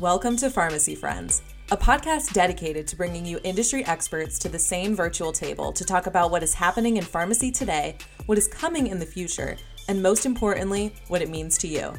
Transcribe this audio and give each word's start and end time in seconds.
Welcome 0.00 0.36
to 0.36 0.48
Pharmacy 0.48 0.94
Friends, 0.94 1.42
a 1.70 1.76
podcast 1.76 2.32
dedicated 2.32 2.86
to 2.86 2.96
bringing 2.96 3.26
you 3.26 3.38
industry 3.44 3.84
experts 3.84 4.38
to 4.38 4.48
the 4.48 4.58
same 4.58 4.96
virtual 4.96 5.30
table 5.30 5.72
to 5.72 5.84
talk 5.84 6.06
about 6.06 6.30
what 6.30 6.42
is 6.42 6.54
happening 6.54 6.96
in 6.96 7.04
pharmacy 7.04 7.52
today, 7.52 7.98
what 8.24 8.38
is 8.38 8.48
coming 8.48 8.86
in 8.86 8.98
the 8.98 9.04
future, 9.04 9.58
and 9.88 10.02
most 10.02 10.24
importantly, 10.24 10.94
what 11.08 11.20
it 11.20 11.28
means 11.28 11.58
to 11.58 11.68
you. 11.68 11.92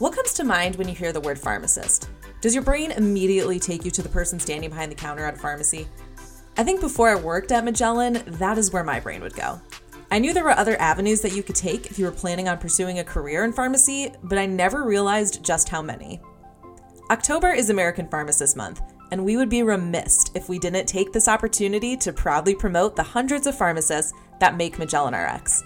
What 0.00 0.14
comes 0.14 0.34
to 0.34 0.44
mind 0.44 0.76
when 0.76 0.86
you 0.86 0.94
hear 0.94 1.14
the 1.14 1.20
word 1.22 1.38
pharmacist? 1.38 2.10
Does 2.42 2.52
your 2.52 2.62
brain 2.62 2.90
immediately 2.90 3.58
take 3.58 3.86
you 3.86 3.90
to 3.90 4.02
the 4.02 4.10
person 4.10 4.38
standing 4.38 4.68
behind 4.68 4.92
the 4.92 4.96
counter 4.96 5.24
at 5.24 5.36
a 5.36 5.38
pharmacy? 5.38 5.88
I 6.58 6.62
think 6.62 6.82
before 6.82 7.08
I 7.08 7.14
worked 7.14 7.52
at 7.52 7.64
Magellan, 7.64 8.22
that 8.26 8.58
is 8.58 8.70
where 8.70 8.84
my 8.84 9.00
brain 9.00 9.22
would 9.22 9.34
go. 9.34 9.58
I 10.10 10.18
knew 10.18 10.34
there 10.34 10.44
were 10.44 10.50
other 10.50 10.78
avenues 10.78 11.22
that 11.22 11.32
you 11.32 11.42
could 11.42 11.56
take 11.56 11.86
if 11.86 11.98
you 11.98 12.04
were 12.04 12.12
planning 12.12 12.48
on 12.48 12.58
pursuing 12.58 12.98
a 12.98 13.04
career 13.04 13.44
in 13.44 13.54
pharmacy, 13.54 14.12
but 14.22 14.36
I 14.36 14.44
never 14.44 14.84
realized 14.84 15.42
just 15.42 15.70
how 15.70 15.80
many. 15.80 16.20
October 17.12 17.50
is 17.52 17.68
American 17.68 18.08
Pharmacist 18.08 18.56
Month, 18.56 18.80
and 19.10 19.22
we 19.22 19.36
would 19.36 19.50
be 19.50 19.62
remiss 19.62 20.24
if 20.34 20.48
we 20.48 20.58
didn't 20.58 20.86
take 20.86 21.12
this 21.12 21.28
opportunity 21.28 21.94
to 21.94 22.10
proudly 22.10 22.54
promote 22.54 22.96
the 22.96 23.02
hundreds 23.02 23.46
of 23.46 23.54
pharmacists 23.54 24.14
that 24.40 24.56
make 24.56 24.78
Magellan 24.78 25.14
RX. 25.14 25.62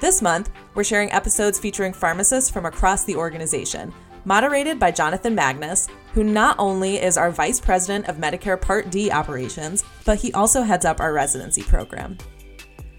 This 0.00 0.20
month, 0.20 0.50
we're 0.74 0.82
sharing 0.82 1.12
episodes 1.12 1.60
featuring 1.60 1.92
pharmacists 1.92 2.50
from 2.50 2.66
across 2.66 3.04
the 3.04 3.14
organization, 3.14 3.94
moderated 4.24 4.80
by 4.80 4.90
Jonathan 4.90 5.32
Magnus, 5.32 5.86
who 6.12 6.24
not 6.24 6.56
only 6.58 7.00
is 7.00 7.16
our 7.16 7.30
Vice 7.30 7.60
President 7.60 8.08
of 8.08 8.16
Medicare 8.16 8.60
Part 8.60 8.90
D 8.90 9.12
operations, 9.12 9.84
but 10.04 10.18
he 10.18 10.32
also 10.32 10.62
heads 10.62 10.84
up 10.84 10.98
our 10.98 11.12
residency 11.12 11.62
program. 11.62 12.18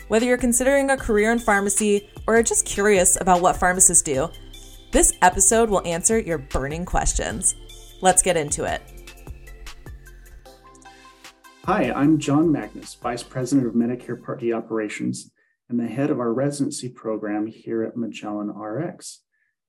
Whether 0.08 0.28
you're 0.28 0.38
considering 0.38 0.92
a 0.92 0.98
career 0.98 1.34
in 1.34 1.40
pharmacy 1.40 2.08
or 2.26 2.38
are 2.38 2.42
just 2.44 2.66
curious 2.66 3.20
about 3.20 3.42
what 3.42 3.58
pharmacists 3.58 4.02
do, 4.02 4.30
this 4.92 5.14
episode 5.22 5.70
will 5.70 5.86
answer 5.86 6.18
your 6.18 6.38
burning 6.38 6.86
questions. 6.86 7.56
Let's 8.02 8.22
get 8.22 8.38
into 8.38 8.64
it. 8.64 8.82
Hi, 11.66 11.92
I'm 11.92 12.18
John 12.18 12.52
Magnus, 12.52 12.96
Vice 12.96 13.22
President 13.22 13.68
of 13.68 13.74
Medicare 13.74 14.24
Part 14.24 14.40
D 14.40 14.52
Operations 14.54 15.32
and 15.70 15.80
the 15.80 15.88
head 15.88 16.10
of 16.10 16.20
our 16.20 16.34
residency 16.34 16.90
program 16.90 17.46
here 17.46 17.84
at 17.84 17.96
Magellan 17.96 18.50
RX. 18.50 19.22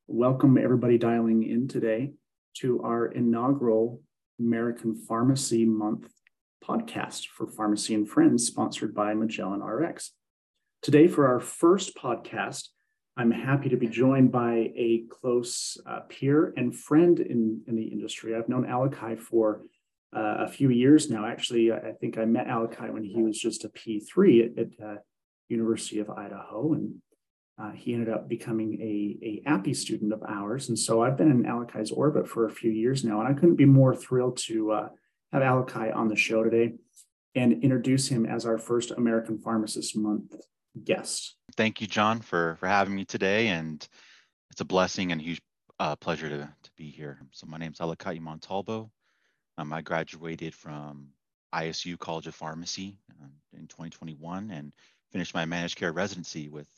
Welcome, 0.06 0.56
everybody 0.56 0.96
dialing 0.96 1.42
in 1.42 1.68
today 1.68 2.14
to 2.54 2.82
our 2.82 3.06
inaugural 3.06 4.00
American 4.38 4.94
Pharmacy 4.94 5.66
Month 5.66 6.10
podcast 6.64 7.26
for 7.26 7.46
Pharmacy 7.46 7.94
and 7.94 8.08
Friends, 8.08 8.46
sponsored 8.46 8.94
by 8.94 9.12
Magellan 9.12 9.62
RX. 9.62 10.12
Today, 10.80 11.06
for 11.06 11.28
our 11.28 11.40
first 11.40 11.94
podcast, 11.94 12.68
I'm 13.16 13.30
happy 13.30 13.68
to 13.68 13.76
be 13.76 13.88
joined 13.88 14.32
by 14.32 14.72
a 14.76 15.04
close 15.10 15.76
uh, 15.86 16.00
peer 16.08 16.54
and 16.56 16.74
friend 16.74 17.18
in, 17.20 17.62
in 17.66 17.76
the 17.76 17.84
industry. 17.84 18.34
I've 18.34 18.48
known 18.48 18.64
Alakai 18.64 19.18
for 19.18 19.62
uh, 20.14 20.36
a 20.40 20.48
few 20.48 20.70
years 20.70 21.10
now. 21.10 21.26
Actually, 21.26 21.72
I 21.72 21.92
think 22.00 22.18
I 22.18 22.24
met 22.24 22.46
Alakai 22.46 22.92
when 22.92 23.04
he 23.04 23.22
was 23.22 23.38
just 23.38 23.64
a 23.64 23.68
P3 23.68 24.52
at, 24.52 24.58
at 24.58 24.86
uh, 24.86 24.94
University 25.48 25.98
of 25.98 26.10
Idaho, 26.10 26.72
and 26.74 26.94
uh, 27.60 27.72
he 27.72 27.92
ended 27.92 28.08
up 28.08 28.28
becoming 28.28 28.80
a, 28.80 29.18
a 29.26 29.50
APPE 29.50 29.76
student 29.76 30.12
of 30.12 30.22
ours. 30.26 30.68
And 30.68 30.78
so 30.78 31.02
I've 31.02 31.16
been 31.16 31.30
in 31.30 31.44
Alakai's 31.44 31.90
orbit 31.90 32.28
for 32.28 32.46
a 32.46 32.50
few 32.50 32.70
years 32.70 33.04
now, 33.04 33.20
and 33.20 33.28
I 33.28 33.38
couldn't 33.38 33.56
be 33.56 33.66
more 33.66 33.94
thrilled 33.94 34.38
to 34.46 34.72
uh, 34.72 34.88
have 35.32 35.42
Alakai 35.42 35.94
on 35.94 36.08
the 36.08 36.16
show 36.16 36.42
today 36.42 36.74
and 37.34 37.62
introduce 37.62 38.08
him 38.08 38.26
as 38.26 38.46
our 38.46 38.58
first 38.58 38.92
American 38.92 39.38
Pharmacist 39.38 39.96
Month 39.96 40.34
guest. 40.84 41.36
Thank 41.56 41.80
you, 41.80 41.86
John, 41.86 42.20
for 42.20 42.56
for 42.56 42.66
having 42.66 42.94
me 42.94 43.04
today, 43.04 43.48
and 43.48 43.86
it's 44.50 44.60
a 44.60 44.64
blessing 44.64 45.12
and 45.12 45.20
a 45.20 45.24
huge 45.24 45.42
uh, 45.78 45.96
pleasure 45.96 46.28
to 46.28 46.38
to 46.62 46.70
be 46.76 46.90
here. 46.90 47.20
So 47.32 47.46
my 47.46 47.58
name 47.58 47.72
is 47.72 47.78
Alakai 47.78 48.20
Montalvo. 48.20 48.90
Um, 49.58 49.72
I 49.72 49.82
graduated 49.82 50.54
from 50.54 51.08
ISU 51.54 51.98
College 51.98 52.26
of 52.26 52.34
Pharmacy 52.34 52.98
um, 53.20 53.32
in 53.52 53.66
2021 53.66 54.50
and 54.50 54.72
finished 55.12 55.34
my 55.34 55.44
managed 55.44 55.76
care 55.76 55.92
residency 55.92 56.48
with 56.48 56.68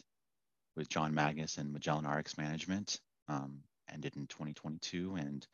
with 0.76 0.88
John 0.88 1.14
Magnus 1.14 1.58
and 1.58 1.72
Magellan 1.72 2.08
RX 2.08 2.38
Management. 2.38 2.98
Um, 3.28 3.60
ended 3.92 4.16
in 4.16 4.26
2022, 4.26 5.16
and 5.16 5.46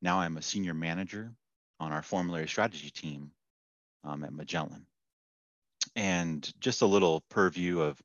now 0.00 0.20
I'm 0.20 0.36
a 0.38 0.42
senior 0.42 0.74
manager 0.74 1.32
on 1.78 1.92
our 1.92 2.02
formulary 2.02 2.48
strategy 2.48 2.90
team 2.90 3.32
um, 4.04 4.24
at 4.24 4.32
Magellan 4.32 4.86
and 5.96 6.50
just 6.60 6.82
a 6.82 6.86
little 6.86 7.22
purview 7.28 7.80
of 7.80 8.00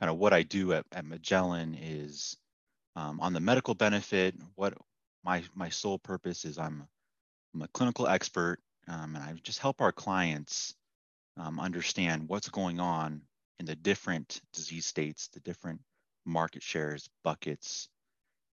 kind 0.00 0.10
of 0.10 0.16
what 0.18 0.32
I 0.32 0.42
do 0.42 0.72
at, 0.72 0.84
at 0.92 1.04
Magellan 1.04 1.76
is 1.80 2.36
um, 2.96 3.20
on 3.20 3.32
the 3.32 3.40
medical 3.40 3.74
benefit. 3.74 4.34
What 4.54 4.74
my 5.24 5.42
my 5.54 5.68
sole 5.68 5.98
purpose 5.98 6.44
is, 6.44 6.58
I'm 6.58 6.86
I'm 7.54 7.62
a 7.62 7.68
clinical 7.68 8.06
expert, 8.06 8.58
um, 8.88 9.14
and 9.14 9.24
I 9.24 9.34
just 9.42 9.60
help 9.60 9.80
our 9.80 9.92
clients 9.92 10.74
um, 11.36 11.60
understand 11.60 12.28
what's 12.28 12.48
going 12.48 12.80
on 12.80 13.22
in 13.58 13.66
the 13.66 13.76
different 13.76 14.40
disease 14.52 14.86
states, 14.86 15.28
the 15.28 15.40
different 15.40 15.80
market 16.26 16.62
shares 16.62 17.08
buckets, 17.22 17.88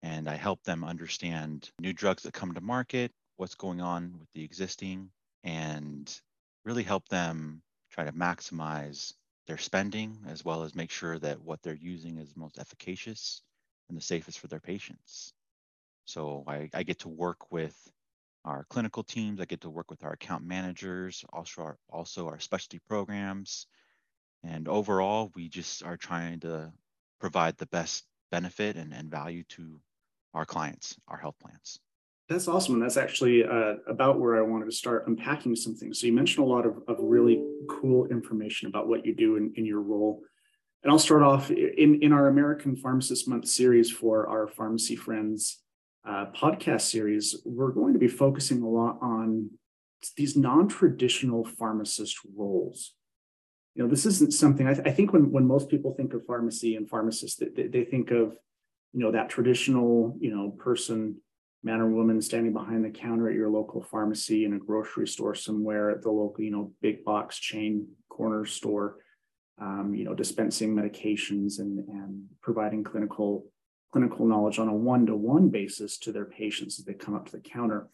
and 0.03 0.29
I 0.29 0.37
help 0.37 0.63
them 0.65 0.85
understand 0.85 1.71
new 1.81 1.93
drugs 1.93 2.23
that 2.25 2.33
come 2.33 2.55
to 2.55 2.61
market, 2.61 3.13
what's 3.37 3.55
going 3.55 3.81
on 3.81 4.15
with 4.19 4.29
the 4.35 4.45
existing, 4.45 5.11
and 5.45 6.13
really 6.65 6.83
help 6.83 7.09
them 7.09 7.63
try 7.97 8.05
to 8.05 8.13
maximize 8.13 9.15
their 9.47 9.57
spending 9.57 10.19
as 10.29 10.45
well 10.45 10.65
as 10.65 10.75
make 10.75 10.91
sure 10.91 11.19
that 11.19 11.41
what 11.41 11.63
they're 11.63 11.75
using 11.75 12.19
is 12.19 12.37
most 12.37 12.59
efficacious 12.59 13.41
and 13.89 13.97
the 13.97 14.03
safest 14.03 14.39
for 14.39 14.49
their 14.49 14.61
patients. 14.61 15.33
So 16.05 16.45
I, 16.47 16.69
I 16.75 16.83
get 16.83 16.99
to 17.01 17.09
work 17.09 17.51
with 17.51 17.75
our 18.45 18.67
clinical 18.69 19.03
teams, 19.03 19.41
I 19.41 19.47
get 19.47 19.63
to 19.63 19.71
work 19.71 19.91
with 19.91 20.05
our 20.05 20.13
account 20.13 20.45
managers, 20.45 21.25
also 21.33 21.63
our, 21.63 21.79
also 21.89 22.29
our 22.29 22.39
specialty 22.39 22.81
programs. 22.87 23.67
And 24.45 24.69
overall, 24.69 25.33
we 25.35 25.49
just 25.49 25.83
are 25.83 25.97
trying 25.97 26.41
to 26.41 26.73
provide 27.19 27.57
the 27.57 27.67
best 27.67 28.05
benefit 28.31 28.77
and, 28.77 28.93
and 28.93 29.11
value 29.11 29.43
to 29.51 29.81
our 30.35 30.45
clients, 30.45 30.97
our 31.09 31.17
health 31.17 31.37
plans. 31.41 31.81
That's 32.29 32.49
awesome. 32.49 32.75
And 32.75 32.83
that's 32.83 32.97
actually 32.97 33.45
uh, 33.45 33.75
about 33.87 34.19
where 34.19 34.37
I 34.37 34.41
wanted 34.41 34.65
to 34.65 34.73
start 34.73 35.07
unpacking 35.07 35.55
some 35.55 35.77
things. 35.77 36.01
So 36.01 36.07
you 36.09 36.13
mentioned 36.13 36.45
a 36.45 36.49
lot 36.49 36.67
of, 36.67 36.79
of 36.89 36.97
really 36.99 37.45
cool 37.69 38.07
information 38.07 38.69
about 38.69 38.89
what 38.89 39.07
you 39.07 39.15
do 39.15 39.37
in, 39.37 39.53
in 39.57 39.65
your 39.65 39.81
role. 39.81 40.23
And 40.83 40.91
I'll 40.91 40.99
start 40.99 41.23
off 41.23 41.51
in, 41.51 42.01
in 42.03 42.13
our 42.13 42.27
American 42.27 42.75
Pharmacist 42.77 43.29
Month 43.29 43.47
series 43.47 43.91
for 43.91 44.29
our 44.29 44.49
Pharmacy 44.49 44.97
Friends 44.97 45.63
uh, 46.05 46.27
podcast 46.35 46.83
series. 46.83 47.37
We're 47.45 47.73
going 47.73 47.93
to 47.93 47.99
be 48.01 48.09
focusing 48.09 48.63
a 48.63 48.69
lot 48.69 48.99
on 49.01 49.51
these 50.17 50.37
non-traditional 50.37 51.45
pharmacist 51.45 52.19
roles. 52.37 52.95
You 53.75 53.85
know, 53.85 53.89
this 53.89 54.07
isn't 54.07 54.33
something 54.33 54.67
I, 54.67 54.75
th- 54.75 54.87
I 54.87 54.91
think 54.91 55.13
when, 55.13 55.31
when 55.31 55.47
most 55.47 55.69
people 55.69 55.95
think 55.95 56.13
of 56.13 56.25
pharmacy 56.25 56.77
and 56.77 56.89
pharmacists, 56.89 57.41
they, 57.55 57.67
they 57.67 57.85
think 57.85 58.11
of, 58.11 58.37
you 58.93 59.01
know, 59.01 59.13
that 59.13 59.29
traditional, 59.29 60.17
you 60.21 60.35
know, 60.35 60.51
person 60.51 61.21
man 61.63 61.81
or 61.81 61.89
woman 61.89 62.21
standing 62.21 62.53
behind 62.53 62.85
the 62.85 62.91
counter 62.91 63.29
at 63.29 63.35
your 63.35 63.51
local 63.51 63.83
pharmacy 63.83 64.45
in 64.45 64.55
a 64.55 64.59
grocery 64.59 65.09
store 65.09 65.35
somewhere 65.35 65.91
at 65.91 66.03
the 66.03 66.11
local, 66.11 66.45
you 66.45 66.51
know, 66.51 66.73
big 66.81 67.05
box 67.05 67.39
chain 67.39 67.87
corner 68.09 68.45
store, 68.45 68.99
um, 69.61 69.95
you 69.95 70.05
know, 70.05 70.15
dispensing 70.15 70.75
medications 70.75 71.59
and, 71.59 71.79
and 71.89 72.25
providing 72.43 72.85
clinical 72.85 73.47
clinical 73.93 74.27
knowledge 74.27 74.59
on 74.59 74.69
a 74.69 74.75
one-to-one 74.75 75.49
basis 75.49 75.97
to 75.97 76.13
their 76.13 76.27
patients 76.27 76.79
as 76.79 76.85
they 76.85 76.93
come 76.93 77.15
up 77.15 77.25
to 77.25 77.33
the 77.33 77.41
counter. 77.41 77.89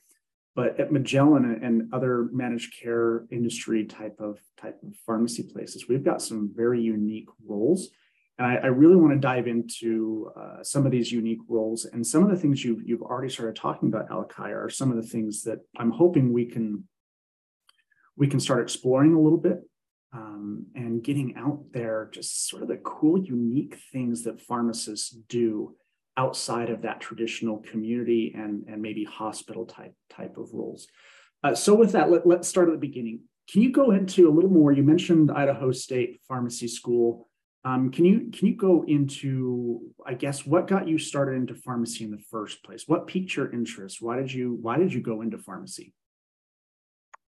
But 0.55 0.81
at 0.81 0.93
Magellan 0.93 1.45
and 1.63 1.95
other 1.95 2.29
managed 2.33 2.75
care 2.83 3.25
industry 3.31 3.85
type 3.87 4.17
of 4.19 4.39
type 4.61 4.79
of 4.83 4.95
pharmacy 5.07 5.45
places, 5.45 5.89
we've 5.89 6.05
got 6.05 6.21
some 6.21 6.51
very 6.55 6.81
unique 6.81 7.29
roles 7.47 7.89
and 8.43 8.51
I, 8.51 8.65
I 8.65 8.67
really 8.67 8.97
want 8.97 9.13
to 9.13 9.21
dive 9.21 9.47
into 9.47 10.33
uh, 10.37 10.65
some 10.65 10.85
of 10.85 10.91
these 10.91 11.13
unique 11.13 11.39
roles 11.49 11.85
and 11.85 12.05
some 12.05 12.25
of 12.25 12.31
the 12.31 12.37
things 12.37 12.65
you've, 12.65 12.83
you've 12.85 13.03
already 13.03 13.33
started 13.33 13.55
talking 13.55 13.89
about, 13.89 14.09
Alakai, 14.09 14.51
are 14.51 14.69
some 14.69 14.91
of 14.91 14.97
the 14.97 15.09
things 15.09 15.45
that 15.45 15.59
I'm 15.79 15.93
hoping 15.93 16.33
we 16.33 16.47
can 16.47 16.85
we 18.17 18.27
can 18.27 18.41
start 18.41 18.61
exploring 18.61 19.15
a 19.15 19.21
little 19.21 19.39
bit 19.39 19.61
um, 20.13 20.67
and 20.75 21.03
getting 21.03 21.35
out 21.37 21.63
there 21.73 22.11
just 22.13 22.49
sort 22.49 22.63
of 22.63 22.69
the 22.69 22.77
cool, 22.79 23.19
unique 23.19 23.79
things 23.91 24.25
that 24.25 24.41
pharmacists 24.41 25.11
do 25.29 25.77
outside 26.17 26.69
of 26.69 26.83
that 26.83 27.01
traditional 27.01 27.59
community 27.59 28.35
and, 28.37 28.65
and 28.69 28.83
maybe 28.83 29.05
hospital 29.05 29.65
type 29.65 29.95
type 30.11 30.37
of 30.37 30.51
roles. 30.53 30.89
Uh, 31.45 31.55
so 31.55 31.75
with 31.75 31.93
that, 31.93 32.11
let, 32.11 32.27
let's 32.27 32.49
start 32.49 32.69
at 32.69 32.73
the 32.73 32.79
beginning. 32.79 33.21
Can 33.51 33.63
you 33.63 33.71
go 33.71 33.93
into 33.93 34.29
a 34.29 34.33
little 34.33 34.51
more? 34.51 34.73
You 34.73 34.83
mentioned 34.83 35.31
Idaho 35.31 35.71
State 35.71 36.21
Pharmacy 36.27 36.69
School. 36.69 37.29
Um, 37.65 37.93
can 37.93 38.05
you 38.05 38.31
can 38.33 38.49
you 38.49 38.57
go 38.57 38.85
into 38.87 39.95
I 40.05 40.15
guess 40.15 40.45
what 40.45 40.67
got 40.67 40.89
you 40.89 40.99
started 40.99 41.37
into 41.37 41.55
pharmacy 41.55 42.05
in 42.05 42.11
the 42.11 42.19
first 42.19 42.65
place? 42.65 42.89
What 42.89 43.07
piqued 43.07 43.37
your 43.37 43.53
interest? 43.53 44.03
Why 44.03 44.17
did 44.17 44.33
you 44.33 44.59
why 44.61 44.79
did 44.79 44.93
you 44.93 45.01
go 45.01 45.23
into 45.23 45.39
pharmacy? 45.39 45.95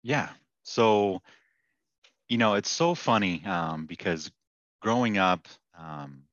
Yeah, 0.01 0.29
so 0.63 1.21
you 2.27 2.37
know 2.37 2.55
it's 2.55 2.71
so 2.71 2.95
funny 2.95 3.43
um, 3.45 3.85
because 3.85 4.31
growing 4.81 5.17
up, 5.17 5.47
um, 5.77 6.23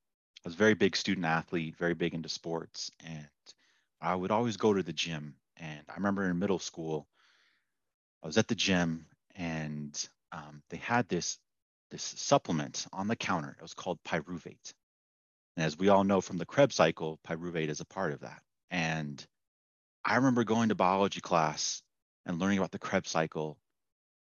I 0.44 0.48
was 0.48 0.54
a 0.54 0.58
very 0.58 0.74
big 0.74 0.96
student 0.96 1.26
athlete, 1.26 1.76
very 1.76 1.94
big 1.94 2.14
into 2.14 2.28
sports, 2.28 2.90
and 3.04 3.28
I 4.00 4.14
would 4.14 4.30
always 4.30 4.56
go 4.56 4.72
to 4.72 4.82
the 4.82 4.92
gym. 4.92 5.34
And 5.58 5.80
I 5.88 5.94
remember 5.94 6.28
in 6.28 6.38
middle 6.38 6.58
school, 6.58 7.06
I 8.22 8.26
was 8.26 8.38
at 8.38 8.48
the 8.48 8.54
gym 8.54 9.06
and 9.36 10.08
um, 10.32 10.62
they 10.70 10.78
had 10.78 11.08
this 11.08 11.38
this 11.92 12.14
supplement 12.16 12.86
on 12.92 13.06
the 13.06 13.14
counter. 13.14 13.54
It 13.56 13.62
was 13.62 13.74
called 13.74 14.02
pyruvate. 14.02 14.72
And 15.56 15.66
as 15.66 15.78
we 15.78 15.90
all 15.90 16.02
know 16.02 16.20
from 16.20 16.38
the 16.38 16.46
Krebs 16.46 16.74
cycle, 16.74 17.20
pyruvate 17.28 17.68
is 17.68 17.80
a 17.80 17.84
part 17.84 18.12
of 18.12 18.20
that. 18.20 18.42
And 18.70 19.24
I 20.04 20.16
remember 20.16 20.42
going 20.42 20.70
to 20.70 20.74
biology 20.74 21.20
class 21.20 21.82
and 22.26 22.40
learning 22.40 22.58
about 22.58 22.72
the 22.72 22.78
Krebs 22.78 23.10
cycle 23.10 23.58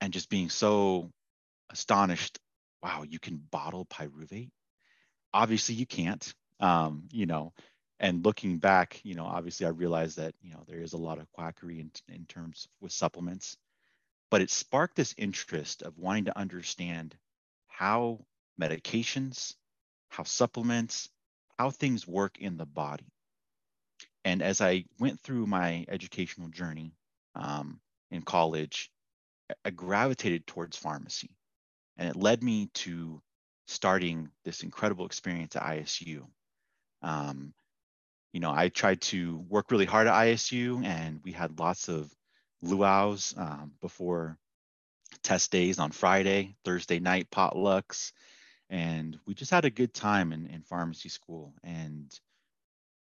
and 0.01 0.11
just 0.13 0.29
being 0.29 0.49
so 0.49 1.09
astonished. 1.71 2.37
Wow, 2.83 3.05
you 3.07 3.17
can 3.17 3.37
bottle 3.37 3.85
pyruvate? 3.85 4.51
Obviously, 5.33 5.75
you 5.75 5.85
can't. 5.85 6.33
Um, 6.59 7.07
you 7.11 7.25
know, 7.25 7.53
and 7.99 8.25
looking 8.25 8.57
back, 8.57 8.99
you 9.03 9.15
know, 9.15 9.25
obviously 9.25 9.65
I 9.65 9.69
realized 9.69 10.17
that, 10.17 10.35
you 10.41 10.51
know, 10.51 10.63
there 10.67 10.81
is 10.81 10.93
a 10.93 10.97
lot 10.97 11.19
of 11.19 11.31
quackery 11.31 11.79
in, 11.79 11.91
in 12.13 12.25
terms 12.25 12.67
with 12.81 12.91
supplements, 12.91 13.57
but 14.29 14.41
it 14.41 14.49
sparked 14.49 14.95
this 14.95 15.15
interest 15.17 15.81
of 15.81 15.97
wanting 15.97 16.25
to 16.25 16.37
understand 16.37 17.15
how 17.73 18.19
medications, 18.61 19.55
how 20.09 20.23
supplements, 20.23 21.09
how 21.57 21.71
things 21.71 22.07
work 22.07 22.37
in 22.39 22.55
the 22.55 22.67
body. 22.67 23.11
And 24.23 24.41
as 24.41 24.61
I 24.61 24.85
went 24.99 25.19
through 25.19 25.47
my 25.47 25.85
educational 25.89 26.49
journey 26.49 26.93
um, 27.35 27.79
in 28.11 28.21
college, 28.21 28.91
I 29.65 29.71
gravitated 29.71 30.45
towards 30.45 30.77
pharmacy. 30.77 31.31
And 31.97 32.07
it 32.07 32.15
led 32.15 32.43
me 32.43 32.69
to 32.75 33.21
starting 33.67 34.29
this 34.45 34.61
incredible 34.61 35.07
experience 35.07 35.55
at 35.55 35.63
ISU. 35.63 36.25
Um, 37.01 37.53
you 38.33 38.39
know, 38.39 38.51
I 38.51 38.69
tried 38.69 39.01
to 39.01 39.39
work 39.49 39.71
really 39.71 39.85
hard 39.85 40.07
at 40.07 40.13
ISU, 40.13 40.83
and 40.85 41.21
we 41.23 41.31
had 41.31 41.59
lots 41.59 41.89
of 41.89 42.13
luau's 42.61 43.33
um, 43.35 43.73
before 43.81 44.37
test 45.23 45.51
days 45.51 45.79
on 45.79 45.91
Friday, 45.91 46.55
Thursday 46.63 46.99
night 46.99 47.29
potlucks, 47.31 48.11
and 48.69 49.19
we 49.25 49.33
just 49.33 49.51
had 49.51 49.65
a 49.65 49.69
good 49.69 49.93
time 49.93 50.33
in, 50.33 50.47
in 50.47 50.61
pharmacy 50.61 51.09
school. 51.09 51.53
And 51.63 52.11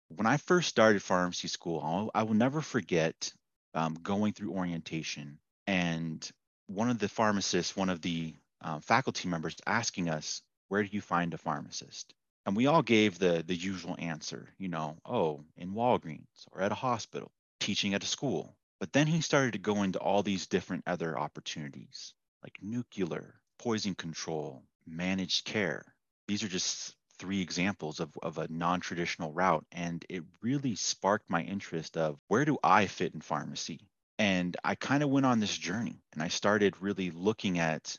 when 0.08 0.26
I 0.26 0.36
first 0.36 0.68
started 0.68 1.02
pharmacy 1.02 1.48
school, 1.48 1.80
I'll, 1.82 2.10
I 2.14 2.22
will 2.24 2.34
never 2.34 2.60
forget 2.60 3.32
um, 3.74 3.94
going 3.94 4.32
through 4.32 4.52
orientation 4.52 5.38
and 5.66 6.28
one 6.66 6.90
of 6.90 6.98
the 6.98 7.08
pharmacists, 7.08 7.76
one 7.76 7.88
of 7.88 8.00
the 8.00 8.34
uh, 8.60 8.80
faculty 8.80 9.28
members 9.28 9.56
asking 9.66 10.08
us, 10.08 10.42
where 10.68 10.82
do 10.82 10.88
you 10.92 11.00
find 11.00 11.34
a 11.34 11.38
pharmacist? 11.38 12.14
And 12.46 12.56
we 12.56 12.66
all 12.66 12.82
gave 12.82 13.18
the 13.18 13.44
the 13.46 13.54
usual 13.54 13.94
answer, 13.98 14.48
you 14.58 14.68
know, 14.68 14.96
oh, 15.06 15.44
in 15.56 15.74
Walgreens 15.74 16.46
or 16.50 16.60
at 16.60 16.72
a 16.72 16.76
hospital, 16.76 17.30
teaching 17.60 17.94
at 17.94 18.02
a 18.02 18.06
school. 18.06 18.56
But 18.82 18.92
then 18.92 19.06
he 19.06 19.20
started 19.20 19.52
to 19.52 19.60
go 19.60 19.84
into 19.84 20.00
all 20.00 20.24
these 20.24 20.48
different 20.48 20.82
other 20.88 21.16
opportunities, 21.16 22.14
like 22.42 22.58
nuclear, 22.60 23.40
poison 23.56 23.94
control, 23.94 24.64
managed 24.84 25.44
care. 25.44 25.84
These 26.26 26.42
are 26.42 26.48
just 26.48 26.96
three 27.16 27.40
examples 27.40 28.00
of, 28.00 28.10
of 28.24 28.38
a 28.38 28.48
non-traditional 28.48 29.32
route. 29.32 29.64
And 29.70 30.04
it 30.08 30.24
really 30.40 30.74
sparked 30.74 31.30
my 31.30 31.42
interest 31.42 31.96
of 31.96 32.18
where 32.26 32.44
do 32.44 32.58
I 32.64 32.88
fit 32.88 33.14
in 33.14 33.20
pharmacy? 33.20 33.88
And 34.18 34.56
I 34.64 34.74
kind 34.74 35.04
of 35.04 35.10
went 35.10 35.26
on 35.26 35.38
this 35.38 35.56
journey 35.56 36.02
and 36.12 36.20
I 36.20 36.26
started 36.26 36.82
really 36.82 37.12
looking 37.12 37.60
at 37.60 37.96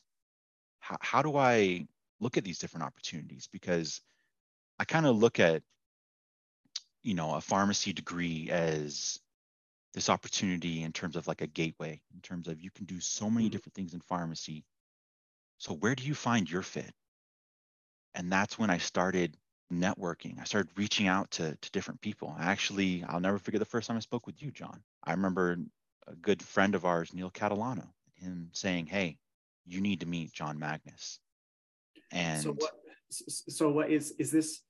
how, 0.82 0.98
how 1.00 1.22
do 1.22 1.38
I 1.38 1.88
look 2.20 2.36
at 2.36 2.44
these 2.44 2.60
different 2.60 2.84
opportunities? 2.84 3.48
Because 3.50 4.02
I 4.78 4.84
kind 4.84 5.06
of 5.06 5.16
look 5.16 5.40
at, 5.40 5.64
you 7.04 7.14
know, 7.14 7.36
a 7.36 7.40
pharmacy 7.42 7.94
degree 7.94 8.50
as 8.52 9.22
this 9.94 10.10
opportunity 10.10 10.84
in 10.84 10.92
terms 10.92 11.16
of 11.16 11.28
like 11.28 11.42
a 11.42 11.48
gateway, 11.48 12.02
in 12.14 12.22
terms 12.22 12.48
of 12.48 12.62
you 12.62 12.72
can 12.72 12.86
do 12.86 13.00
so 13.00 13.30
many 13.30 13.46
mm-hmm. 13.46 13.52
different 13.52 13.76
things 13.76 13.94
in 13.94 14.00
pharmacy. 14.02 14.64
So 15.58 15.74
where 15.74 15.96
do 15.96 16.04
you 16.04 16.16
find 16.16 16.50
your 16.50 16.62
fit? 16.62 16.92
And 18.16 18.32
that's 18.32 18.60
when 18.60 18.70
I 18.70 18.78
started 18.78 19.38
networking. 19.72 20.40
I 20.40 20.44
started 20.44 20.72
reaching 20.76 21.08
out 21.08 21.32
to, 21.32 21.56
to 21.56 21.72
different 21.72 22.02
people. 22.02 22.36
Actually, 22.40 23.04
I'll 23.08 23.20
never 23.20 23.40
forget 23.40 23.60
the 23.60 23.66
first 23.66 23.88
time 23.88 23.98
I 23.98 24.02
spoke 24.02 24.28
with 24.28 24.42
you, 24.42 24.52
John. 24.52 24.82
I 25.04 25.12
remember 25.12 25.58
a 26.08 26.16
good 26.16 26.42
friend 26.42 26.76
of 26.76 26.86
ours, 26.86 27.14
Neil 27.14 27.32
Catalano, 27.32 27.88
him 28.16 28.50
saying, 28.52 28.88
Hey, 28.88 29.18
you 29.66 29.82
need 29.82 30.02
to 30.02 30.06
meet 30.06 30.34
John 30.34 30.60
Magnus. 30.60 31.20
And 32.12 32.42
so 32.42 32.54
what 32.54 32.72
so 33.30 33.70
what 33.70 33.90
is 33.92 34.14
is 34.18 34.32
this 34.32 34.62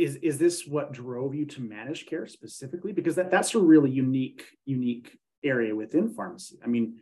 is 0.00 0.16
is 0.16 0.38
this 0.38 0.66
what 0.66 0.92
drove 0.92 1.34
you 1.34 1.44
to 1.46 1.60
managed 1.60 2.08
care 2.08 2.26
specifically? 2.26 2.92
Because 2.92 3.16
that, 3.16 3.30
that's 3.30 3.54
a 3.54 3.58
really 3.58 3.90
unique 3.90 4.44
unique 4.64 5.18
area 5.44 5.76
within 5.76 6.12
pharmacy. 6.14 6.58
I 6.64 6.68
mean 6.68 6.96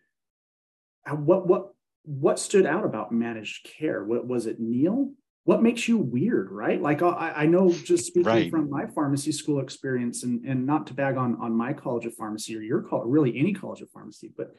what 1.11 1.47
what 1.47 1.73
what 2.05 2.39
stood 2.39 2.67
out 2.67 2.85
about 2.85 3.13
managed 3.13 3.65
care? 3.65 4.05
What 4.05 4.27
was 4.27 4.47
it 4.47 4.59
neil? 4.59 5.13
What 5.45 5.63
makes 5.63 5.89
you 5.89 5.97
weird 5.97 6.51
right? 6.51 6.81
Like 6.81 7.03
i, 7.03 7.33
I 7.37 7.47
know 7.47 7.73
just 7.73 8.07
speaking 8.07 8.25
right. 8.25 8.51
from 8.51 8.69
my 8.69 8.87
pharmacy 8.87 9.33
school 9.33 9.61
experience 9.61 10.25
and, 10.25 10.45
and 10.45 10.67
not 10.67 10.87
to 10.89 10.95
bag 10.95 11.17
on 11.17 11.37
on 11.41 11.53
my 11.53 11.73
college 11.73 12.05
of 12.05 12.15
pharmacy 12.15 12.57
or 12.57 12.61
your 12.61 12.83
call 12.83 13.05
really 13.05 13.39
any 13.39 13.55
college 13.55 13.81
of 13.81 13.91
pharmacy 13.91 14.33
but 14.37 14.55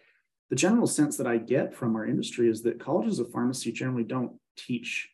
the 0.50 0.56
general 0.56 0.88
sense 0.88 1.16
that 1.18 1.28
i 1.28 1.38
get 1.38 1.76
from 1.76 1.96
our 1.96 2.08
industry 2.08 2.50
is 2.50 2.64
that 2.64 2.80
colleges 2.80 3.20
of 3.20 3.32
pharmacy 3.32 3.72
generally 3.72 4.04
don't 4.04 4.32
teach 4.58 5.10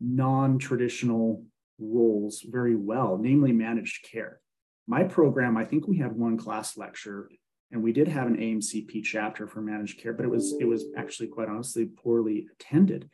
non-traditional 0.00 1.44
roles 1.80 2.44
very 2.48 2.76
well, 2.76 3.18
namely 3.18 3.52
managed 3.52 4.04
care. 4.04 4.40
My 4.86 5.04
program, 5.04 5.56
I 5.56 5.64
think 5.64 5.86
we 5.86 5.98
had 5.98 6.12
one 6.12 6.36
class 6.36 6.76
lecture 6.76 7.30
and 7.72 7.82
we 7.82 7.92
did 7.92 8.08
have 8.08 8.26
an 8.26 8.36
AMCP 8.36 9.04
chapter 9.04 9.46
for 9.46 9.60
managed 9.60 10.00
care, 10.00 10.12
but 10.12 10.24
it 10.24 10.30
was 10.30 10.54
it 10.60 10.64
was 10.64 10.86
actually 10.96 11.28
quite 11.28 11.48
honestly 11.48 11.86
poorly 11.86 12.46
attended. 12.52 13.08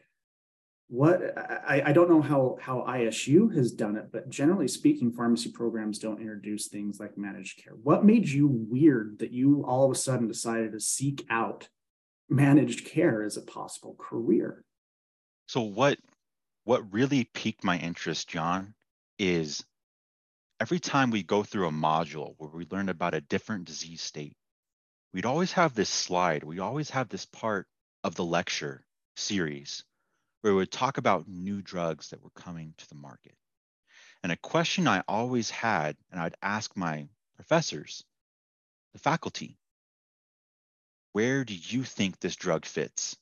What 0.89 1.37
I, 1.37 1.83
I 1.87 1.93
don't 1.93 2.09
know 2.09 2.23
how 2.23 2.57
how 2.61 2.87
ISU 2.89 3.55
has 3.55 3.73
done 3.73 3.97
it, 3.97 4.11
but 4.13 4.31
generally 4.31 4.69
speaking, 4.69 5.13
pharmacy 5.13 5.51
programs 5.51 5.99
don't 5.99 6.21
introduce 6.21 6.69
things 6.69 6.99
like 7.01 7.19
managed 7.19 7.63
care. 7.63 7.75
What 7.75 8.05
made 8.05 8.29
you 8.29 8.47
weird 8.49 9.19
that 9.19 9.33
you 9.33 9.65
all 9.67 9.85
of 9.85 9.91
a 9.91 9.99
sudden 9.99 10.29
decided 10.29 10.73
to 10.73 10.81
seek 10.81 11.27
out 11.29 11.69
managed 12.29 12.87
care 12.87 13.23
as 13.23 13.37
a 13.37 13.43
possible 13.43 13.97
career? 13.99 14.65
So 15.47 15.63
what 15.63 15.99
what 16.67 16.93
really 16.93 17.23
piqued 17.23 17.63
my 17.63 17.79
interest, 17.79 18.29
John, 18.29 18.75
is 19.21 19.65
every 20.59 20.81
time 20.81 21.13
we 21.13 21.23
go 21.23 21.45
through 21.45 21.69
a 21.69 21.73
module 21.73 22.35
where 22.39 22.51
we 22.51 22.67
learn 22.69 22.89
about 22.89 23.15
a 23.15 23.21
different 23.21 23.67
disease 23.67 24.03
state, 24.03 24.37
we'd 25.15 25.27
always 25.27 25.53
have 25.53 25.75
this 25.75 25.89
slide, 25.89 26.43
we 26.43 26.59
always 26.59 26.91
have 26.91 27.09
this 27.09 27.25
part 27.25 27.69
of 28.03 28.17
the 28.17 28.25
lecture 28.25 28.85
series 29.15 29.85
where 30.41 30.55
we 30.55 30.59
would 30.59 30.73
talk 30.73 30.99
about 30.99 31.29
new 31.29 31.63
drugs 31.63 32.09
that 32.09 32.21
were 32.21 32.31
coming 32.31 32.75
to 32.79 32.89
the 32.89 32.97
market. 32.97 33.37
And 34.25 34.33
a 34.33 34.37
question 34.37 34.89
I 34.89 35.05
always 35.07 35.49
had, 35.51 35.97
and 36.11 36.21
I'd 36.21 36.35
ask 36.43 36.77
my 36.77 37.07
professors, 37.37 38.03
the 38.93 38.99
faculty, 38.99 39.57
where 41.13 41.45
do 41.45 41.55
you 41.55 41.85
think 41.85 42.19
this 42.19 42.35
drug 42.35 42.65
fits 42.65 43.17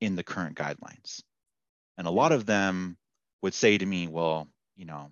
in 0.00 0.16
the 0.16 0.24
current 0.24 0.56
guidelines? 0.56 1.22
And 1.96 2.06
a 2.06 2.10
lot 2.10 2.32
of 2.32 2.46
them 2.46 2.96
would 3.42 3.54
say 3.54 3.78
to 3.78 3.86
me, 3.86 4.08
well, 4.08 4.48
you 4.76 4.84
know, 4.84 5.10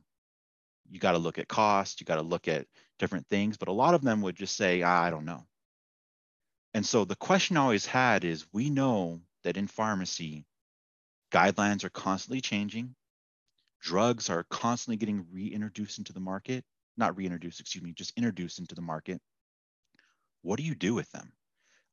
you 0.91 0.99
got 0.99 1.13
to 1.13 1.19
look 1.19 1.39
at 1.39 1.49
cost, 1.49 2.01
you 2.01 2.05
got 2.07 2.17
to 2.17 2.23
look 2.23 2.49
at 2.49 2.67
different 2.99 3.27
things. 3.29 3.57
But 3.57 3.69
a 3.69 3.73
lot 3.73 3.95
of 3.95 4.03
them 4.03 4.23
would 4.23 4.37
just 4.37 4.57
say, 4.57 4.83
ah, 4.83 5.03
I 5.03 5.11
don't 5.11 5.25
know. 5.25 5.47
And 6.75 6.85
so 6.85 7.05
the 7.05 7.17
question 7.17 7.57
I 7.57 7.61
always 7.61 7.87
had 7.87 8.25
is 8.25 8.47
we 8.53 8.71
know 8.71 9.21
that 9.45 9.57
in 9.57 9.67
pharmacy, 9.67 10.45
guidelines 11.31 11.85
are 11.85 11.91
constantly 11.91 12.41
changing, 12.41 12.95
drugs 13.81 14.31
are 14.31 14.45
constantly 14.45 14.97
getting 14.97 15.27
reintroduced 15.33 15.99
into 15.99 16.13
the 16.13 16.21
market, 16.21 16.65
not 16.97 17.17
reintroduced, 17.17 17.61
excuse 17.61 17.83
me, 17.83 17.93
just 17.93 18.13
introduced 18.17 18.59
into 18.59 18.75
the 18.75 18.83
market. 18.83 19.21
What 20.43 20.57
do 20.57 20.63
you 20.63 20.75
do 20.75 20.95
with 20.95 21.11
them? 21.13 21.33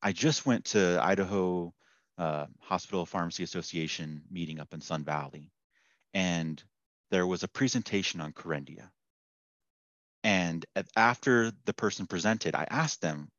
I 0.02 0.12
just 0.12 0.46
went 0.46 0.66
to 0.66 1.00
Idaho 1.02 1.74
uh, 2.20 2.46
Hospital 2.60 3.06
Pharmacy 3.06 3.44
Association 3.44 4.22
meeting 4.30 4.60
up 4.60 4.74
in 4.74 4.82
Sun 4.82 5.06
Valley, 5.06 5.52
and 6.14 6.62
there 7.12 7.26
was 7.26 7.44
a 7.44 7.48
presentation 7.48 8.20
on 8.22 8.34
Kerendia. 8.34 8.90
And 10.24 10.66
after 10.98 11.52
the 11.64 11.74
person 11.74 12.06
presented, 12.06 12.56
I 12.56 12.68
asked 12.70 13.02
them, 13.02 13.32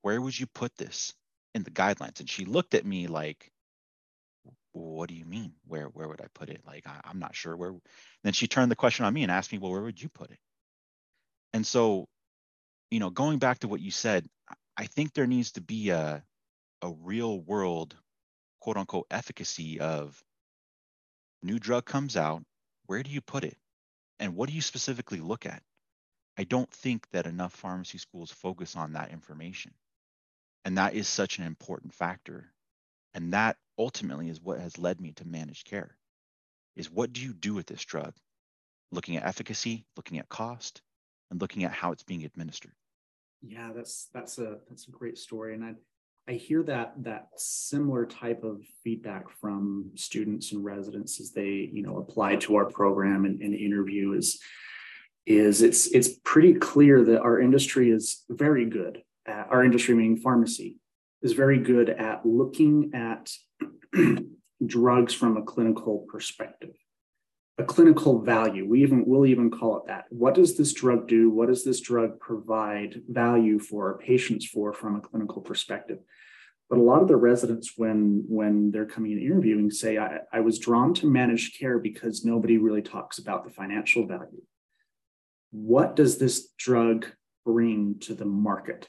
"Where 0.00 0.20
would 0.20 0.38
you 0.38 0.46
put 0.46 0.74
this 0.76 1.12
in 1.54 1.62
the 1.62 1.70
guidelines?" 1.70 2.20
And 2.20 2.28
she 2.28 2.46
looked 2.46 2.72
at 2.74 2.86
me 2.86 3.06
like, 3.06 3.52
"What 4.72 5.10
do 5.10 5.14
you 5.14 5.26
mean? 5.26 5.54
Where 5.66 5.88
where 5.88 6.08
would 6.08 6.22
I 6.22 6.28
put 6.32 6.48
it? 6.48 6.64
Like 6.66 6.86
I, 6.86 7.02
am 7.04 7.18
not 7.18 7.36
sure 7.36 7.54
where." 7.54 7.74
Then 8.24 8.32
she 8.32 8.48
turned 8.48 8.70
the 8.70 8.76
question 8.76 9.04
on 9.04 9.12
me 9.12 9.24
and 9.24 9.30
asked 9.30 9.52
me, 9.52 9.58
"Well, 9.58 9.72
where 9.72 9.82
would 9.82 10.00
you 10.00 10.08
put 10.08 10.30
it?" 10.30 10.40
And 11.52 11.66
so, 11.66 12.08
you 12.90 12.98
know, 12.98 13.10
going 13.10 13.38
back 13.38 13.58
to 13.58 13.68
what 13.68 13.82
you 13.82 13.90
said, 13.90 14.26
I 14.78 14.86
think 14.86 15.12
there 15.12 15.26
needs 15.26 15.52
to 15.52 15.60
be 15.60 15.90
a 15.90 16.24
a 16.80 16.90
real 16.90 17.38
world 17.40 17.96
quote 18.62 18.76
unquote 18.76 19.08
efficacy 19.10 19.80
of 19.80 20.22
new 21.42 21.58
drug 21.58 21.84
comes 21.84 22.16
out, 22.16 22.44
where 22.86 23.02
do 23.02 23.10
you 23.10 23.20
put 23.20 23.42
it? 23.42 23.56
And 24.20 24.36
what 24.36 24.48
do 24.48 24.54
you 24.54 24.60
specifically 24.60 25.18
look 25.18 25.46
at? 25.46 25.64
I 26.38 26.44
don't 26.44 26.70
think 26.70 27.08
that 27.10 27.26
enough 27.26 27.52
pharmacy 27.52 27.98
schools 27.98 28.30
focus 28.30 28.76
on 28.76 28.92
that 28.92 29.10
information. 29.10 29.74
And 30.64 30.78
that 30.78 30.94
is 30.94 31.08
such 31.08 31.40
an 31.40 31.44
important 31.44 31.92
factor. 31.92 32.52
And 33.14 33.32
that 33.32 33.56
ultimately 33.76 34.28
is 34.28 34.40
what 34.40 34.60
has 34.60 34.78
led 34.78 35.00
me 35.00 35.10
to 35.14 35.26
managed 35.26 35.66
care. 35.66 35.96
Is 36.76 36.88
what 36.88 37.12
do 37.12 37.20
you 37.20 37.34
do 37.34 37.54
with 37.54 37.66
this 37.66 37.84
drug? 37.84 38.14
Looking 38.92 39.16
at 39.16 39.26
efficacy, 39.26 39.86
looking 39.96 40.20
at 40.20 40.28
cost, 40.28 40.82
and 41.32 41.40
looking 41.40 41.64
at 41.64 41.72
how 41.72 41.90
it's 41.90 42.04
being 42.04 42.24
administered. 42.24 42.74
Yeah, 43.40 43.72
that's 43.74 44.08
that's 44.14 44.38
a 44.38 44.58
that's 44.68 44.86
a 44.86 44.92
great 44.92 45.18
story. 45.18 45.54
And 45.54 45.64
I 45.64 45.74
I 46.28 46.32
hear 46.32 46.62
that 46.64 46.94
that 47.02 47.28
similar 47.36 48.06
type 48.06 48.44
of 48.44 48.62
feedback 48.84 49.28
from 49.40 49.90
students 49.96 50.52
and 50.52 50.64
residents 50.64 51.20
as 51.20 51.32
they, 51.32 51.68
you 51.72 51.82
know, 51.82 51.98
apply 51.98 52.36
to 52.36 52.56
our 52.56 52.66
program 52.66 53.24
and, 53.24 53.40
and 53.40 53.54
interview 53.54 54.12
is 54.12 54.40
is 55.26 55.62
it's 55.62 55.88
it's 55.88 56.08
pretty 56.24 56.54
clear 56.54 57.04
that 57.04 57.20
our 57.20 57.40
industry 57.40 57.90
is 57.90 58.24
very 58.28 58.66
good 58.66 59.02
at, 59.26 59.48
our 59.50 59.64
industry 59.64 59.94
meaning 59.94 60.16
pharmacy 60.16 60.78
is 61.22 61.32
very 61.32 61.58
good 61.58 61.88
at 61.90 62.24
looking 62.24 62.92
at 62.94 63.30
drugs 64.66 65.14
from 65.14 65.36
a 65.36 65.42
clinical 65.42 66.06
perspective 66.08 66.74
a 67.62 67.64
clinical 67.64 68.20
value. 68.20 68.66
We 68.68 68.82
even 68.82 69.04
we'll 69.06 69.26
even 69.26 69.50
call 69.50 69.76
it 69.78 69.86
that. 69.86 70.06
What 70.10 70.34
does 70.34 70.56
this 70.56 70.72
drug 70.72 71.06
do? 71.06 71.30
What 71.30 71.48
does 71.48 71.64
this 71.64 71.80
drug 71.80 72.18
provide 72.18 73.02
value 73.08 73.58
for 73.60 73.98
patients 73.98 74.44
for 74.46 74.72
from 74.72 74.96
a 74.96 75.00
clinical 75.00 75.40
perspective? 75.40 75.98
But 76.68 76.78
a 76.78 76.82
lot 76.82 77.02
of 77.02 77.08
the 77.08 77.16
residents 77.16 77.74
when 77.76 78.24
when 78.26 78.72
they're 78.72 78.86
coming 78.86 79.12
and 79.12 79.22
interviewing 79.22 79.70
say 79.70 79.96
I, 79.96 80.18
I 80.32 80.40
was 80.40 80.58
drawn 80.58 80.92
to 80.94 81.06
managed 81.06 81.58
care 81.58 81.78
because 81.78 82.24
nobody 82.24 82.58
really 82.58 82.82
talks 82.82 83.18
about 83.18 83.44
the 83.44 83.50
financial 83.50 84.06
value. 84.06 84.42
What 85.52 85.94
does 85.94 86.18
this 86.18 86.48
drug 86.58 87.06
bring 87.46 87.98
to 88.00 88.14
the 88.14 88.24
market? 88.24 88.88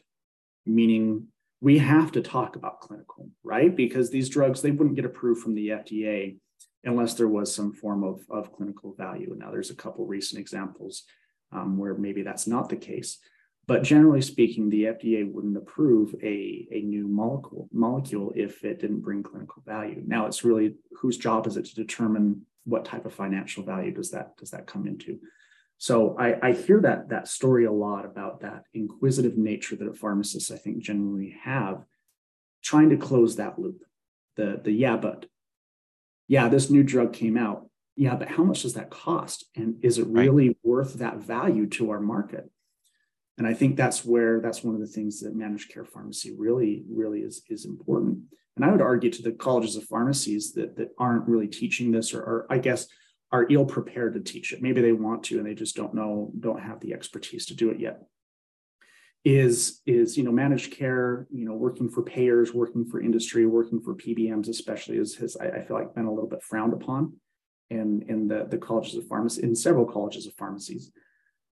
Meaning, 0.65 1.27
we 1.61 1.77
have 1.77 2.11
to 2.13 2.21
talk 2.21 2.55
about 2.55 2.79
clinical, 2.79 3.29
right? 3.43 3.75
Because 3.75 4.09
these 4.09 4.29
drugs, 4.29 4.61
they 4.61 4.71
wouldn't 4.71 4.95
get 4.95 5.05
approved 5.05 5.43
from 5.43 5.53
the 5.53 5.69
FDA 5.69 6.37
unless 6.83 7.13
there 7.13 7.27
was 7.27 7.53
some 7.53 7.73
form 7.73 8.03
of, 8.03 8.21
of 8.29 8.51
clinical 8.53 8.93
value. 8.93 9.35
Now, 9.37 9.51
there's 9.51 9.69
a 9.69 9.75
couple 9.75 10.05
recent 10.05 10.39
examples 10.39 11.03
um, 11.51 11.77
where 11.77 11.95
maybe 11.95 12.23
that's 12.23 12.47
not 12.47 12.69
the 12.69 12.75
case. 12.75 13.19
But 13.65 13.83
generally 13.83 14.21
speaking, 14.21 14.69
the 14.69 14.83
FDA 14.83 15.31
wouldn't 15.31 15.55
approve 15.55 16.13
a, 16.21 16.67
a 16.71 16.81
new 16.81 17.07
molecule, 17.07 17.69
molecule 17.71 18.33
if 18.35 18.65
it 18.65 18.81
didn't 18.81 18.99
bring 18.99 19.23
clinical 19.23 19.63
value. 19.65 20.03
Now, 20.05 20.25
it's 20.25 20.43
really 20.43 20.75
whose 20.99 21.17
job 21.17 21.47
is 21.47 21.55
it 21.55 21.65
to 21.65 21.75
determine 21.75 22.45
what 22.65 22.83
type 22.83 23.05
of 23.05 23.13
financial 23.13 23.63
value 23.63 23.91
does 23.91 24.11
that, 24.11 24.35
does 24.37 24.51
that 24.51 24.67
come 24.67 24.85
into? 24.85 25.19
So 25.77 26.15
I, 26.17 26.49
I 26.49 26.51
hear 26.53 26.79
that 26.81 27.09
that 27.09 27.27
story 27.27 27.65
a 27.65 27.71
lot 27.71 28.05
about 28.05 28.41
that 28.41 28.63
inquisitive 28.73 29.37
nature 29.37 29.75
that 29.75 29.97
pharmacists 29.97 30.51
I 30.51 30.57
think 30.57 30.83
generally 30.83 31.35
have, 31.43 31.83
trying 32.63 32.89
to 32.91 32.97
close 32.97 33.35
that 33.35 33.59
loop. 33.59 33.83
The 34.35 34.61
the 34.63 34.71
yeah, 34.71 34.97
but 34.97 35.25
yeah, 36.33 36.49
this 36.49 36.71
new 36.71 36.81
drug 36.81 37.13
came 37.13 37.37
out. 37.37 37.67
Yeah, 37.95 38.15
but 38.15 38.27
how 38.27 38.43
much 38.43 38.63
does 38.63 38.73
that 38.73 38.89
cost? 38.89 39.45
And 39.55 39.75
is 39.83 39.99
it 39.99 40.07
really 40.07 40.47
right. 40.47 40.57
worth 40.63 40.95
that 40.95 41.17
value 41.17 41.67
to 41.67 41.91
our 41.91 41.99
market? 41.99 42.49
And 43.37 43.45
I 43.45 43.53
think 43.53 43.77
that's 43.77 44.03
where 44.03 44.41
that's 44.41 44.63
one 44.63 44.73
of 44.73 44.81
the 44.81 44.87
things 44.87 45.19
that 45.19 45.35
managed 45.35 45.71
care 45.71 45.85
pharmacy 45.85 46.33
really, 46.35 46.85
really 46.89 47.19
is, 47.19 47.43
is 47.49 47.65
important. 47.65 48.17
And 48.55 48.65
I 48.65 48.71
would 48.71 48.81
argue 48.81 49.11
to 49.11 49.21
the 49.21 49.33
colleges 49.33 49.75
of 49.75 49.83
pharmacies 49.83 50.53
that, 50.53 50.75
that 50.77 50.89
aren't 50.97 51.27
really 51.27 51.47
teaching 51.47 51.91
this, 51.91 52.15
or, 52.15 52.21
or 52.21 52.47
I 52.49 52.57
guess 52.57 52.87
are 53.31 53.45
ill 53.51 53.65
prepared 53.65 54.15
to 54.15 54.19
teach 54.19 54.53
it. 54.53 54.61
Maybe 54.63 54.81
they 54.81 54.91
want 54.91 55.21
to 55.25 55.37
and 55.37 55.45
they 55.45 55.53
just 55.53 55.75
don't 55.75 55.93
know, 55.93 56.31
don't 56.39 56.63
have 56.63 56.79
the 56.79 56.95
expertise 56.95 57.45
to 57.45 57.55
do 57.55 57.69
it 57.69 57.79
yet. 57.79 58.01
Is 59.25 59.81
is 59.85 60.17
you 60.17 60.23
know 60.23 60.31
managed 60.31 60.73
care, 60.73 61.27
you 61.31 61.45
know 61.45 61.53
working 61.53 61.89
for 61.89 62.03
payers, 62.03 62.53
working 62.53 62.85
for 62.85 63.01
industry, 63.01 63.45
working 63.45 63.81
for 63.81 63.95
PBMs, 63.95 64.49
especially 64.49 64.97
is 64.97 65.15
has 65.15 65.37
I, 65.37 65.47
I 65.47 65.61
feel 65.63 65.77
like 65.77 65.95
been 65.95 66.05
a 66.05 66.13
little 66.13 66.29
bit 66.29 66.43
frowned 66.43 66.73
upon, 66.73 67.13
in 67.69 68.03
in 68.09 68.27
the 68.27 68.45
the 68.49 68.57
colleges 68.57 68.95
of 68.95 69.07
pharmacy 69.07 69.43
in 69.43 69.55
several 69.55 69.85
colleges 69.85 70.27
of 70.27 70.33
pharmacies. 70.33 70.91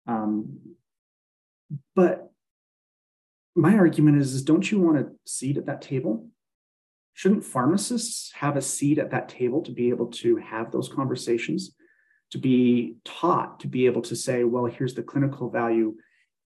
Um, 0.06 0.60
but 1.96 2.30
my 3.56 3.76
argument 3.76 4.18
is, 4.18 4.34
is 4.34 4.44
don't 4.44 4.70
you 4.70 4.82
want 4.82 4.98
a 4.98 5.08
seat 5.26 5.58
at 5.58 5.68
that 5.68 5.82
table? 5.82 6.28
shouldn't 7.14 7.46
pharmacists 7.46 8.32
have 8.34 8.58
a 8.58 8.62
seat 8.62 8.98
at 8.98 9.12
that 9.12 9.30
table 9.30 9.62
to 9.62 9.72
be 9.72 9.90
able 9.90 10.08
to 10.08 10.38
have 10.38 10.72
those 10.72 10.90
conversations 10.90 11.76
to 12.32 12.38
be 12.38 12.96
taught 13.04 13.60
to 13.60 13.68
be 13.68 13.86
able 13.86 14.02
to 14.02 14.16
say 14.16 14.44
well 14.44 14.66
here's 14.66 14.96
the 14.96 15.04
clinical 15.04 15.50
value 15.50 15.94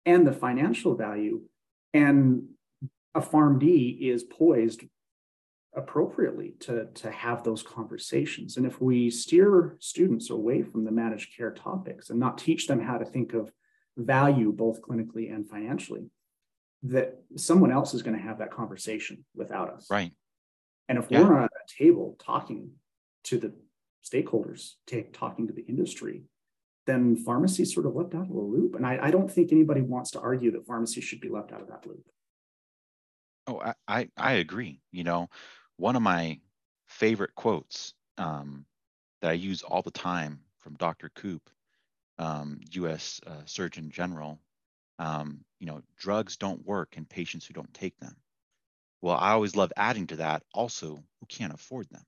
and 0.06 0.26
the 0.26 0.32
financial 0.32 0.94
value 0.94 1.42
and 1.92 2.44
a 3.14 3.20
PharmD 3.20 4.00
is 4.00 4.22
poised 4.22 4.84
appropriately 5.74 6.54
to, 6.60 6.86
to 6.94 7.10
have 7.10 7.42
those 7.42 7.62
conversations. 7.62 8.56
And 8.56 8.64
if 8.64 8.80
we 8.80 9.10
steer 9.10 9.76
students 9.78 10.30
away 10.30 10.62
from 10.62 10.84
the 10.84 10.90
managed 10.90 11.36
care 11.36 11.52
topics 11.52 12.08
and 12.08 12.18
not 12.18 12.38
teach 12.38 12.66
them 12.66 12.80
how 12.80 12.96
to 12.96 13.04
think 13.04 13.34
of 13.34 13.52
value 13.98 14.52
both 14.52 14.80
clinically 14.80 15.34
and 15.34 15.48
financially 15.48 16.06
that 16.82 17.18
someone 17.36 17.72
else 17.72 17.94
is 17.94 18.02
going 18.02 18.16
to 18.16 18.22
have 18.22 18.38
that 18.38 18.50
conversation 18.50 19.24
without 19.34 19.70
us. 19.70 19.86
Right. 19.90 20.12
And 20.88 20.98
if 20.98 21.06
yeah. 21.10 21.22
we're 21.22 21.40
not 21.40 21.44
at 21.44 21.50
a 21.50 21.82
table 21.82 22.16
talking 22.18 22.70
to 23.24 23.38
the 23.38 23.52
stakeholders, 24.04 24.72
take, 24.86 25.12
talking 25.12 25.46
to 25.48 25.52
the 25.52 25.64
industry, 25.64 26.22
then 26.86 27.16
pharmacy 27.16 27.64
sort 27.64 27.86
of 27.86 27.94
left 27.94 28.14
out 28.14 28.22
of 28.22 28.28
the 28.28 28.40
loop. 28.40 28.74
And 28.76 28.86
I, 28.86 28.98
I, 29.02 29.10
don't 29.10 29.30
think 29.30 29.52
anybody 29.52 29.80
wants 29.80 30.12
to 30.12 30.20
argue 30.20 30.52
that 30.52 30.66
pharmacy 30.66 31.00
should 31.00 31.20
be 31.20 31.28
left 31.28 31.52
out 31.52 31.60
of 31.60 31.68
that 31.68 31.86
loop. 31.86 32.04
Oh, 33.48 33.60
I, 33.60 33.74
I, 33.88 34.08
I 34.16 34.32
agree. 34.34 34.80
You 34.92 35.04
know, 35.04 35.28
one 35.76 35.96
of 35.96 36.02
my 36.02 36.38
favorite 36.86 37.34
quotes 37.34 37.94
um, 38.18 38.64
that 39.20 39.30
I 39.30 39.34
use 39.34 39.62
all 39.62 39.82
the 39.82 39.90
time 39.90 40.40
from 40.58 40.74
Dr. 40.74 41.10
Koop, 41.14 41.50
um, 42.18 42.60
U.S. 42.72 43.20
Uh, 43.26 43.44
Surgeon 43.44 43.90
General, 43.90 44.40
um, 44.98 45.44
you 45.60 45.66
know, 45.66 45.82
drugs 45.98 46.36
don't 46.36 46.64
work 46.64 46.96
in 46.96 47.04
patients 47.04 47.46
who 47.46 47.54
don't 47.54 47.72
take 47.74 47.98
them. 47.98 48.16
Well, 49.02 49.16
I 49.16 49.32
always 49.32 49.56
love 49.56 49.72
adding 49.76 50.06
to 50.08 50.16
that 50.16 50.42
also 50.54 50.96
who 51.20 51.26
can't 51.28 51.52
afford 51.52 51.88
them. 51.90 52.04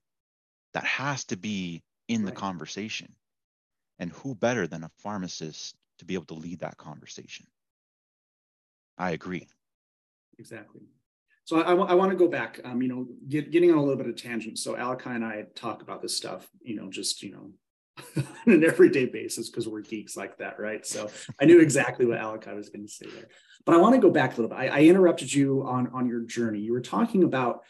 That 0.73 0.85
has 0.85 1.25
to 1.25 1.37
be 1.37 1.83
in 2.07 2.23
right. 2.23 2.33
the 2.33 2.39
conversation. 2.39 3.13
And 3.99 4.11
who 4.11 4.33
better 4.33 4.65
than 4.65 4.83
a 4.83 4.91
pharmacist 4.97 5.75
to 5.99 6.05
be 6.05 6.13
able 6.13 6.25
to 6.25 6.33
lead 6.33 6.59
that 6.59 6.77
conversation? 6.77 7.45
I 8.97 9.11
agree. 9.11 9.47
Exactly. 10.37 10.81
So 11.43 11.59
I, 11.61 11.73
want 11.73 12.11
to 12.11 12.15
go 12.15 12.27
back, 12.27 12.59
um, 12.63 12.79
you 12.79 12.87
know, 12.87 13.07
get, 13.27 13.49
getting 13.49 13.71
on 13.71 13.79
a 13.79 13.81
little 13.81 13.97
bit 13.97 14.05
of 14.05 14.15
tangent. 14.15 14.59
So 14.59 14.75
Alakai 14.75 15.15
and 15.15 15.25
I 15.25 15.45
talk 15.55 15.81
about 15.81 15.99
this 15.99 16.15
stuff, 16.15 16.47
you 16.61 16.75
know, 16.75 16.91
just, 16.91 17.23
you 17.23 17.31
know, 17.31 17.51
on 18.47 18.53
an 18.53 18.63
everyday 18.63 19.07
basis 19.07 19.49
because 19.49 19.67
we're 19.67 19.81
geeks 19.81 20.15
like 20.15 20.37
that, 20.37 20.59
right? 20.59 20.85
So 20.85 21.09
I 21.41 21.45
knew 21.45 21.59
exactly 21.59 22.05
what 22.05 22.19
Alakai 22.19 22.55
was 22.55 22.69
going 22.69 22.85
to 22.85 22.91
say 22.91 23.07
there. 23.07 23.29
But 23.65 23.73
I 23.73 23.79
want 23.79 23.95
to 23.95 24.01
go 24.01 24.11
back 24.11 24.33
a 24.33 24.41
little 24.41 24.55
bit. 24.55 24.59
I, 24.59 24.67
I, 24.67 24.81
interrupted 24.81 25.33
you 25.33 25.63
on, 25.67 25.87
on 25.87 26.07
your 26.07 26.21
journey. 26.21 26.59
You 26.59 26.71
were 26.71 26.81
talking 26.81 27.23
about 27.23 27.63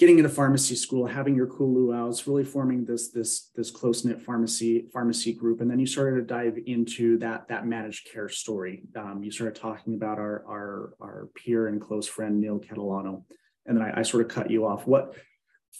getting 0.00 0.18
into 0.18 0.30
pharmacy 0.30 0.74
school, 0.74 1.06
having 1.06 1.36
your 1.36 1.46
cool 1.46 1.74
luau's, 1.74 2.26
really 2.26 2.42
forming 2.42 2.86
this 2.86 3.10
this 3.10 3.50
this 3.54 3.70
close 3.70 4.02
knit 4.02 4.22
pharmacy 4.22 4.88
pharmacy 4.92 5.34
group, 5.34 5.60
and 5.60 5.70
then 5.70 5.78
you 5.78 5.86
started 5.86 6.16
to 6.16 6.26
dive 6.26 6.58
into 6.66 7.18
that 7.18 7.46
that 7.48 7.66
managed 7.66 8.08
care 8.10 8.28
story. 8.28 8.82
Um, 8.96 9.22
you 9.22 9.30
started 9.30 9.60
talking 9.60 9.94
about 9.94 10.18
our 10.18 10.42
our 10.48 10.94
our 11.00 11.28
peer 11.36 11.68
and 11.68 11.80
close 11.80 12.08
friend 12.08 12.40
Neil 12.40 12.58
Catalano, 12.58 13.24
and 13.66 13.76
then 13.76 13.84
I, 13.84 14.00
I 14.00 14.02
sort 14.02 14.24
of 14.24 14.32
cut 14.32 14.50
you 14.50 14.66
off. 14.66 14.86
What 14.86 15.14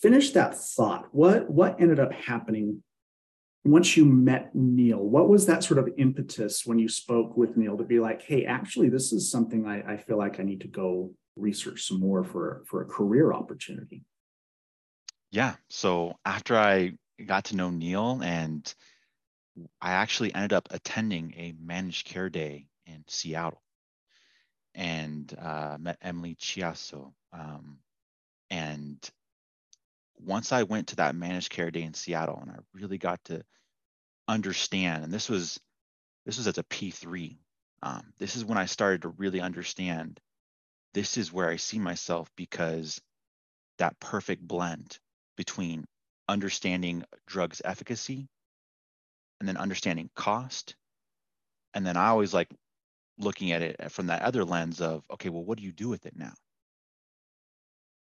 finish 0.02 0.32
that 0.32 0.54
thought? 0.54 1.08
What 1.12 1.50
what 1.50 1.80
ended 1.80 1.98
up 1.98 2.12
happening 2.12 2.82
once 3.64 3.96
you 3.96 4.04
met 4.04 4.54
Neil, 4.54 4.98
what 4.98 5.28
was 5.28 5.46
that 5.46 5.64
sort 5.64 5.78
of 5.78 5.88
impetus 5.98 6.64
when 6.64 6.78
you 6.78 6.88
spoke 6.88 7.36
with 7.36 7.56
Neil 7.56 7.76
to 7.76 7.84
be 7.84 8.00
like, 8.00 8.22
hey, 8.22 8.44
actually, 8.46 8.88
this 8.88 9.12
is 9.12 9.30
something 9.30 9.66
I, 9.66 9.94
I 9.94 9.96
feel 9.98 10.16
like 10.16 10.40
I 10.40 10.44
need 10.44 10.62
to 10.62 10.68
go 10.68 11.12
research 11.36 11.86
some 11.86 12.00
more 12.00 12.24
for, 12.24 12.62
for 12.66 12.82
a 12.82 12.86
career 12.86 13.32
opportunity? 13.32 14.04
Yeah. 15.30 15.54
So 15.68 16.16
after 16.24 16.56
I 16.56 16.94
got 17.24 17.46
to 17.46 17.56
know 17.56 17.70
Neil 17.70 18.20
and 18.22 18.72
I 19.80 19.92
actually 19.92 20.34
ended 20.34 20.52
up 20.52 20.68
attending 20.70 21.34
a 21.36 21.54
managed 21.60 22.06
care 22.06 22.30
day 22.30 22.66
in 22.86 23.04
Seattle 23.08 23.62
and 24.74 25.32
uh, 25.38 25.76
met 25.78 25.98
Emily 26.00 26.36
Chiasso. 26.36 27.12
Um, 27.32 27.78
and 28.50 28.98
once 30.18 30.52
I 30.52 30.64
went 30.64 30.88
to 30.88 30.96
that 30.96 31.14
managed 31.14 31.50
care 31.50 31.70
day 31.70 31.82
in 31.82 31.94
Seattle 31.94 32.38
and 32.40 32.50
I 32.50 32.56
really 32.74 32.98
got 32.98 33.22
to 33.24 33.42
understand, 34.28 35.04
and 35.04 35.12
this 35.12 35.28
was 35.28 35.60
this 36.26 36.36
was 36.36 36.46
as 36.46 36.58
a 36.58 36.64
P3. 36.64 37.38
Um, 37.82 38.12
this 38.18 38.36
is 38.36 38.44
when 38.44 38.58
I 38.58 38.66
started 38.66 39.02
to 39.02 39.08
really 39.08 39.40
understand 39.40 40.20
this 40.94 41.16
is 41.16 41.32
where 41.32 41.48
I 41.48 41.56
see 41.56 41.78
myself 41.78 42.30
because 42.36 43.00
that 43.78 43.98
perfect 44.00 44.46
blend 44.46 44.98
between 45.36 45.84
understanding 46.28 47.04
drugs 47.26 47.62
efficacy 47.64 48.28
and 49.40 49.48
then 49.48 49.56
understanding 49.56 50.10
cost. 50.14 50.74
And 51.74 51.86
then 51.86 51.96
I 51.96 52.08
always 52.08 52.34
like 52.34 52.48
looking 53.18 53.52
at 53.52 53.62
it 53.62 53.92
from 53.92 54.08
that 54.08 54.22
other 54.22 54.44
lens 54.44 54.80
of, 54.80 55.02
okay, 55.12 55.28
well, 55.28 55.44
what 55.44 55.58
do 55.58 55.64
you 55.64 55.72
do 55.72 55.88
with 55.88 56.06
it 56.06 56.16
now? 56.16 56.32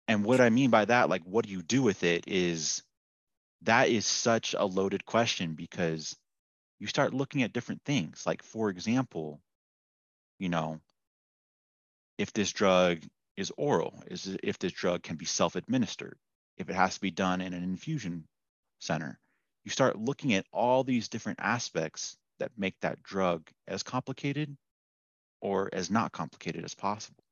And 0.08 0.24
what 0.24 0.40
I 0.40 0.50
mean 0.50 0.70
by 0.70 0.84
that, 0.84 1.08
like, 1.08 1.22
what 1.24 1.44
do 1.44 1.50
you 1.52 1.62
do 1.62 1.82
with 1.82 2.04
it 2.04 2.24
is 2.28 2.82
that 3.62 3.88
is 3.88 4.06
such 4.06 4.54
a 4.56 4.64
loaded 4.64 5.04
question 5.04 5.54
because 5.54 6.16
you 6.78 6.86
start 6.86 7.14
looking 7.14 7.42
at 7.42 7.52
different 7.52 7.82
things. 7.84 8.24
Like, 8.24 8.42
for 8.42 8.70
example, 8.70 9.40
you 10.38 10.48
know, 10.48 10.80
if 12.18 12.32
this 12.32 12.52
drug 12.52 13.02
is 13.36 13.52
oral, 13.56 14.02
is 14.06 14.36
if 14.42 14.58
this 14.58 14.72
drug 14.72 15.02
can 15.02 15.16
be 15.16 15.24
self-administered, 15.24 16.16
if 16.56 16.70
it 16.70 16.74
has 16.74 16.94
to 16.94 17.00
be 17.00 17.10
done 17.10 17.40
in 17.40 17.52
an 17.52 17.62
infusion 17.62 18.26
center. 18.80 19.18
You 19.64 19.70
start 19.70 19.98
looking 19.98 20.34
at 20.34 20.46
all 20.52 20.84
these 20.84 21.08
different 21.08 21.40
aspects 21.42 22.16
that 22.38 22.52
make 22.56 22.78
that 22.80 23.02
drug 23.02 23.48
as 23.66 23.82
complicated 23.82 24.56
or 25.40 25.68
as 25.72 25.90
not 25.90 26.12
complicated 26.12 26.64
as 26.64 26.74
possible. 26.74 27.24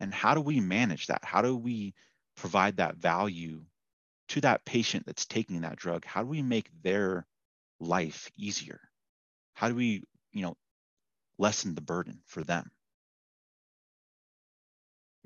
And 0.00 0.12
how 0.12 0.34
do 0.34 0.40
we 0.40 0.60
manage 0.60 1.06
that? 1.06 1.24
How 1.24 1.42
do 1.42 1.56
we 1.56 1.94
provide 2.36 2.76
that 2.76 2.96
value 2.96 3.62
to 4.28 4.40
that 4.42 4.64
patient 4.64 5.06
that's 5.06 5.24
taking 5.24 5.62
that 5.62 5.76
drug? 5.76 6.04
How 6.04 6.22
do 6.22 6.28
we 6.28 6.42
make 6.42 6.68
their 6.82 7.26
life 7.80 8.30
easier? 8.36 8.80
How 9.54 9.68
do 9.68 9.74
we, 9.74 10.02
you 10.32 10.42
know, 10.42 10.56
lessen 11.38 11.74
the 11.74 11.80
burden 11.80 12.20
for 12.26 12.44
them? 12.44 12.70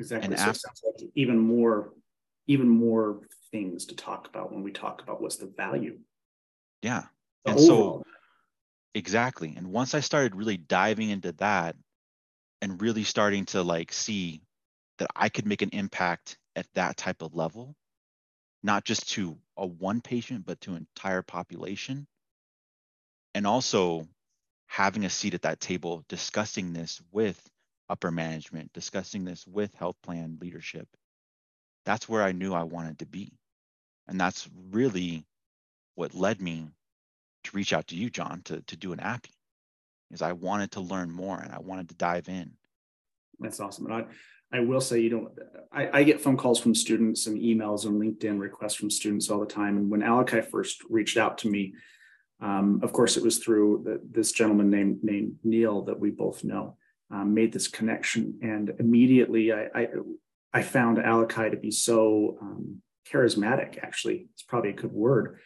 Exactly. 0.01 0.29
And 0.31 0.39
so 0.39 0.47
after, 0.47 0.59
sounds 0.59 0.83
like 0.83 1.11
even 1.15 1.39
more, 1.39 1.93
even 2.47 2.69
more 2.69 3.21
things 3.53 3.85
to 3.87 3.95
talk 3.95 4.27
about 4.29 4.51
when 4.51 4.63
we 4.63 4.73
talk 4.73 5.03
about 5.03 5.21
what's 5.21 5.37
the 5.37 5.53
value. 5.59 5.99
Yeah. 6.81 7.05
The 7.45 7.51
and 7.51 7.61
overall. 7.61 7.99
so 7.99 8.05
exactly. 8.95 9.55
And 9.57 9.67
once 9.67 9.95
I 9.95 10.01
started 10.01 10.35
really 10.35 10.57
diving 10.57 11.11
into 11.11 11.33
that 11.33 11.77
and 12.63 12.81
really 12.81 13.05
starting 13.05 13.45
to 13.47 13.63
like 13.63 13.93
see 13.93 14.41
that 14.99 15.11
I 15.15 15.29
could 15.29 15.47
make 15.47 15.61
an 15.61 15.71
impact 15.75 16.39
at 16.57 16.67
that 16.75 16.97
type 16.97 17.21
of 17.21 17.35
level, 17.35 17.77
not 18.63 18.85
just 18.85 19.11
to 19.11 19.37
a 19.59 19.67
one 19.67 20.01
patient, 20.01 20.47
but 20.47 20.63
to 20.63 20.71
an 20.71 20.87
entire 20.97 21.23
population. 21.23 22.07
And 23.35 23.47
also 23.47 24.09
having 24.67 25.05
a 25.05 25.11
seat 25.11 25.35
at 25.35 25.43
that 25.43 25.61
table, 25.61 26.07
discussing 26.09 26.73
this 26.73 27.03
with 27.13 27.39
upper 27.91 28.11
management, 28.11 28.73
discussing 28.73 29.25
this 29.25 29.47
with 29.47 29.75
health 29.75 29.97
plan 30.03 30.39
leadership. 30.41 30.89
That's 31.85 32.09
where 32.09 32.23
I 32.23 32.33
knew 32.33 32.55
I 32.55 32.63
wanted 32.63 32.99
to 33.01 33.07
be. 33.07 33.33
And 34.09 34.21
that's 34.21 34.49
really 34.71 35.25
what 35.95 36.15
led 36.15 36.41
me 36.41 36.69
to 37.45 37.57
reach 37.57 37.73
out 37.73 37.89
to 37.89 37.97
you, 37.97 38.11
John, 38.11 38.43
to, 38.45 38.61
to 38.63 38.77
do 38.77 38.93
an 38.93 39.01
APPE, 39.01 39.31
is 40.11 40.23
I 40.23 40.33
wanted 40.33 40.73
to 40.73 40.81
learn 40.81 41.11
more 41.11 41.39
and 41.39 41.53
I 41.53 41.59
wanted 41.59 41.89
to 41.89 41.95
dive 41.95 42.29
in. 42.29 42.53
That's 43.39 43.61
awesome. 43.61 43.87
And 43.87 43.95
I, 43.95 44.05
I 44.57 44.61
will 44.61 44.81
say, 44.81 45.01
you 45.01 45.11
know, 45.11 45.31
I, 45.73 46.01
I, 46.01 46.03
get 46.03 46.21
phone 46.21 46.37
calls 46.37 46.59
from 46.59 46.75
students 46.75 47.27
and 47.27 47.39
emails 47.39 47.87
and 47.87 48.01
LinkedIn 48.01 48.39
requests 48.39 48.75
from 48.75 48.91
students 48.91 49.31
all 49.31 49.41
the 49.41 49.47
time. 49.47 49.77
And 49.77 49.91
when 49.91 50.01
Alakai 50.01 50.45
first 50.51 50.83
reached 50.91 51.17
out 51.17 51.39
to 51.39 51.49
me, 51.49 51.75
um, 52.41 52.81
of 52.83 52.93
course, 52.93 53.17
it 53.17 53.23
was 53.23 53.39
through 53.39 53.83
the, 53.85 54.01
this 54.11 54.33
gentleman 54.33 54.71
named 54.71 55.05
named 55.05 55.37
Neil 55.45 55.83
that 55.83 55.99
we 55.99 56.11
both 56.11 56.43
know. 56.43 56.77
Um, 57.13 57.35
made 57.35 57.53
this 57.53 57.67
connection, 57.67 58.39
and 58.43 58.73
immediately 58.79 59.53
I 59.53 59.69
I, 59.75 59.89
I 60.53 60.63
found 60.63 60.99
Alakai 60.99 61.51
to 61.51 61.57
be 61.57 61.71
so 61.71 62.39
um, 62.41 62.83
charismatic. 63.11 63.79
Actually, 63.83 64.29
it's 64.33 64.43
probably 64.43 64.71
a 64.71 64.75
good 64.75 64.93
word. 64.93 65.39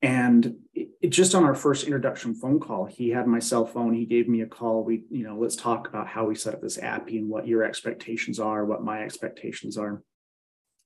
And 0.00 0.58
it, 0.74 0.90
it, 1.02 1.08
just 1.08 1.34
on 1.34 1.44
our 1.44 1.56
first 1.56 1.84
introduction 1.84 2.34
phone 2.34 2.60
call, 2.60 2.84
he 2.84 3.10
had 3.10 3.26
my 3.26 3.40
cell 3.40 3.66
phone. 3.66 3.94
He 3.94 4.06
gave 4.06 4.28
me 4.28 4.42
a 4.42 4.46
call. 4.46 4.84
We, 4.84 5.04
you 5.10 5.24
know, 5.24 5.36
let's 5.36 5.56
talk 5.56 5.88
about 5.88 6.06
how 6.06 6.26
we 6.26 6.36
set 6.36 6.54
up 6.54 6.62
this 6.62 6.78
app 6.78 7.08
and 7.08 7.28
what 7.28 7.48
your 7.48 7.64
expectations 7.64 8.38
are, 8.38 8.64
what 8.64 8.84
my 8.84 9.02
expectations 9.02 9.76
are. 9.76 10.02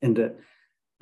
And 0.00 0.16
to 0.16 0.34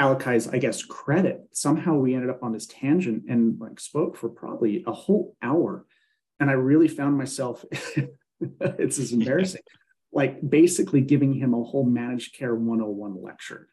Alakai's, 0.00 0.48
I 0.48 0.58
guess, 0.58 0.82
credit, 0.82 1.42
somehow 1.52 1.94
we 1.94 2.14
ended 2.14 2.30
up 2.30 2.42
on 2.42 2.52
this 2.52 2.66
tangent 2.66 3.24
and 3.28 3.60
like 3.60 3.78
spoke 3.78 4.16
for 4.16 4.28
probably 4.28 4.82
a 4.86 4.92
whole 4.92 5.36
hour. 5.40 5.86
And 6.40 6.50
I 6.50 6.54
really 6.54 6.88
found 6.88 7.16
myself, 7.16 7.64
it's 8.60 8.96
just 8.96 9.12
embarrassing, 9.12 9.62
like 10.12 10.38
basically 10.48 11.00
giving 11.00 11.34
him 11.34 11.54
a 11.54 11.62
whole 11.62 11.84
managed 11.84 12.34
care 12.34 12.54
101 12.54 13.22
lecture. 13.22 13.68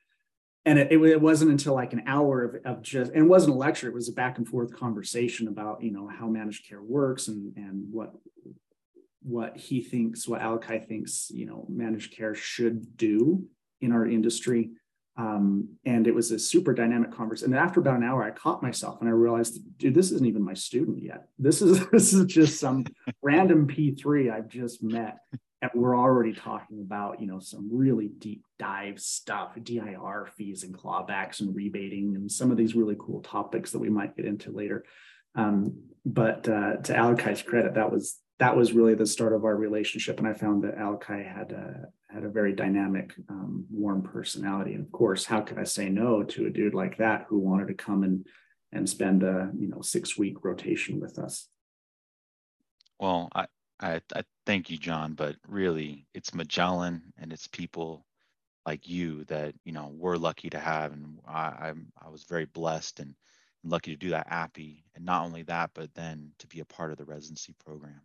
And 0.65 0.77
it, 0.77 0.91
it, 0.91 1.21
wasn't 1.21 1.51
until 1.51 1.75
like 1.75 1.93
an 1.93 2.03
hour 2.07 2.43
of, 2.43 2.65
of 2.65 2.81
just 2.81 3.13
and 3.13 3.23
it 3.23 3.27
wasn't 3.27 3.55
a 3.55 3.57
lecture 3.57 3.87
it 3.87 3.93
was 3.93 4.09
a 4.09 4.13
back 4.13 4.37
and 4.37 4.45
forth 4.45 4.75
conversation 4.75 5.47
about 5.47 5.81
you 5.81 5.91
know 5.91 6.09
how 6.09 6.27
managed 6.27 6.67
care 6.67 6.81
works 6.81 7.29
and 7.29 7.55
and 7.55 7.85
what 7.89 8.11
what 9.23 9.55
he 9.55 9.81
thinks 9.81 10.27
what 10.27 10.41
alakai 10.41 10.85
thinks 10.85 11.31
you 11.33 11.45
know 11.45 11.65
managed 11.69 12.13
care 12.13 12.35
should 12.35 12.97
do 12.97 13.45
in 13.79 13.93
our 13.93 14.05
industry 14.05 14.71
um, 15.17 15.67
and 15.85 16.07
it 16.07 16.13
was 16.13 16.31
a 16.31 16.37
super 16.37 16.73
dynamic 16.73 17.11
conversation 17.11 17.53
and 17.53 17.59
after 17.59 17.79
about 17.79 17.97
an 17.97 18.03
hour 18.03 18.23
i 18.23 18.31
caught 18.31 18.61
myself 18.61 18.99
and 18.99 19.09
i 19.09 19.11
realized 19.11 19.59
dude 19.77 19.95
this 19.95 20.11
isn't 20.11 20.27
even 20.27 20.43
my 20.43 20.53
student 20.53 21.01
yet. 21.01 21.27
This 21.39 21.61
is 21.61 21.87
this 21.91 22.13
is 22.13 22.25
just 22.25 22.59
some 22.59 22.85
random 23.21 23.67
p3 23.67 24.31
i've 24.31 24.49
just 24.49 24.83
met 24.83 25.17
and 25.61 25.71
we're 25.73 25.97
already 25.97 26.33
talking 26.33 26.81
about 26.81 27.19
you 27.19 27.27
know 27.27 27.39
some 27.39 27.69
really 27.71 28.09
deep 28.19 28.43
dive 28.59 28.99
stuff 28.99 29.57
dir 29.63 30.27
fees 30.37 30.63
and 30.63 30.77
clawbacks 30.77 31.39
and 31.39 31.55
rebating 31.55 32.15
and 32.15 32.31
some 32.31 32.51
of 32.51 32.57
these 32.57 32.75
really 32.75 32.95
cool 32.99 33.21
topics 33.21 33.71
that 33.71 33.79
we 33.79 33.89
might 33.89 34.15
get 34.15 34.25
into 34.25 34.51
later. 34.51 34.83
Um, 35.35 35.83
but 36.05 36.47
uh, 36.47 36.77
to 36.77 36.93
alakai's 36.93 37.41
credit 37.41 37.75
that 37.75 37.91
was 37.91 38.17
that 38.39 38.55
was 38.55 38.73
really 38.73 38.93
the 38.93 39.05
start 39.05 39.33
of 39.33 39.43
our 39.45 39.55
relationship 39.55 40.19
and 40.19 40.27
i 40.27 40.33
found 40.33 40.63
that 40.63 40.77
alakai 40.77 41.25
had 41.25 41.51
a 41.51 41.87
had 42.09 42.23
a 42.23 42.29
very 42.29 42.53
dynamic 42.53 43.13
um, 43.29 43.65
warm 43.71 44.01
personality 44.01 44.73
and 44.73 44.85
of 44.85 44.91
course 44.91 45.25
how 45.25 45.41
could 45.41 45.59
i 45.59 45.63
say 45.63 45.89
no 45.89 46.23
to 46.23 46.45
a 46.45 46.49
dude 46.49 46.73
like 46.73 46.97
that 46.97 47.25
who 47.27 47.37
wanted 47.37 47.67
to 47.67 47.73
come 47.73 48.03
and 48.03 48.25
and 48.71 48.89
spend 48.89 49.23
a 49.23 49.51
you 49.57 49.67
know 49.67 49.81
six 49.81 50.17
week 50.17 50.43
rotation 50.43 50.99
with 50.99 51.19
us 51.19 51.47
well 52.99 53.29
i 53.35 53.45
I, 53.79 54.01
I 54.15 54.23
thank 54.45 54.69
you, 54.69 54.77
John, 54.77 55.13
but 55.13 55.35
really 55.47 56.07
it's 56.13 56.33
Magellan 56.33 57.13
and 57.17 57.31
it's 57.31 57.47
people 57.47 58.05
like 58.65 58.87
you 58.87 59.23
that, 59.25 59.53
you 59.63 59.71
know, 59.71 59.91
we're 59.93 60.17
lucky 60.17 60.49
to 60.49 60.59
have. 60.59 60.93
And 60.93 61.19
I, 61.27 61.53
I'm, 61.61 61.91
I 62.03 62.09
was 62.09 62.23
very 62.23 62.45
blessed 62.45 62.99
and 62.99 63.15
lucky 63.63 63.91
to 63.91 63.97
do 63.97 64.09
that 64.09 64.29
APPE 64.29 64.83
And 64.95 65.05
not 65.05 65.25
only 65.25 65.43
that, 65.43 65.71
but 65.73 65.93
then 65.93 66.31
to 66.39 66.47
be 66.47 66.59
a 66.59 66.65
part 66.65 66.91
of 66.91 66.97
the 66.97 67.05
residency 67.05 67.55
program. 67.63 68.01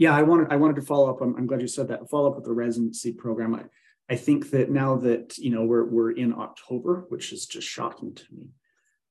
Yeah, 0.00 0.16
I 0.16 0.22
wanted, 0.22 0.46
I 0.50 0.56
wanted 0.56 0.76
to 0.76 0.82
follow 0.82 1.10
up. 1.10 1.20
I'm, 1.20 1.36
I'm 1.36 1.46
glad 1.46 1.60
you 1.60 1.68
said 1.68 1.88
that. 1.88 2.08
Follow 2.08 2.30
up 2.30 2.36
with 2.36 2.46
the 2.46 2.54
residency 2.54 3.12
program. 3.12 3.54
I, 3.54 3.64
I 4.08 4.16
think 4.16 4.50
that 4.50 4.70
now 4.70 4.96
that, 4.96 5.36
you 5.36 5.50
know, 5.50 5.64
we're, 5.64 5.84
we're 5.84 6.12
in 6.12 6.32
October, 6.32 7.04
which 7.10 7.34
is 7.34 7.44
just 7.44 7.68
shocking 7.68 8.14
to 8.14 8.24
me. 8.32 8.46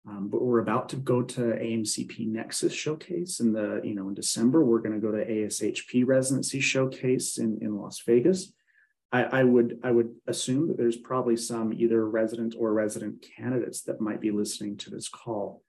Um, 0.08 0.30
but 0.30 0.42
we're 0.42 0.62
about 0.62 0.90
to 0.90 0.96
go 0.96 1.22
to 1.22 1.42
AMCP 1.42 2.28
Nexus 2.30 2.74
Showcase 2.74 3.40
in 3.40 3.54
the, 3.54 3.82
you 3.84 3.94
know, 3.94 4.08
in 4.08 4.16
December. 4.16 4.66
We're 4.66 4.80
going 4.80 5.00
to 5.00 5.08
go 5.08 5.12
to 5.12 5.24
ASHP 5.24 6.08
Residency 6.08 6.60
Showcase 6.60 7.38
in, 7.38 7.60
in 7.62 7.78
Las 7.78 8.02
Vegas. 8.04 8.52
I, 9.12 9.26
I 9.26 9.44
would 9.44 9.80
I 9.84 9.92
would 9.92 10.16
assume 10.26 10.70
that 10.70 10.78
there's 10.78 10.98
probably 10.98 11.38
some 11.38 11.72
either 11.72 12.10
resident 12.10 12.56
or 12.58 12.74
resident 12.74 13.24
candidates 13.38 13.84
that 13.84 14.02
might 14.02 14.22
be 14.22 14.32
listening 14.32 14.78
to 14.78 14.90
this 14.90 15.08
call. 15.08 15.62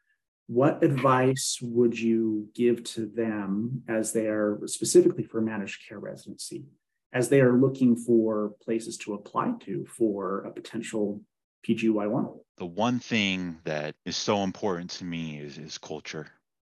What 0.52 0.82
advice 0.82 1.60
would 1.62 1.96
you 1.96 2.48
give 2.56 2.82
to 2.94 3.06
them 3.06 3.84
as 3.86 4.12
they 4.12 4.26
are 4.26 4.58
specifically 4.66 5.22
for 5.22 5.40
managed 5.40 5.86
care 5.88 6.00
residency, 6.00 6.64
as 7.12 7.28
they 7.28 7.40
are 7.40 7.56
looking 7.56 7.94
for 7.94 8.54
places 8.60 8.96
to 8.98 9.14
apply 9.14 9.52
to 9.60 9.86
for 9.86 10.40
a 10.40 10.50
potential 10.50 11.22
PGY1? 11.64 12.36
The 12.56 12.66
one 12.66 12.98
thing 12.98 13.60
that 13.62 13.94
is 14.04 14.16
so 14.16 14.42
important 14.42 14.90
to 14.98 15.04
me 15.04 15.38
is 15.38 15.56
is 15.56 15.78
culture, 15.78 16.26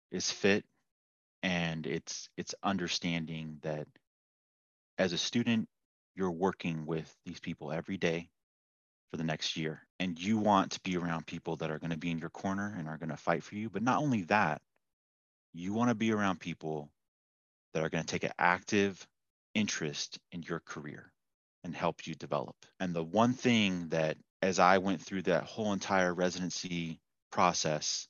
is 0.10 0.32
fit, 0.32 0.64
and 1.44 1.86
it's 1.86 2.30
it's 2.38 2.56
understanding 2.64 3.58
that 3.64 3.88
as 4.98 5.12
a 5.12 5.18
student, 5.18 5.68
you're 6.16 6.32
working 6.32 6.86
with 6.86 7.14
these 7.26 7.42
people 7.42 7.74
every 7.74 7.98
day 7.98 8.30
for 9.12 9.18
the 9.18 9.26
next 9.26 9.58
year, 9.58 9.85
and 10.00 10.20
you 10.20 10.38
want 10.38 10.72
to 10.72 10.80
be 10.82 10.98
around 10.98 11.26
people 11.26 11.56
that 11.58 11.72
are 11.72 11.80
going 11.80 11.92
to 11.92 11.98
be 11.98 12.12
in 12.12 12.20
your 12.20 12.30
corner 12.30 12.76
and 12.78 12.88
are 12.88 12.98
going 12.98 13.10
to 13.10 13.18
fight 13.18 13.44
for 13.44 13.56
you. 13.56 13.70
But 13.70 13.84
not 13.84 14.02
only 14.02 14.24
that, 14.24 14.62
you 15.54 15.74
want 15.74 15.90
to 15.90 15.96
be 15.96 16.12
around 16.12 16.40
people 16.40 16.90
that 17.74 17.84
are 17.84 17.90
going 17.90 18.04
to 18.04 18.12
take 18.12 18.24
an 18.24 18.34
active 18.38 19.08
interest 19.54 20.20
in 20.32 20.44
your 20.44 20.60
career 20.60 21.12
and 21.64 21.76
help 21.76 22.06
you 22.06 22.16
develop. 22.16 22.56
And 22.80 22.94
the 22.94 23.04
one 23.04 23.34
thing 23.34 23.90
that 23.90 24.18
as 24.42 24.60
I 24.60 24.78
went 24.78 25.02
through 25.02 25.24
that 25.24 25.44
whole 25.44 25.74
entire 25.74 26.14
residency 26.14 27.00
process, 27.32 28.08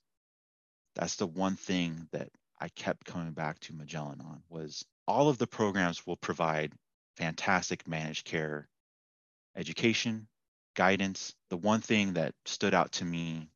that's 0.96 1.16
the 1.16 1.28
one 1.28 1.56
thing 1.56 2.08
that 2.12 2.30
I 2.60 2.70
kept 2.70 3.06
coming 3.06 3.32
back 3.32 3.60
to 3.62 3.74
Magellan 3.74 4.22
on 4.22 4.42
was 4.50 4.84
all 5.08 5.30
of 5.30 5.38
the 5.38 5.48
programs 5.48 6.06
will 6.06 6.18
provide 6.18 6.74
fantastic 7.16 7.88
managed 7.88 8.26
care 8.26 8.68
education, 9.56 10.28
guidance. 10.76 11.34
The 11.50 11.58
one 11.58 11.82
thing 11.82 12.14
that 12.14 12.34
stood 12.46 12.74
out 12.74 12.92
to 12.94 13.06
me 13.06 13.50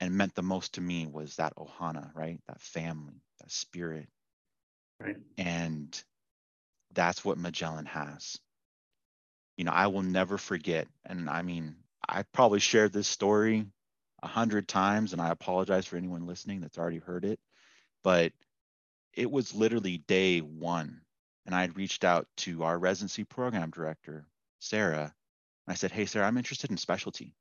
and 0.00 0.16
meant 0.16 0.34
the 0.34 0.42
most 0.42 0.74
to 0.74 0.80
me 0.80 1.06
was 1.06 1.36
that 1.36 1.54
ohana, 1.56 2.14
right? 2.14 2.40
That 2.48 2.60
family, 2.60 3.22
that 3.40 3.50
spirit. 3.50 4.08
Right. 5.00 5.16
And 5.38 6.02
that's 6.92 7.24
what 7.24 7.38
Magellan 7.38 7.86
has. 7.86 8.38
You 9.56 9.64
know, 9.64 9.72
I 9.72 9.88
will 9.88 10.02
never 10.02 10.38
forget, 10.38 10.88
and 11.04 11.28
I 11.28 11.42
mean, 11.42 11.76
I 12.08 12.22
probably 12.22 12.60
shared 12.60 12.92
this 12.92 13.08
story 13.08 13.66
a 14.22 14.26
hundred 14.26 14.66
times, 14.66 15.12
and 15.12 15.20
I 15.20 15.30
apologize 15.30 15.86
for 15.86 15.96
anyone 15.96 16.26
listening 16.26 16.60
that's 16.60 16.78
already 16.78 16.98
heard 16.98 17.24
it, 17.24 17.38
but 18.02 18.32
it 19.12 19.30
was 19.30 19.54
literally 19.54 19.98
day 19.98 20.40
one, 20.40 21.02
and 21.46 21.54
I 21.54 21.60
had 21.60 21.76
reached 21.76 22.04
out 22.04 22.26
to 22.38 22.62
our 22.64 22.78
residency 22.78 23.24
program 23.24 23.70
director, 23.70 24.26
Sarah, 24.58 25.14
I 25.68 25.74
said, 25.74 25.92
"Hey, 25.92 26.06
sir, 26.06 26.22
I'm 26.22 26.38
interested 26.38 26.70
in 26.70 26.76
specialty." 26.76 27.34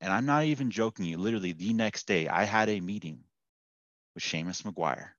And 0.00 0.12
I'm 0.12 0.26
not 0.26 0.44
even 0.44 0.70
joking 0.70 1.06
you. 1.06 1.18
Literally, 1.18 1.52
the 1.52 1.72
next 1.72 2.06
day, 2.06 2.28
I 2.28 2.44
had 2.44 2.68
a 2.68 2.80
meeting 2.80 3.24
with 4.14 4.24
Seamus 4.24 4.62
McGuire, 4.62 5.10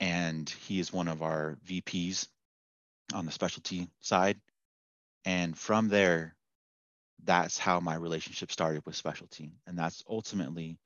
and 0.00 0.48
he 0.48 0.80
is 0.80 0.92
one 0.92 1.08
of 1.08 1.22
our 1.22 1.56
VPs 1.66 2.28
on 3.14 3.26
the 3.26 3.32
specialty 3.32 3.88
side. 4.00 4.40
And 5.24 5.56
from 5.56 5.88
there, 5.88 6.36
that's 7.24 7.58
how 7.58 7.80
my 7.80 7.94
relationship 7.94 8.50
started 8.50 8.82
with 8.86 8.96
specialty. 8.96 9.52
And 9.66 9.78
that's 9.78 10.02
ultimately 10.08 10.78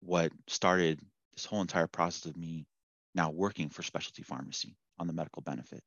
what 0.00 0.32
started 0.46 1.00
this 1.34 1.44
whole 1.44 1.60
entire 1.60 1.88
process 1.88 2.26
of 2.26 2.36
me 2.36 2.66
now 3.14 3.30
working 3.30 3.68
for 3.68 3.82
specialty 3.82 4.22
pharmacy 4.22 4.76
on 4.98 5.06
the 5.06 5.12
medical 5.12 5.42
benefit. 5.42 5.82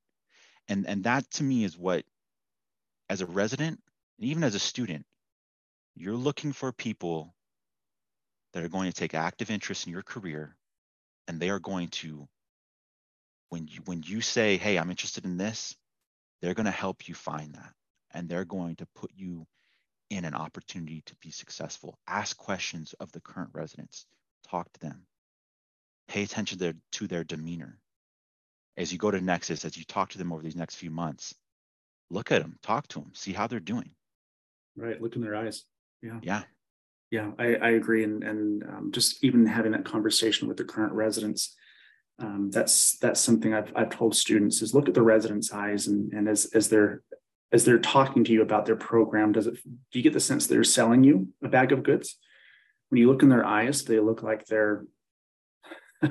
And, 0.68 0.88
and 0.88 1.04
that 1.06 1.30
to 1.32 1.44
me 1.44 1.64
is 1.64 1.78
what, 1.78 2.04
as 3.12 3.20
a 3.20 3.26
resident 3.26 3.78
and 4.18 4.30
even 4.30 4.42
as 4.42 4.56
a 4.56 4.60
student, 4.60 5.06
you're 5.96 6.16
looking 6.16 6.54
for 6.54 6.72
people 6.72 7.36
that 8.54 8.64
are 8.64 8.70
going 8.70 8.90
to 8.90 8.98
take 8.98 9.14
active 9.14 9.52
interest 9.52 9.86
in 9.86 9.92
your 9.92 10.02
career 10.02 10.56
and 11.28 11.38
they 11.38 11.50
are 11.50 11.60
going 11.60 11.90
to 11.90 12.26
when 13.50 13.68
you 13.68 13.82
when 13.84 14.02
you 14.02 14.22
say 14.22 14.56
hey 14.56 14.78
i'm 14.78 14.90
interested 14.90 15.26
in 15.26 15.36
this 15.36 15.76
they're 16.42 16.54
going 16.54 16.66
to 16.66 16.72
help 16.72 17.10
you 17.10 17.14
find 17.14 17.54
that 17.54 17.74
and 18.14 18.30
they're 18.30 18.46
going 18.46 18.78
to 18.78 18.88
put 18.96 19.12
you 19.14 19.46
in 20.10 20.24
an 20.24 20.34
opportunity 20.34 21.02
to 21.06 21.16
be 21.22 21.32
successful. 21.32 21.98
Ask 22.08 22.36
questions 22.36 22.94
of 23.00 23.12
the 23.14 23.22
current 23.22 23.52
residents. 23.54 24.06
Talk 24.50 24.72
to 24.74 24.80
them. 24.82 25.06
Pay 26.10 26.24
attention 26.24 26.58
to 26.58 26.64
their, 26.66 26.74
to 26.92 27.08
their 27.08 27.24
demeanor. 27.24 27.80
As 28.76 28.92
you 28.92 28.98
go 28.98 29.10
to 29.10 29.22
nexus 29.22 29.64
as 29.64 29.78
you 29.78 29.86
talk 29.86 30.10
to 30.10 30.18
them 30.18 30.34
over 30.34 30.42
these 30.42 30.56
next 30.56 30.76
few 30.76 30.92
months 30.92 31.34
look 32.12 32.32
at 32.32 32.42
them 32.42 32.58
talk 32.62 32.88
to 32.88 33.00
them 33.00 33.12
see 33.14 33.34
how 33.34 33.48
they're 33.48 33.60
doing. 33.60 33.92
Right 34.76 35.02
look 35.02 35.16
in 35.16 35.22
their 35.22 35.36
eyes. 35.36 35.64
Yeah. 36.02 36.20
Yeah. 36.22 36.44
Yeah 37.10 37.32
i, 37.38 37.56
I 37.56 37.70
agree 37.72 38.04
and 38.04 38.24
and 38.24 38.64
um, 38.64 38.92
just 38.92 39.24
even 39.24 39.46
having 39.46 39.72
that 39.74 39.86
conversation 39.86 40.48
with 40.48 40.58
the 40.58 40.64
current 40.64 40.94
residents 40.94 41.56
um, 42.22 42.50
that's 42.52 42.98
that's 42.98 43.20
something 43.20 43.54
I've, 43.54 43.72
I've 43.76 43.90
told 43.90 44.16
students 44.16 44.62
is 44.62 44.74
look 44.74 44.88
at 44.88 44.94
the 44.94 45.02
residents' 45.02 45.52
eyes 45.52 45.88
and, 45.88 46.12
and 46.14 46.30
as 46.30 46.46
as 46.54 46.70
they're 46.70 47.02
as 47.52 47.66
they're 47.66 47.80
talking 47.80 48.24
to 48.24 48.32
you 48.32 48.42
about 48.42 48.66
their 48.66 48.76
program, 48.76 49.32
does 49.32 49.48
it 49.48 49.56
do 49.64 50.00
you 50.00 50.04
get 50.04 50.14
the 50.14 50.20
sense 50.20 50.48
they're 50.48 50.64
selling 50.64 51.04
you 51.04 51.30
a 51.44 51.50
bag 51.50 51.72
of 51.72 51.84
goods? 51.84 52.18
When 52.90 53.00
you 53.00 53.08
look 53.08 53.24
in 53.24 53.30
their 53.30 53.46
eyes, 53.46 53.84
they 53.84 54.00
look 54.00 54.22
like 54.22 54.46
they're 54.46 54.86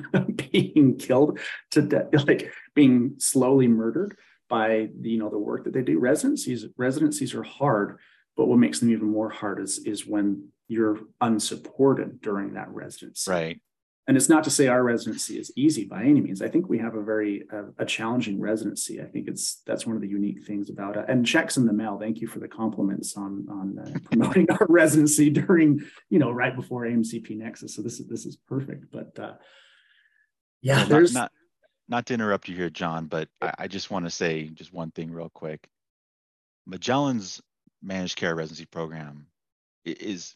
being 0.51 0.97
killed 0.97 1.39
to 1.71 1.81
death, 1.81 2.07
like 2.27 2.51
being 2.75 3.15
slowly 3.17 3.67
murdered 3.67 4.17
by 4.51 4.89
the, 4.99 5.09
you 5.09 5.17
know 5.17 5.29
the 5.29 5.39
work 5.39 5.63
that 5.63 5.73
they 5.73 5.81
do. 5.81 5.97
Residencies 5.97 6.67
residencies 6.77 7.33
are 7.33 7.43
hard, 7.43 7.97
but 8.37 8.47
what 8.47 8.59
makes 8.59 8.79
them 8.79 8.91
even 8.91 9.09
more 9.09 9.31
hard 9.31 9.59
is 9.59 9.79
is 9.79 10.05
when 10.05 10.49
you're 10.67 10.99
unsupported 11.19 12.21
during 12.21 12.53
that 12.53 12.69
residency. 12.69 13.31
Right 13.31 13.61
and 14.07 14.17
it's 14.17 14.29
not 14.29 14.43
to 14.43 14.49
say 14.49 14.67
our 14.67 14.83
residency 14.83 15.39
is 15.39 15.53
easy 15.55 15.85
by 15.85 16.03
any 16.03 16.21
means. 16.21 16.41
I 16.41 16.47
think 16.49 16.67
we 16.67 16.79
have 16.79 16.95
a 16.95 17.03
very 17.03 17.45
uh, 17.53 17.65
a 17.77 17.85
challenging 17.85 18.41
residency. 18.41 18.99
I 18.99 19.05
think 19.05 19.27
it's 19.27 19.61
that's 19.65 19.85
one 19.85 19.95
of 19.95 20.01
the 20.01 20.07
unique 20.07 20.43
things 20.43 20.69
about 20.69 20.97
it. 20.97 21.05
And 21.07 21.25
checks 21.25 21.55
in 21.55 21.65
the 21.65 21.73
mail. 21.73 21.97
Thank 21.97 22.19
you 22.19 22.27
for 22.27 22.39
the 22.39 22.47
compliments 22.47 23.15
on 23.15 23.45
on 23.49 23.77
uh, 23.79 23.99
promoting 24.11 24.49
our 24.49 24.65
residency 24.67 25.29
during 25.29 25.81
you 26.09 26.17
know 26.17 26.31
right 26.31 26.55
before 26.55 26.85
AMCP 26.85 27.37
Nexus. 27.37 27.75
So 27.75 27.81
this 27.81 27.99
is 27.99 28.07
this 28.07 28.25
is 28.25 28.35
perfect. 28.35 28.85
But 28.91 29.17
uh, 29.19 29.33
yeah, 30.61 30.77
well, 30.77 30.87
there's 30.87 31.13
not, 31.13 31.21
not, 31.21 31.31
not 31.91 32.05
to 32.05 32.13
interrupt 32.13 32.47
you 32.47 32.55
here, 32.55 32.69
John, 32.69 33.05
but 33.07 33.27
I, 33.41 33.53
I 33.59 33.67
just 33.67 33.91
want 33.91 34.05
to 34.05 34.09
say 34.09 34.47
just 34.47 34.73
one 34.73 34.91
thing 34.91 35.11
real 35.11 35.29
quick. 35.29 35.67
Magellan's 36.65 37.41
managed 37.83 38.15
care 38.15 38.33
residency 38.33 38.65
program 38.65 39.27
is 39.85 40.35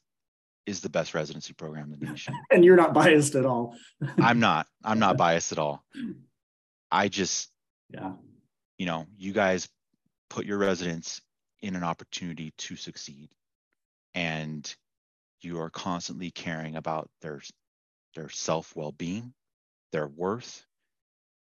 is 0.65 0.81
the 0.81 0.89
best 0.89 1.13
residency 1.13 1.53
program 1.53 1.93
in 1.93 1.99
the 1.99 2.05
nation. 2.07 2.35
and 2.51 2.65
you're 2.65 2.75
not 2.75 2.93
biased 2.93 3.35
at 3.35 3.45
all. 3.45 3.75
I'm 4.17 4.39
not. 4.39 4.67
I'm 4.83 4.99
not 4.99 5.15
biased 5.15 5.51
at 5.51 5.59
all. 5.59 5.85
I 6.91 7.07
just, 7.07 7.49
yeah, 7.89 8.13
you 8.77 8.85
know, 8.85 9.05
you 9.17 9.31
guys 9.31 9.69
put 10.29 10.45
your 10.45 10.57
residents 10.57 11.21
in 11.61 11.75
an 11.75 11.83
opportunity 11.83 12.51
to 12.57 12.75
succeed, 12.75 13.29
and 14.13 14.75
you 15.41 15.61
are 15.61 15.69
constantly 15.69 16.31
caring 16.31 16.75
about 16.75 17.09
their 17.21 17.41
their 18.13 18.27
self 18.29 18.75
well 18.75 18.91
being, 18.91 19.33
their 19.93 20.07
worth, 20.07 20.65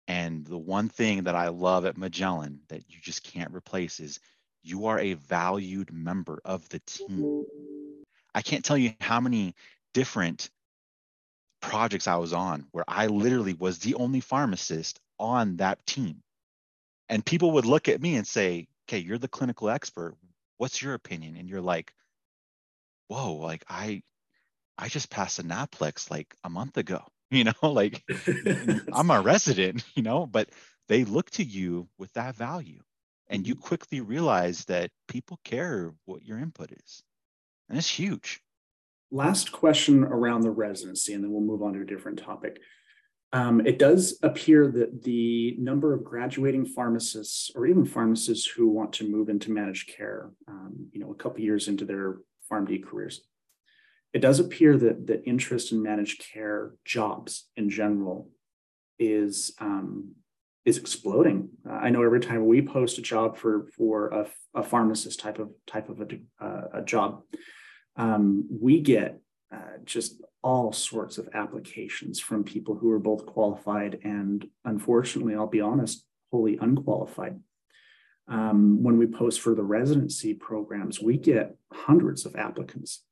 and 0.08 0.46
the 0.46 0.58
one 0.58 0.88
thing 0.88 1.24
that 1.24 1.34
I 1.34 1.48
love 1.48 1.84
at 1.84 1.96
Magellan 1.96 2.60
that 2.68 2.82
you 2.88 2.98
just 3.00 3.24
can't 3.24 3.54
replace 3.54 4.00
is 4.00 4.20
you 4.62 4.86
are 4.86 4.98
a 4.98 5.14
valued 5.14 5.92
member 5.92 6.40
of 6.44 6.68
the 6.68 6.80
team 6.80 7.44
I 8.36 8.42
can't 8.42 8.62
tell 8.62 8.76
you 8.76 8.92
how 9.00 9.18
many 9.18 9.54
different 9.94 10.50
projects 11.62 12.06
I 12.06 12.16
was 12.16 12.34
on 12.34 12.66
where 12.70 12.84
I 12.86 13.06
literally 13.06 13.54
was 13.54 13.78
the 13.78 13.94
only 13.94 14.20
pharmacist 14.20 15.00
on 15.18 15.56
that 15.56 15.84
team. 15.86 16.22
And 17.08 17.24
people 17.24 17.52
would 17.52 17.64
look 17.64 17.88
at 17.88 18.02
me 18.02 18.16
and 18.16 18.26
say, 18.26 18.68
okay, 18.84 18.98
you're 18.98 19.16
the 19.16 19.26
clinical 19.26 19.70
expert. 19.70 20.16
What's 20.58 20.82
your 20.82 20.92
opinion? 20.92 21.36
And 21.36 21.48
you're 21.48 21.62
like, 21.62 21.94
whoa, 23.08 23.36
like 23.36 23.64
I 23.70 24.02
I 24.76 24.88
just 24.88 25.08
passed 25.08 25.38
a 25.38 25.42
Naplex 25.42 26.10
like 26.10 26.36
a 26.44 26.50
month 26.50 26.76
ago, 26.76 27.02
you 27.30 27.44
know, 27.44 27.52
like 27.62 28.02
I'm 28.92 29.10
a 29.10 29.20
resident, 29.20 29.84
you 29.94 30.02
know, 30.02 30.26
but 30.26 30.50
they 30.88 31.04
look 31.04 31.30
to 31.30 31.44
you 31.44 31.88
with 31.98 32.12
that 32.14 32.36
value. 32.36 32.80
And 33.28 33.46
you 33.46 33.56
mm-hmm. 33.56 33.64
quickly 33.64 34.00
realize 34.00 34.64
that 34.66 34.90
people 35.08 35.40
care 35.42 35.92
what 36.04 36.24
your 36.24 36.38
input 36.38 36.70
is. 36.70 37.02
And 37.68 37.76
it's 37.76 37.90
huge. 37.90 38.40
Last 39.10 39.50
question 39.50 40.04
around 40.04 40.42
the 40.42 40.50
residency, 40.50 41.12
and 41.12 41.24
then 41.24 41.32
we'll 41.32 41.40
move 41.40 41.62
on 41.62 41.72
to 41.72 41.80
a 41.80 41.84
different 41.84 42.20
topic. 42.20 42.60
Um, 43.32 43.66
it 43.66 43.78
does 43.78 44.18
appear 44.22 44.68
that 44.68 45.02
the 45.02 45.56
number 45.58 45.92
of 45.92 46.04
graduating 46.04 46.66
pharmacists 46.66 47.50
or 47.54 47.66
even 47.66 47.84
pharmacists 47.84 48.46
who 48.46 48.68
want 48.68 48.92
to 48.94 49.08
move 49.08 49.28
into 49.28 49.50
managed 49.50 49.90
care, 49.96 50.30
um, 50.46 50.88
you 50.92 51.00
know, 51.00 51.10
a 51.10 51.14
couple 51.14 51.40
years 51.40 51.66
into 51.66 51.84
their 51.84 52.18
PharmD 52.50 52.84
careers, 52.84 53.22
it 54.16 54.22
does 54.22 54.40
appear 54.40 54.78
that 54.78 55.06
the 55.06 55.22
interest 55.24 55.72
in 55.72 55.82
managed 55.82 56.24
care 56.32 56.72
jobs 56.86 57.50
in 57.54 57.68
general 57.68 58.30
is 58.98 59.54
um, 59.60 60.14
is 60.64 60.78
exploding. 60.78 61.50
Uh, 61.68 61.74
I 61.74 61.90
know 61.90 62.02
every 62.02 62.20
time 62.20 62.46
we 62.46 62.62
post 62.62 62.96
a 62.96 63.02
job 63.02 63.36
for 63.36 63.68
for 63.76 64.08
a, 64.08 64.26
a 64.54 64.62
pharmacist 64.62 65.20
type 65.20 65.38
of 65.38 65.50
type 65.66 65.90
of 65.90 66.00
a, 66.00 66.06
uh, 66.42 66.80
a 66.80 66.82
job, 66.82 67.10
um, 67.96 68.48
we 68.50 68.80
get 68.80 69.20
uh, 69.54 69.76
just 69.84 70.22
all 70.42 70.72
sorts 70.72 71.18
of 71.18 71.28
applications 71.34 72.18
from 72.18 72.42
people 72.42 72.74
who 72.74 72.90
are 72.92 72.98
both 73.10 73.26
qualified 73.26 73.98
and, 74.02 74.48
unfortunately, 74.64 75.34
I'll 75.34 75.46
be 75.46 75.60
honest, 75.60 76.06
wholly 76.32 76.56
unqualified. 76.56 77.38
Um, 78.28 78.82
when 78.82 78.96
we 78.96 79.06
post 79.06 79.42
for 79.42 79.54
the 79.54 79.62
residency 79.78 80.32
programs, 80.32 81.02
we 81.02 81.18
get 81.18 81.54
hundreds 81.70 82.24
of 82.24 82.34
applicants. 82.34 83.02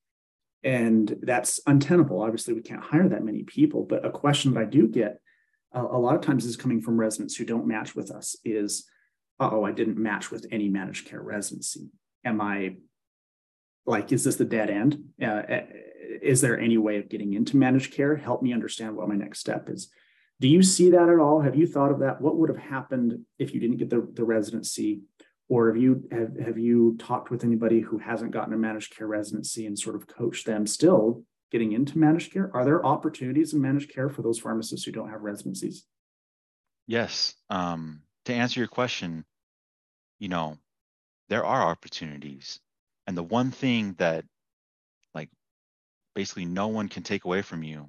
And 0.65 1.17
that's 1.23 1.61
untenable. 1.67 2.23
Obviously, 2.23 2.55
we 2.55 2.63
can't 2.63 2.83
hire 2.83 3.09
that 3.09 3.25
many 3.25 3.43
people. 3.43 3.85
But 3.85 4.05
a 4.05 4.11
question 4.11 4.55
that 4.55 4.61
I 4.61 4.65
do 4.65 4.89
get 4.89 5.21
a, 5.73 5.83
a 5.83 5.99
lot 5.99 6.17
of 6.17 6.23
times 6.23 6.47
is 6.47 6.57
coming 6.57 6.81
from 6.81 6.99
residents 6.99 7.37
who 7.37 7.45
don't 7.45 7.67
match 7.67 7.95
with 7.95 8.11
us 8.11 8.35
is, 8.45 8.87
oh, 9.39 9.65
I 9.65 9.73
didn't 9.73 9.99
match 9.99 10.31
with 10.31 10.47
any 10.51 10.69
managed 10.69 11.07
care 11.07 11.21
residency. 11.21 11.91
Am 12.25 12.41
I 12.41 12.77
like 13.87 14.13
is 14.13 14.25
this 14.25 14.37
the 14.37 14.45
dead 14.45 14.71
end 14.71 15.03
uh, 15.23 15.27
uh, 15.27 15.63
is 16.23 16.41
there 16.41 16.59
any 16.59 16.79
way 16.79 16.99
of 16.99 17.09
getting 17.09 17.35
into 17.35 17.57
managed 17.57 17.93
care 17.93 18.17
help 18.17 18.43
me 18.43 18.53
understand 18.53 18.97
what 18.97 19.09
my 19.09 19.15
next 19.15 19.41
step 19.41 19.69
is 19.69 19.91
do 20.41 20.49
you 20.49 20.63
see 20.63 20.91
that 20.91 21.09
at 21.09 21.19
all 21.19 21.41
have 21.41 21.57
you 21.57 21.67
thought 21.67 21.91
of 21.91 22.01
that 22.01 22.21
what 22.21 22.37
would 22.37 22.49
have 22.49 22.59
happened 22.59 23.21
if 23.39 23.53
you 23.53 23.61
didn't 23.61 23.77
get 23.77 23.91
the, 23.91 24.07
the 24.15 24.25
residency 24.25 25.03
or 25.49 25.69
have 25.69 25.77
you 25.77 26.09
have, 26.11 26.39
have 26.39 26.59
you 26.59 26.97
talked 26.99 27.31
with 27.31 27.45
anybody 27.45 27.81
who 27.81 27.99
hasn't 27.99 28.33
gotten 28.33 28.55
a 28.55 28.57
managed 28.57 28.97
care 28.97 29.07
residency 29.07 29.67
and 29.67 29.79
sort 29.79 29.97
of 29.97 30.07
coached 30.07 30.47
them 30.47 30.67
still 30.67 31.23
getting 31.53 31.73
into 31.73 31.99
managed 31.99 32.33
care 32.33 32.51
are 32.55 32.65
there 32.65 32.85
opportunities 32.85 33.53
in 33.53 33.61
managed 33.61 33.93
care 33.93 34.09
for 34.09 34.23
those 34.23 34.39
pharmacists 34.39 34.85
who 34.85 34.93
don't 34.93 35.11
have 35.11 35.23
residencies 35.23 35.85
yes 36.87 37.35
um, 37.51 38.01
to 38.25 38.33
answer 38.33 38.61
your 38.61 38.69
question 38.69 39.25
you 40.19 40.29
know 40.29 40.57
there 41.29 41.45
are 41.45 41.63
opportunities 41.63 42.61
and 43.07 43.17
the 43.17 43.23
one 43.23 43.51
thing 43.51 43.95
that 43.99 44.25
like 45.15 45.29
basically 46.15 46.45
no 46.45 46.69
one 46.69 46.89
can 46.89 47.03
take 47.03 47.25
away 47.25 47.43
from 47.43 47.63
you 47.63 47.89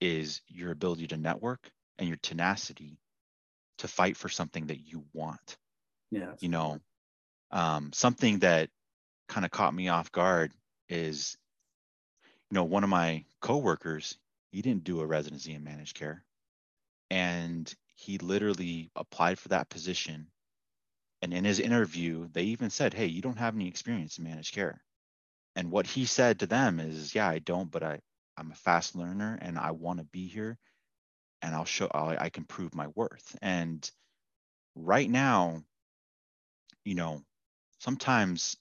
is 0.00 0.40
your 0.48 0.72
ability 0.72 1.06
to 1.08 1.16
network 1.16 1.70
and 1.98 2.08
your 2.08 2.18
tenacity 2.18 2.98
to 3.78 3.88
fight 3.88 4.16
for 4.16 4.28
something 4.28 4.66
that 4.66 4.80
you 4.80 5.04
want. 5.12 5.56
Yeah. 6.10 6.32
You 6.40 6.48
know, 6.48 6.78
um, 7.50 7.92
something 7.92 8.40
that 8.40 8.70
kind 9.28 9.44
of 9.44 9.50
caught 9.50 9.74
me 9.74 9.88
off 9.88 10.12
guard 10.12 10.52
is, 10.88 11.36
you 12.50 12.54
know, 12.54 12.64
one 12.64 12.84
of 12.84 12.90
my 12.90 13.24
coworkers, 13.40 14.18
he 14.50 14.62
didn't 14.62 14.84
do 14.84 15.00
a 15.00 15.06
residency 15.06 15.54
in 15.54 15.64
managed 15.64 15.96
care. 15.96 16.24
And 17.10 17.72
he 17.94 18.18
literally 18.18 18.90
applied 18.96 19.38
for 19.38 19.48
that 19.48 19.68
position. 19.68 20.28
And 21.22 21.32
in 21.34 21.44
his 21.44 21.60
interview, 21.60 22.28
they 22.32 22.44
even 22.44 22.70
said, 22.70 22.94
Hey, 22.94 23.06
you 23.06 23.22
don't 23.22 23.38
have 23.38 23.54
any 23.54 23.68
experience 23.68 24.18
in 24.18 24.24
managed 24.24 24.54
care. 24.54 24.82
And 25.56 25.70
what 25.70 25.86
he 25.86 26.04
said 26.06 26.40
to 26.40 26.46
them 26.46 26.80
is, 26.80 27.14
Yeah, 27.14 27.28
I 27.28 27.38
don't, 27.40 27.70
but 27.70 27.82
I, 27.82 28.00
I'm 28.36 28.50
a 28.52 28.56
fast 28.56 28.96
learner 28.96 29.38
and 29.40 29.58
I 29.58 29.72
want 29.72 29.98
to 29.98 30.04
be 30.04 30.28
here 30.28 30.58
and 31.42 31.54
I'll 31.54 31.64
show 31.64 31.88
i 31.92 32.26
I 32.26 32.28
can 32.30 32.44
prove 32.44 32.74
my 32.74 32.88
worth. 32.88 33.36
And 33.42 33.88
right 34.74 35.08
now, 35.08 35.62
you 36.84 36.94
know, 36.94 37.22
sometimes 37.86 38.56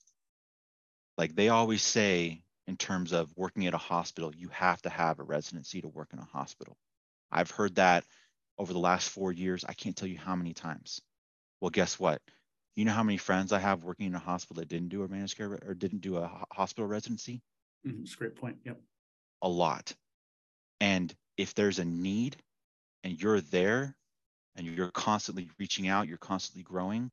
like 1.18 1.34
they 1.34 1.50
always 1.50 1.82
say 1.82 2.44
in 2.68 2.78
terms 2.78 3.12
of 3.12 3.34
working 3.36 3.66
at 3.66 3.74
a 3.74 3.80
hospital, 3.80 4.32
you 4.36 4.50
have 4.50 4.80
to 4.84 4.90
have 4.90 5.20
a 5.20 5.24
residency 5.24 5.82
to 5.82 5.88
work 5.88 6.10
in 6.14 6.20
a 6.20 6.26
hospital. 6.26 6.78
I've 7.32 7.50
heard 7.50 7.76
that 7.76 8.04
over 8.60 8.72
the 8.72 8.80
last 8.80 9.10
four 9.10 9.32
years. 9.32 9.66
I 9.68 9.74
can't 9.74 9.96
tell 9.96 10.08
you 10.08 10.20
how 10.20 10.36
many 10.36 10.54
times. 10.54 11.02
Well, 11.60 11.72
guess 11.72 12.00
what? 12.00 12.22
You 12.76 12.86
know 12.86 12.92
how 12.92 13.02
many 13.02 13.18
friends 13.18 13.52
I 13.52 13.58
have 13.58 13.84
working 13.84 14.06
in 14.06 14.14
a 14.14 14.20
hospital 14.20 14.60
that 14.60 14.68
didn't 14.68 14.90
do 14.90 15.02
a 15.02 15.08
managed 15.08 15.38
care 15.38 15.58
or 15.66 15.74
didn't 15.74 16.02
do 16.02 16.18
a 16.18 16.46
hospital 16.52 16.88
residency? 16.88 17.42
Mm-hmm. 17.88 18.02
That's 18.02 18.14
a 18.14 18.18
great 18.18 18.36
point. 18.36 18.58
Yep. 18.64 18.80
A 19.42 19.50
lot. 19.50 19.92
And 20.80 21.12
if 21.36 21.56
there's 21.56 21.80
a 21.80 21.86
need 21.86 22.38
and 23.04 23.20
you're 23.20 23.42
there 23.42 23.96
and 24.56 24.68
you're 24.68 24.92
constantly 24.92 25.50
reaching 25.58 25.88
out, 25.88 26.08
you're 26.08 26.18
constantly 26.20 26.62
growing, 26.64 27.10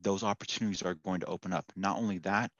those 0.00 0.22
opportunities 0.22 0.82
are 0.82 0.94
going 0.94 1.20
to 1.20 1.26
open 1.26 1.52
up. 1.52 1.64
Not 1.76 1.98
only 1.98 2.18
that, 2.18 2.50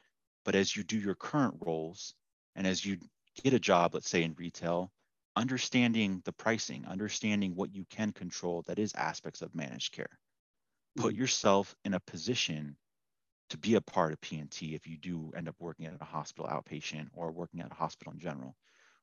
but 0.45 0.55
as 0.55 0.77
you 0.77 0.83
do 0.83 0.99
your 0.99 1.15
current 1.15 1.57
roles 1.61 2.15
and 2.57 2.67
as 2.67 2.85
you 2.85 2.99
get 3.43 3.55
a 3.55 3.61
job, 3.61 3.95
let's 3.95 4.09
say 4.09 4.23
in 4.23 4.35
retail, 4.35 4.91
understanding 5.37 6.23
the 6.25 6.33
pricing, 6.33 6.85
understanding 6.87 7.55
what 7.55 7.75
you 7.75 7.85
can 7.89 8.13
control 8.13 8.63
that 8.67 8.79
is 8.79 8.93
aspects 8.95 9.43
of 9.43 9.55
managed 9.55 9.93
care. 9.93 10.19
Put 10.97 11.13
mm-hmm. 11.13 11.23
yourself 11.23 11.75
in 11.85 11.95
a 11.95 12.01
position 12.01 12.77
to 13.51 13.59
be 13.59 13.75
a 13.75 13.81
part 13.81 14.13
of 14.13 14.21
P&T 14.21 14.75
if 14.75 14.87
you 14.87 14.97
do 14.99 15.33
end 15.37 15.49
up 15.49 15.57
working 15.59 15.87
at 15.87 16.01
a 16.01 16.05
hospital 16.05 16.51
outpatient 16.51 17.09
or 17.15 17.31
working 17.31 17.61
at 17.61 17.71
a 17.71 17.75
hospital 17.75 18.13
in 18.13 18.19
general. 18.19 18.57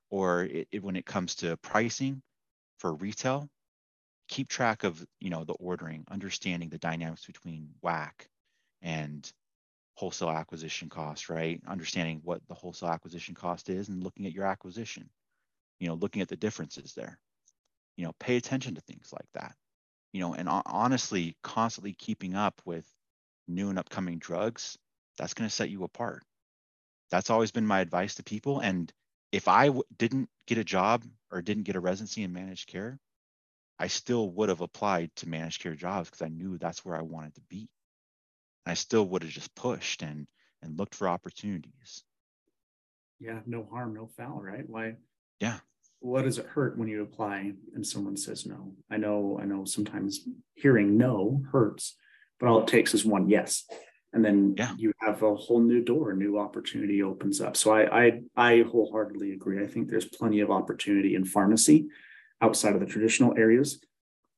Or 0.08 0.44
it, 0.44 0.68
it, 0.72 0.82
when 0.82 0.96
it 0.96 1.06
comes 1.06 1.36
to 1.36 1.56
pricing, 1.58 2.22
for 2.80 2.94
retail, 2.94 3.48
keep 4.30 4.48
track 4.48 4.84
of 4.84 5.06
you 5.20 5.30
know 5.30 5.44
the 5.44 5.54
ordering, 5.54 6.06
understanding 6.10 6.70
the 6.70 6.78
dynamics 6.78 7.26
between 7.26 7.74
WAC 7.82 8.28
and 8.82 9.30
wholesale 9.96 10.30
acquisition 10.30 10.88
cost, 10.88 11.30
right? 11.30 11.60
Understanding 11.68 12.22
what 12.24 12.42
the 12.48 12.54
wholesale 12.54 12.90
acquisition 12.90 13.34
cost 13.34 13.70
is 13.70 13.88
and 13.90 14.04
looking 14.04 14.26
at 14.26 14.32
your 14.32 14.46
acquisition, 14.46 15.10
you 15.80 15.88
know, 15.88 15.94
looking 15.94 16.22
at 16.22 16.28
the 16.28 16.36
differences 16.36 16.94
there. 16.94 17.18
You 17.96 18.06
know, 18.06 18.14
pay 18.20 18.36
attention 18.36 18.76
to 18.76 18.82
things 18.82 19.12
like 19.12 19.28
that. 19.34 19.56
You 20.12 20.20
know, 20.20 20.34
and 20.34 20.48
honestly, 20.66 21.36
constantly 21.42 21.94
keeping 21.94 22.34
up 22.36 22.62
with 22.66 22.86
new 23.48 23.70
and 23.70 23.78
upcoming 23.78 24.18
drugs, 24.18 24.78
that's 25.18 25.34
going 25.34 25.48
to 25.48 25.54
set 25.54 25.70
you 25.70 25.84
apart. 25.84 26.24
That's 27.10 27.30
always 27.30 27.52
been 27.52 27.66
my 27.66 27.80
advice 27.80 28.16
to 28.16 28.24
people. 28.24 28.60
And 28.60 28.92
if 29.32 29.48
I 29.48 29.66
w- 29.66 29.84
didn't 29.98 30.30
get 30.46 30.58
a 30.58 30.64
job 30.64 31.04
or 31.30 31.42
didn't 31.42 31.64
get 31.64 31.76
a 31.76 31.80
residency 31.80 32.22
in 32.22 32.32
managed 32.32 32.68
care, 32.68 32.98
I 33.80 33.86
still 33.86 34.30
would 34.32 34.50
have 34.50 34.60
applied 34.60 35.10
to 35.16 35.28
managed 35.28 35.62
care 35.62 35.74
jobs 35.74 36.10
because 36.10 36.22
I 36.22 36.28
knew 36.28 36.58
that's 36.58 36.84
where 36.84 36.96
I 36.96 37.02
wanted 37.02 37.34
to 37.36 37.40
be. 37.48 37.68
I 38.66 38.74
still 38.74 39.06
would 39.08 39.22
have 39.22 39.32
just 39.32 39.54
pushed 39.54 40.02
and 40.02 40.26
and 40.62 40.78
looked 40.78 40.94
for 40.94 41.08
opportunities. 41.08 42.04
Yeah, 43.18 43.40
no 43.46 43.66
harm, 43.70 43.94
no 43.94 44.06
foul, 44.06 44.40
right? 44.42 44.68
Why? 44.68 44.96
Yeah. 45.40 45.58
What 46.00 46.22
does 46.22 46.36
it 46.36 46.46
hurt 46.46 46.76
when 46.76 46.88
you 46.88 47.02
apply 47.02 47.52
and 47.74 47.86
someone 47.86 48.18
says 48.18 48.44
no? 48.44 48.74
I 48.90 48.98
know, 48.98 49.38
I 49.40 49.46
know 49.46 49.64
sometimes 49.64 50.20
hearing 50.54 50.98
no 50.98 51.42
hurts, 51.50 51.96
but 52.38 52.48
all 52.48 52.60
it 52.60 52.68
takes 52.68 52.92
is 52.92 53.04
one 53.06 53.30
yes 53.30 53.64
and 54.12 54.24
then 54.24 54.54
yeah. 54.58 54.74
you 54.76 54.92
have 55.00 55.22
a 55.22 55.34
whole 55.34 55.60
new 55.60 55.82
door, 55.82 56.10
a 56.10 56.16
new 56.16 56.38
opportunity 56.38 57.02
opens 57.02 57.40
up. 57.40 57.56
So 57.56 57.72
I, 57.72 58.06
I 58.06 58.20
I 58.36 58.62
wholeheartedly 58.62 59.32
agree. 59.32 59.62
I 59.62 59.66
think 59.66 59.88
there's 59.88 60.04
plenty 60.04 60.40
of 60.40 60.50
opportunity 60.50 61.14
in 61.14 61.24
pharmacy 61.24 61.88
outside 62.40 62.74
of 62.74 62.80
the 62.80 62.86
traditional 62.86 63.36
areas. 63.36 63.80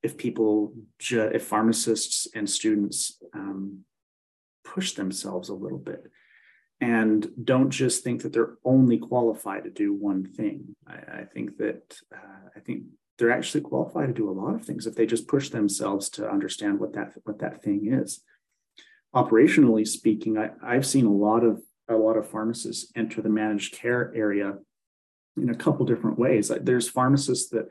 If 0.03 0.17
people, 0.17 0.75
ju- 0.99 1.31
if 1.33 1.45
pharmacists 1.45 2.27
and 2.35 2.49
students 2.49 3.23
um, 3.35 3.85
push 4.65 4.93
themselves 4.93 5.49
a 5.49 5.55
little 5.55 5.79
bit 5.79 6.11
and 6.81 7.29
don't 7.45 7.71
just 7.71 8.03
think 8.03 8.23
that 8.23 8.33
they're 8.33 8.57
only 8.65 8.99
qualified 8.99 9.65
to 9.65 9.71
do 9.71 9.95
one 9.95 10.25
thing. 10.25 10.75
I, 10.87 11.21
I 11.21 11.25
think 11.33 11.59
that 11.59 11.97
uh, 12.13 12.49
I 12.57 12.61
think 12.61 12.85
they're 13.19 13.31
actually 13.31 13.61
qualified 13.61 14.09
to 14.09 14.13
do 14.13 14.29
a 14.29 14.33
lot 14.33 14.57
of 14.57 14.65
things 14.65 14.87
if 14.87 14.97
they 14.97 15.07
just 15.07 15.29
push 15.29 15.51
themselves 15.51 16.09
to 16.11 16.29
understand 16.29 16.81
what 16.81 16.95
that 16.95 17.13
what 17.25 17.39
that 17.39 17.63
thing 17.63 17.93
is 17.93 18.23
operationally 19.15 19.87
speaking, 19.87 20.39
I, 20.39 20.51
I've 20.63 20.87
seen 20.87 21.07
a 21.07 21.13
lot 21.13 21.45
of 21.45 21.63
a 21.89 21.95
lot 21.95 22.17
of 22.17 22.29
pharmacists 22.29 22.91
enter 22.97 23.21
the 23.21 23.29
managed 23.29 23.75
care 23.75 24.13
area 24.15 24.55
in 25.37 25.51
a 25.51 25.55
couple 25.55 25.85
different 25.85 26.19
ways. 26.19 26.51
There's 26.63 26.89
pharmacists 26.89 27.51
that 27.51 27.69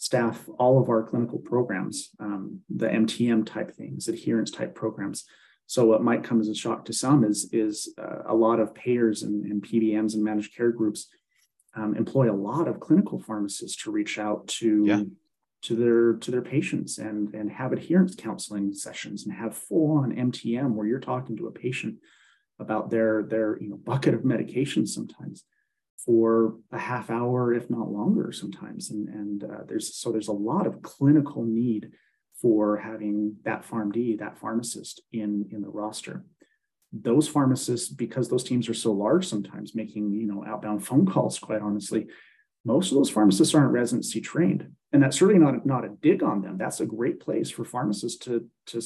staff 0.00 0.48
all 0.58 0.80
of 0.80 0.88
our 0.88 1.02
clinical 1.02 1.38
programs, 1.38 2.08
um, 2.18 2.60
the 2.70 2.88
MTM 2.88 3.44
type 3.44 3.70
things, 3.70 4.08
adherence 4.08 4.50
type 4.50 4.74
programs. 4.74 5.26
So 5.66 5.84
what 5.84 6.02
might 6.02 6.24
come 6.24 6.40
as 6.40 6.48
a 6.48 6.54
shock 6.54 6.86
to 6.86 6.94
some 6.94 7.22
is 7.22 7.50
is 7.52 7.94
uh, 7.98 8.22
a 8.26 8.34
lot 8.34 8.60
of 8.60 8.74
payers 8.74 9.22
and, 9.22 9.44
and, 9.44 9.62
PBMs 9.62 10.14
and 10.14 10.24
managed 10.24 10.56
care 10.56 10.72
groups 10.72 11.08
um, 11.76 11.94
employ 11.94 12.32
a 12.32 12.40
lot 12.48 12.66
of 12.66 12.80
clinical 12.80 13.20
pharmacists 13.20 13.82
to 13.82 13.90
reach 13.90 14.18
out 14.18 14.48
to 14.48 14.84
yeah 14.86 15.02
to 15.62 15.76
their 15.76 16.14
to 16.14 16.30
their 16.30 16.40
patients 16.40 16.96
and 16.96 17.34
and 17.34 17.50
have 17.50 17.72
adherence 17.72 18.14
counseling 18.14 18.72
sessions 18.72 19.26
and 19.26 19.34
have 19.34 19.54
full 19.54 19.98
on 19.98 20.14
MTM 20.14 20.72
where 20.72 20.86
you're 20.86 20.98
talking 20.98 21.36
to 21.36 21.46
a 21.48 21.52
patient 21.52 21.96
about 22.58 22.90
their 22.90 23.22
their 23.24 23.60
you 23.60 23.68
know 23.68 23.76
bucket 23.76 24.14
of 24.14 24.22
medications 24.22 24.88
sometimes 24.88 25.44
for 26.04 26.56
a 26.72 26.78
half 26.78 27.10
hour 27.10 27.52
if 27.52 27.68
not 27.70 27.90
longer 27.90 28.32
sometimes. 28.32 28.90
And 28.90 29.08
and 29.08 29.44
uh, 29.44 29.64
there's 29.66 29.94
so 29.94 30.12
there's 30.12 30.28
a 30.28 30.32
lot 30.32 30.66
of 30.66 30.82
clinical 30.82 31.44
need 31.44 31.90
for 32.40 32.78
having 32.78 33.36
that 33.44 33.66
PharmD 33.66 34.18
that 34.18 34.38
pharmacist 34.38 35.02
in 35.12 35.46
in 35.50 35.62
the 35.62 35.68
roster. 35.68 36.24
Those 36.92 37.28
pharmacists 37.28 37.88
because 37.88 38.28
those 38.28 38.44
teams 38.44 38.68
are 38.68 38.74
so 38.74 38.92
large 38.92 39.26
sometimes 39.26 39.74
making 39.74 40.12
you 40.12 40.26
know 40.26 40.44
outbound 40.46 40.86
phone 40.86 41.06
calls 41.06 41.38
quite 41.38 41.62
honestly 41.62 42.06
most 42.64 42.92
of 42.92 42.98
those 42.98 43.08
pharmacists 43.08 43.54
aren't 43.54 43.72
residency 43.72 44.20
trained. 44.20 44.70
And 44.92 45.02
that's 45.02 45.18
certainly 45.18 45.40
not 45.40 45.64
not 45.66 45.84
a 45.84 45.96
dig 46.00 46.22
on 46.22 46.42
them. 46.42 46.58
That's 46.58 46.80
a 46.80 46.86
great 46.86 47.20
place 47.20 47.50
for 47.50 47.64
pharmacists 47.64 48.18
to 48.24 48.46
to 48.66 48.80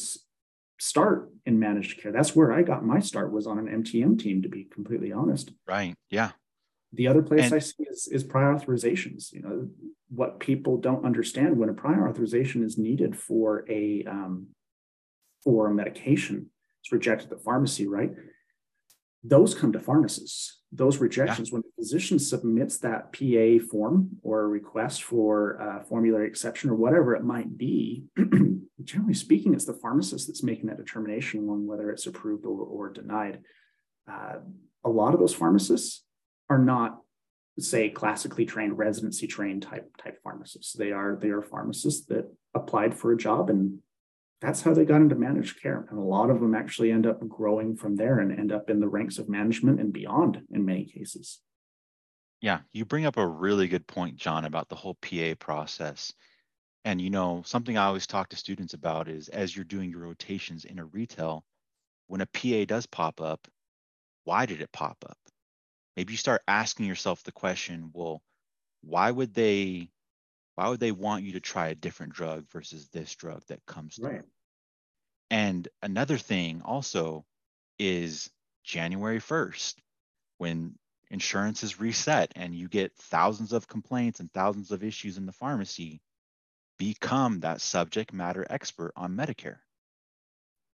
start 0.81 1.31
in 1.46 1.59
managed 1.59 2.00
care. 2.00 2.12
That's 2.12 2.35
where 2.35 2.53
i 2.53 2.62
got 2.62 2.85
my 2.85 2.98
start 2.98 3.33
was 3.33 3.46
on 3.46 3.59
an 3.59 3.83
mtm 3.83 4.18
team 4.18 4.42
to 4.42 4.48
be 4.48 4.64
completely 4.64 5.12
honest. 5.12 5.53
Right. 5.66 5.94
Yeah 6.11 6.33
the 6.94 7.07
other 7.07 7.22
place 7.22 7.44
and, 7.44 7.54
i 7.54 7.59
see 7.59 7.85
is, 7.90 8.09
is 8.11 8.24
prior 8.24 8.54
authorizations 8.54 9.33
you 9.33 9.42
know 9.42 9.68
what 10.09 10.40
people 10.40 10.76
don't 10.76 11.04
understand 11.04 11.57
when 11.59 11.68
a 11.68 11.74
prior 11.74 12.09
authorization 12.09 12.62
is 12.64 12.78
needed 12.78 13.16
for 13.16 13.64
a 13.68 14.04
um, 14.04 14.46
for 15.42 15.68
a 15.68 15.74
medication 15.74 16.50
it's 16.83 16.92
rejected 16.92 17.24
at 17.24 17.38
the 17.38 17.44
pharmacy 17.44 17.87
right 17.87 18.12
those 19.24 19.54
come 19.54 19.72
to 19.72 19.80
pharmacists. 19.80 20.61
Those 20.70 20.98
rejections, 20.98 21.48
yeah. 21.48 21.54
when 21.54 21.62
the 21.62 21.83
physician 21.83 22.18
submits 22.18 22.78
that 22.78 23.12
PA 23.12 23.64
form 23.70 24.11
or 24.22 24.42
a 24.42 24.48
request 24.48 25.02
for 25.02 25.52
a 25.52 25.85
formulary 25.85 26.28
exception 26.28 26.68
or 26.68 26.74
whatever 26.74 27.14
it 27.14 27.24
might 27.24 27.57
be, 27.57 28.04
generally 28.85 29.14
speaking, 29.14 29.54
it's 29.54 29.64
the 29.64 29.72
pharmacist 29.72 30.26
that's 30.26 30.42
making 30.42 30.66
that 30.66 30.76
determination 30.76 31.48
on 31.48 31.66
whether 31.66 31.90
it's 31.90 32.07
approved 32.07 32.44
or, 32.44 32.61
or 32.61 32.90
denied. 32.90 33.40
Uh, 34.11 34.40
a 34.85 34.90
lot 34.90 35.14
of 35.14 35.20
those 35.20 35.35
pharmacists 35.35 36.04
are 36.55 36.59
not, 36.59 37.01
say, 37.59 37.90
classically 37.90 38.47
trained, 38.47 38.79
residency 38.79 39.27
trained 39.27 39.62
type 39.62 39.97
type 39.97 40.21
pharmacists. 40.23 40.73
They 40.73 40.93
are 40.93 41.19
they 41.21 41.31
are 41.31 41.43
pharmacists 41.43 42.07
that 42.07 42.33
applied 42.55 42.95
for 42.95 43.12
a 43.12 43.17
job 43.17 43.51
and 43.51 43.81
that's 44.40 44.61
how 44.61 44.75
they 44.75 44.85
got 44.85 45.01
into 45.01 45.14
managed 45.14 45.62
care. 45.62 45.87
And 45.88 45.99
a 45.99 46.03
lot 46.03 46.29
of 46.29 46.40
them 46.40 46.55
actually 46.55 46.90
end 46.90 47.07
up 47.07 47.27
growing 47.27 47.77
from 47.77 47.97
there 47.97 48.19
and 48.19 48.38
end 48.38 48.53
up 48.53 48.69
in 48.69 48.79
the 48.79 48.88
ranks 48.88 49.19
of 49.19 49.29
management 49.29 49.81
and 49.81 49.93
beyond 49.93 50.43
in 50.53 50.67
many 50.67 50.85
cases. 50.85 51.40
Yeah, 52.43 52.61
you 52.73 52.85
bring 52.85 53.07
up 53.07 53.17
a 53.17 53.27
really 53.27 53.69
good 53.69 53.87
point, 53.87 54.17
John, 54.17 54.45
about 54.45 54.69
the 54.69 54.75
whole 54.75 54.97
PA 54.97 55.35
process. 55.38 56.12
And 56.85 57.01
you 57.01 57.09
know, 57.09 57.43
something 57.47 57.79
I 57.79 57.87
always 57.87 58.07
talk 58.07 58.29
to 58.29 58.37
students 58.37 58.75
about 58.75 59.09
is 59.09 59.29
as 59.29 59.57
you're 59.57 59.64
doing 59.64 59.88
your 59.88 60.01
rotations 60.01 60.67
in 60.67 60.79
a 60.79 60.85
retail, 60.85 61.45
when 62.09 62.21
a 62.21 62.27
PA 62.27 62.67
does 62.67 62.85
pop 62.85 63.23
up, 63.23 63.49
why 64.25 64.45
did 64.45 64.61
it 64.61 64.73
pop 64.73 65.03
up? 65.09 65.19
Maybe 65.96 66.12
you 66.12 66.16
start 66.18 66.42
asking 66.48 66.87
yourself 66.87 67.22
the 67.22 67.33
question, 67.33 67.90
well, 67.92 68.22
why 68.83 69.11
would 69.11 69.35
they 69.35 69.90
Why 70.57 70.68
would 70.68 70.80
they 70.80 70.92
want 70.92 71.24
you 71.24 71.33
to 71.33 71.40
try 71.40 71.68
a 71.68 71.74
different 71.74 72.12
drug 72.14 72.48
versus 72.50 72.88
this 72.88 73.14
drug 73.14 73.42
that 73.48 73.66
comes 73.66 73.98
through? 73.98 74.16
Right. 74.16 74.24
And 75.30 75.68
another 75.83 76.18
thing 76.18 76.62
also 76.62 77.26
is 77.78 78.30
January 78.64 79.18
1st, 79.20 79.80
when 80.38 80.78
insurance 81.11 81.62
is 81.62 81.80
reset 81.80 82.33
and 82.37 82.54
you 82.54 82.68
get 82.68 82.96
thousands 82.96 83.52
of 83.52 83.68
complaints 83.68 84.20
and 84.20 84.33
thousands 84.33 84.70
of 84.70 84.85
issues 84.85 85.18
in 85.18 85.26
the 85.26 85.33
pharmacy, 85.33 86.00
become 86.78 87.40
that 87.40 87.61
subject 87.61 88.12
matter 88.12 88.46
expert 88.50 88.92
on 88.96 89.16
Medicare 89.16 89.59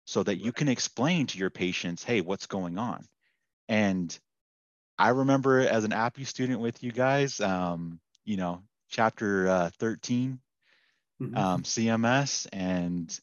so 0.05 0.23
that 0.23 0.37
you 0.37 0.51
can 0.51 0.67
explain 0.67 1.27
to 1.27 1.37
your 1.37 1.49
patients, 1.49 2.03
hey, 2.03 2.21
what's 2.21 2.47
going 2.47 2.77
on? 2.77 3.07
And 3.67 4.17
I 4.97 5.09
remember 5.09 5.59
as 5.59 5.83
an 5.83 5.91
APPE 5.91 6.25
student 6.25 6.59
with 6.59 6.83
you 6.83 6.91
guys, 6.91 7.39
um, 7.41 7.99
you 8.23 8.37
know, 8.37 8.61
chapter 8.89 9.47
uh, 9.47 9.69
13, 9.79 10.39
mm-hmm. 11.21 11.37
um, 11.37 11.63
CMS, 11.63 12.47
and, 12.53 13.19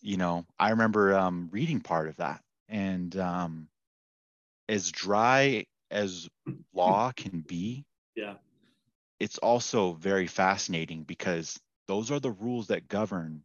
you 0.00 0.16
know, 0.16 0.44
I 0.58 0.70
remember 0.70 1.16
um, 1.16 1.48
reading 1.52 1.80
part 1.80 2.08
of 2.08 2.16
that. 2.16 2.42
And 2.68 3.16
um, 3.16 3.68
as 4.68 4.90
dry 4.90 5.66
as 5.90 6.28
law 6.74 7.12
can 7.16 7.40
be, 7.40 7.84
yeah, 8.16 8.34
it's 9.20 9.38
also 9.38 9.92
very 9.92 10.26
fascinating 10.26 11.04
because 11.04 11.60
those 11.86 12.10
are 12.10 12.18
the 12.18 12.32
rules 12.32 12.66
that 12.68 12.88
govern 12.88 13.42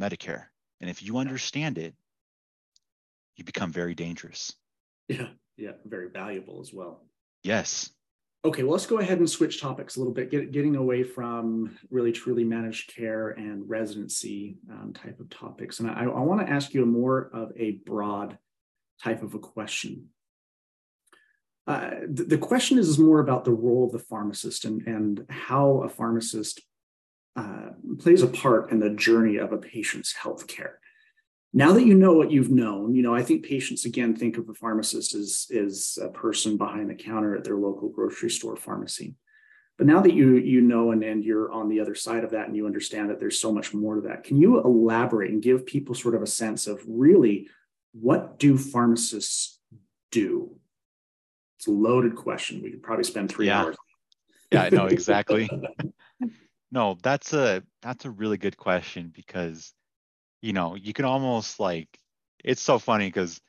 Medicare. 0.00 0.46
And 0.80 0.90
if 0.90 1.02
you 1.02 1.18
understand 1.18 1.78
it, 1.78 1.94
you 3.36 3.44
become 3.44 3.70
very 3.70 3.94
dangerous. 3.94 4.52
Yeah, 5.08 5.28
yeah, 5.56 5.72
very 5.84 6.08
valuable 6.08 6.60
as 6.60 6.72
well. 6.72 7.04
Yes. 7.42 7.90
Okay, 8.44 8.62
well, 8.62 8.72
let's 8.72 8.86
go 8.86 8.98
ahead 8.98 9.18
and 9.18 9.30
switch 9.30 9.58
topics 9.58 9.96
a 9.96 10.00
little 10.00 10.12
bit, 10.12 10.30
get, 10.30 10.52
getting 10.52 10.76
away 10.76 11.02
from 11.02 11.78
really 11.90 12.12
truly 12.12 12.44
managed 12.44 12.94
care 12.94 13.30
and 13.30 13.68
residency 13.68 14.58
um, 14.70 14.92
type 14.92 15.18
of 15.18 15.30
topics. 15.30 15.80
And 15.80 15.90
I, 15.90 16.04
I 16.04 16.20
want 16.20 16.46
to 16.46 16.52
ask 16.52 16.74
you 16.74 16.82
a 16.82 16.86
more 16.86 17.30
of 17.32 17.52
a 17.56 17.72
broad 17.86 18.36
type 19.02 19.22
of 19.22 19.34
a 19.34 19.38
question. 19.38 20.08
Uh, 21.66 21.90
the, 22.06 22.24
the, 22.24 22.38
question 22.38 22.76
is, 22.76 22.86
is 22.86 22.98
more 22.98 23.20
about 23.20 23.46
the 23.46 23.50
role 23.52 23.86
of 23.86 23.92
the 23.92 23.98
pharmacist 23.98 24.66
and, 24.66 24.86
and 24.86 25.24
how 25.30 25.82
a 25.82 25.88
pharmacist 25.88 26.60
uh, 27.36 27.70
plays 27.98 28.22
a 28.22 28.26
part 28.26 28.70
in 28.70 28.78
the 28.78 28.90
journey 28.90 29.38
of 29.38 29.52
a 29.52 29.58
patient's 29.58 30.12
health 30.12 30.46
care. 30.46 30.80
Now 31.56 31.72
that 31.72 31.86
you 31.86 31.94
know 31.94 32.12
what 32.12 32.32
you've 32.32 32.50
known, 32.50 32.96
you 32.96 33.02
know, 33.02 33.14
I 33.14 33.22
think 33.22 33.46
patients 33.46 33.84
again 33.84 34.16
think 34.16 34.38
of 34.38 34.48
a 34.48 34.54
pharmacist 34.54 35.14
as, 35.14 35.46
as 35.56 35.96
a 36.02 36.08
person 36.08 36.56
behind 36.56 36.90
the 36.90 36.96
counter 36.96 37.36
at 37.36 37.44
their 37.44 37.56
local 37.56 37.88
grocery 37.88 38.28
store 38.28 38.56
pharmacy. 38.56 39.14
But 39.78 39.86
now 39.86 40.00
that 40.00 40.14
you 40.14 40.36
you 40.36 40.60
know 40.60 40.90
and, 40.90 41.04
and 41.04 41.24
you're 41.24 41.52
on 41.52 41.68
the 41.68 41.78
other 41.78 41.94
side 41.94 42.24
of 42.24 42.32
that 42.32 42.48
and 42.48 42.56
you 42.56 42.66
understand 42.66 43.08
that 43.10 43.20
there's 43.20 43.38
so 43.38 43.52
much 43.52 43.72
more 43.72 43.94
to 43.94 44.00
that, 44.02 44.24
can 44.24 44.36
you 44.36 44.60
elaborate 44.60 45.30
and 45.30 45.40
give 45.40 45.64
people 45.64 45.94
sort 45.94 46.16
of 46.16 46.22
a 46.22 46.26
sense 46.26 46.66
of 46.66 46.82
really 46.88 47.48
what 47.92 48.40
do 48.40 48.58
pharmacists 48.58 49.60
do? 50.10 50.56
It's 51.58 51.68
a 51.68 51.70
loaded 51.70 52.16
question. 52.16 52.62
We 52.62 52.72
could 52.72 52.82
probably 52.82 53.04
spend 53.04 53.30
three 53.30 53.46
yeah. 53.46 53.62
hours. 53.62 53.76
Yeah, 54.50 54.62
I 54.62 54.70
know 54.70 54.86
exactly. 54.86 55.48
no, 56.72 56.98
that's 57.00 57.32
a 57.32 57.62
that's 57.80 58.06
a 58.06 58.10
really 58.10 58.38
good 58.38 58.56
question 58.56 59.12
because 59.14 59.72
you 60.44 60.52
know 60.52 60.74
you 60.74 60.92
can 60.92 61.06
almost 61.06 61.58
like 61.58 61.88
it's 62.44 62.60
so 62.60 62.78
funny 62.78 63.06
because 63.06 63.40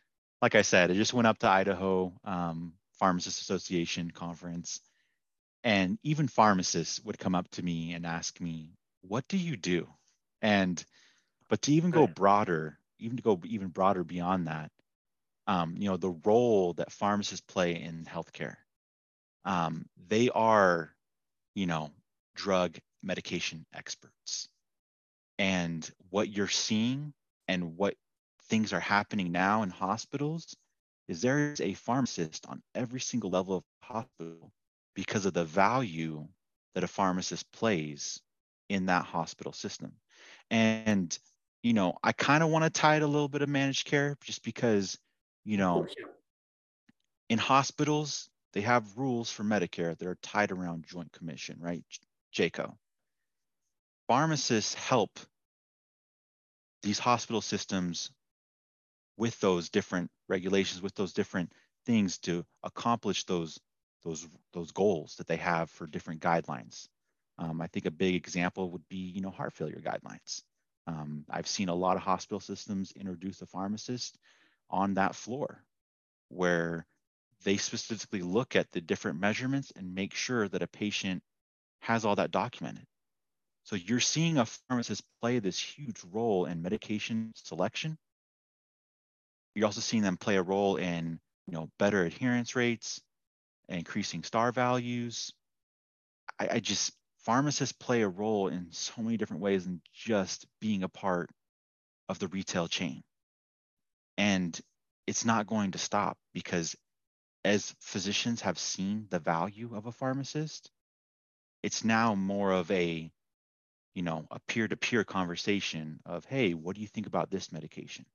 like 0.42 0.56
I 0.56 0.62
said, 0.62 0.92
I 0.92 0.94
just 0.94 1.14
went 1.14 1.28
up 1.28 1.40
to 1.40 1.50
Idaho 1.50 2.14
um, 2.24 2.74
Pharmacist 3.00 3.42
Association 3.42 4.12
conference, 4.12 4.80
and 5.64 5.98
even 6.04 6.28
pharmacists 6.28 7.04
would 7.04 7.20
come 7.20 7.36
up 7.36 7.50
to 7.52 7.64
me 7.64 7.94
and 7.94 8.06
ask 8.06 8.40
me, 8.40 8.78
"What 9.02 9.28
do 9.28 9.38
you 9.38 9.58
do?" 9.58 9.90
And 10.42 10.84
but 11.50 11.64
to 11.64 11.74
even 11.74 11.92
go 11.92 12.08
broader, 12.08 12.80
even 13.00 13.18
to 13.18 13.24
go 13.24 13.42
even 13.46 13.68
broader 13.70 14.06
beyond 14.06 14.48
that, 14.48 14.72
um, 15.48 15.76
you 15.78 15.90
know, 15.90 15.98
the 15.98 16.18
role 16.24 16.74
that 16.74 16.94
pharmacists 16.94 17.46
play 17.46 17.82
in 17.82 18.06
healthcare. 18.06 18.56
Um, 19.44 19.86
they 20.08 20.30
are, 20.30 20.96
you 21.56 21.66
know, 21.66 21.92
drug 22.36 22.78
medication 23.04 23.66
experts. 23.74 24.48
And 25.38 25.90
what 26.10 26.30
you're 26.30 26.48
seeing 26.48 27.14
and 27.48 27.78
what 27.78 27.96
things 28.44 28.74
are 28.74 28.80
happening 28.80 29.32
now 29.32 29.64
in 29.64 29.70
hospitals 29.70 30.56
is 31.08 31.22
there 31.22 31.52
is 31.52 31.62
a 31.62 31.74
pharmacist 31.74 32.46
on 32.48 32.62
every 32.74 33.00
single 33.00 33.30
level 33.30 33.58
of 33.58 33.64
hospital 33.84 34.52
because 34.96 35.26
of 35.26 35.34
the 35.34 35.44
value 35.44 36.28
that 36.74 36.84
a 36.84 36.88
pharmacist 36.88 37.52
plays 37.52 38.22
in 38.70 38.88
that 38.88 39.06
hospital 39.06 39.54
system. 39.54 39.94
And 40.50 41.18
you 41.66 41.74
know, 41.74 41.98
I 42.04 42.12
kind 42.12 42.44
of 42.44 42.50
want 42.50 42.64
to 42.64 42.70
tie 42.70 42.98
it 42.98 43.02
a 43.02 43.08
little 43.08 43.28
bit 43.28 43.42
of 43.42 43.50
managed 43.50 43.88
care 43.88 44.16
just 44.24 44.44
because, 44.44 45.00
you 45.46 45.58
know, 45.58 45.88
in 47.28 47.40
hospitals, 47.40 48.30
they 48.54 48.62
have 48.62 48.96
rules 48.96 49.32
for 49.32 49.44
Medicare 49.44 49.98
that 49.98 50.08
are 50.08 50.18
tied 50.22 50.52
around 50.52 50.86
joint 50.88 51.12
commission, 51.12 51.58
right? 51.60 51.84
JCAHO. 52.38 52.76
Pharmacists 54.08 54.74
help 54.74 55.20
these 56.84 57.00
hospital 57.00 57.42
systems 57.42 58.12
with 59.18 59.40
those 59.40 59.70
different 59.70 60.12
regulations, 60.28 60.82
with 60.82 60.94
those 60.96 61.14
different 61.14 61.52
things 61.86 62.18
to 62.20 62.46
accomplish 62.64 63.24
those 63.26 63.60
those 64.04 64.28
those 64.54 64.72
goals 64.72 65.16
that 65.16 65.28
they 65.28 65.38
have 65.38 65.70
for 65.70 65.88
different 65.88 66.22
guidelines. 66.22 66.88
Um, 67.38 67.62
I 67.62 67.68
think 67.68 67.86
a 67.86 67.92
big 67.92 68.16
example 68.16 68.72
would 68.72 68.88
be, 68.88 68.98
you 68.98 69.22
know, 69.22 69.32
heart 69.32 69.54
failure 69.54 69.82
guidelines. 69.84 70.44
Um, 70.88 71.26
I've 71.30 71.48
seen 71.48 71.70
a 71.70 71.76
lot 71.76 71.98
of 71.98 72.04
hospital 72.04 72.40
systems 72.40 72.94
introduce 72.96 73.42
a 73.42 73.48
pharmacist 73.48 74.18
on 74.70 74.94
that 74.94 75.16
floor 75.16 75.64
where 76.30 76.86
they 77.44 77.58
specifically 77.58 78.22
look 78.22 78.56
at 78.56 78.72
the 78.72 78.82
different 78.82 79.20
measurements 79.20 79.72
and 79.76 79.96
make 79.96 80.14
sure 80.14 80.48
that 80.48 80.62
a 80.62 80.68
patient 80.68 81.24
has 81.80 82.06
all 82.06 82.16
that 82.16 82.32
documented. 82.32 82.86
So 83.66 83.76
you're 83.76 84.00
seeing 84.00 84.38
a 84.38 84.46
pharmacist 84.46 85.04
play 85.22 85.40
this 85.40 85.60
huge 85.60 86.02
role 86.12 86.46
in 86.46 86.62
medication 86.62 87.34
selection. 87.36 87.98
You're 89.56 89.66
also 89.66 89.82
seeing 89.82 90.04
them 90.04 90.18
play 90.18 90.38
a 90.38 90.44
role 90.44 90.78
in, 90.78 91.20
you 91.48 91.54
know, 91.54 91.70
better 91.80 92.04
adherence 92.04 92.56
rates, 92.56 93.02
increasing 93.68 94.24
star 94.24 94.52
values. 94.52 95.34
I, 96.40 96.48
I 96.54 96.60
just 96.60 96.92
pharmacists 97.20 97.74
play 97.74 98.04
a 98.04 98.08
role 98.08 98.50
in 98.50 98.68
so 98.72 99.02
many 99.02 99.18
different 99.18 99.42
ways 99.42 99.66
than 99.66 99.82
just 99.94 100.46
being 100.62 100.84
a 100.84 100.90
part 100.90 101.30
of 102.08 102.20
the 102.20 102.28
retail 102.28 102.68
chain. 102.68 103.02
And 104.18 104.60
it's 105.08 105.26
not 105.26 105.48
going 105.48 105.72
to 105.72 105.80
stop 105.80 106.18
because 106.34 106.76
as 107.44 107.76
physicians 107.80 108.42
have 108.42 108.60
seen 108.60 109.08
the 109.10 109.20
value 109.20 109.76
of 109.76 109.88
a 109.88 109.92
pharmacist, 109.92 110.70
it's 111.64 111.84
now 111.84 112.14
more 112.14 112.52
of 112.52 112.70
a, 112.70 113.12
you 113.96 114.04
know, 114.04 114.28
a 114.30 114.40
peer-to-peer 114.42 115.06
conversation 115.06 116.00
of, 116.06 116.26
hey, 116.26 116.54
what 116.54 116.76
do 116.76 116.82
you 116.82 116.88
think 116.88 117.08
about 117.08 117.32
this 117.32 117.52
medication? 117.52 118.06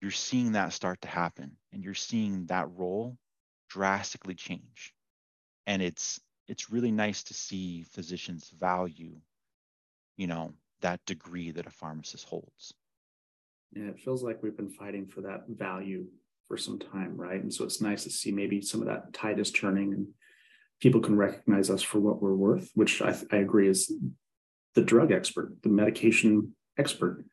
You're 0.00 0.10
seeing 0.10 0.52
that 0.52 0.74
start 0.74 1.00
to 1.00 1.08
happen 1.08 1.56
and 1.72 1.82
you're 1.82 1.94
seeing 1.94 2.46
that 2.46 2.68
role 2.76 3.16
drastically 3.68 4.34
change. 4.34 4.94
And 5.66 5.82
it's 5.82 6.20
it's 6.46 6.70
really 6.70 6.92
nice 6.92 7.24
to 7.24 7.34
see 7.34 7.82
physicians 7.82 8.50
value, 8.58 9.16
you 10.16 10.26
know, 10.26 10.54
that 10.80 11.04
degree 11.04 11.50
that 11.50 11.66
a 11.66 11.70
pharmacist 11.70 12.26
holds. 12.26 12.72
Yeah, 13.72 13.88
it 13.88 13.98
feels 13.98 14.22
like 14.22 14.42
we've 14.42 14.56
been 14.56 14.70
fighting 14.70 15.06
for 15.06 15.22
that 15.22 15.44
value 15.48 16.06
for 16.46 16.56
some 16.56 16.78
time, 16.78 17.16
right? 17.16 17.42
And 17.42 17.52
so 17.52 17.64
it's 17.64 17.82
nice 17.82 18.04
to 18.04 18.10
see 18.10 18.32
maybe 18.32 18.62
some 18.62 18.80
of 18.80 18.86
that 18.86 19.12
tide 19.12 19.38
is 19.38 19.50
turning 19.50 19.92
and 19.92 20.06
people 20.80 21.00
can 21.02 21.16
recognize 21.16 21.68
us 21.68 21.82
for 21.82 21.98
what 21.98 22.22
we're 22.22 22.34
worth, 22.34 22.70
which 22.74 23.02
I, 23.02 23.14
I 23.30 23.36
agree 23.36 23.68
is 23.68 23.92
the 24.78 24.84
drug 24.84 25.10
expert, 25.10 25.52
the 25.62 25.68
medication 25.68 26.54
expert. 26.78 27.24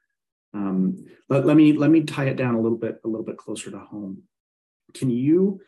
Um, 0.56 1.06
let, 1.30 1.46
let 1.46 1.56
me 1.56 1.74
let 1.74 1.92
me 1.92 2.02
tie 2.02 2.26
it 2.26 2.38
down 2.38 2.56
a 2.56 2.62
little 2.62 2.78
bit 2.78 3.00
a 3.06 3.08
little 3.08 3.26
bit 3.26 3.38
closer 3.38 3.70
to 3.70 3.80
home. 3.80 4.24
Can 4.96 5.12
you 5.12 5.62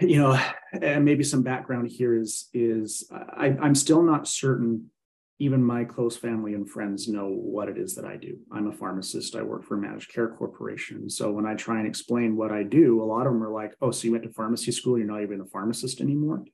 you 0.00 0.18
know, 0.18 0.38
and 0.72 1.04
maybe 1.04 1.24
some 1.24 1.42
background 1.42 1.88
here 1.88 2.18
is 2.18 2.48
is 2.54 3.10
I, 3.12 3.56
I'm 3.60 3.74
still 3.74 4.02
not 4.02 4.26
certain. 4.26 4.90
Even 5.38 5.64
my 5.64 5.84
close 5.84 6.18
family 6.18 6.52
and 6.52 6.68
friends 6.68 7.08
know 7.08 7.28
what 7.28 7.70
it 7.70 7.78
is 7.78 7.94
that 7.94 8.04
I 8.04 8.16
do. 8.16 8.36
I'm 8.52 8.66
a 8.66 8.72
pharmacist. 8.72 9.34
I 9.34 9.42
work 9.42 9.64
for 9.64 9.76
a 9.76 9.78
managed 9.78 10.12
care 10.12 10.28
corporation. 10.28 11.08
So 11.08 11.30
when 11.30 11.46
I 11.46 11.54
try 11.54 11.78
and 11.78 11.86
explain 11.86 12.36
what 12.36 12.52
I 12.52 12.62
do, 12.62 13.02
a 13.02 13.04
lot 13.04 13.26
of 13.26 13.32
them 13.32 13.42
are 13.42 13.52
like, 13.52 13.74
"Oh, 13.80 13.90
so 13.90 14.04
you 14.04 14.12
went 14.12 14.24
to 14.24 14.30
pharmacy 14.30 14.70
school? 14.70 14.98
You're 14.98 15.06
not 15.06 15.22
even 15.22 15.40
a 15.40 15.46
pharmacist 15.46 16.00
anymore." 16.00 16.44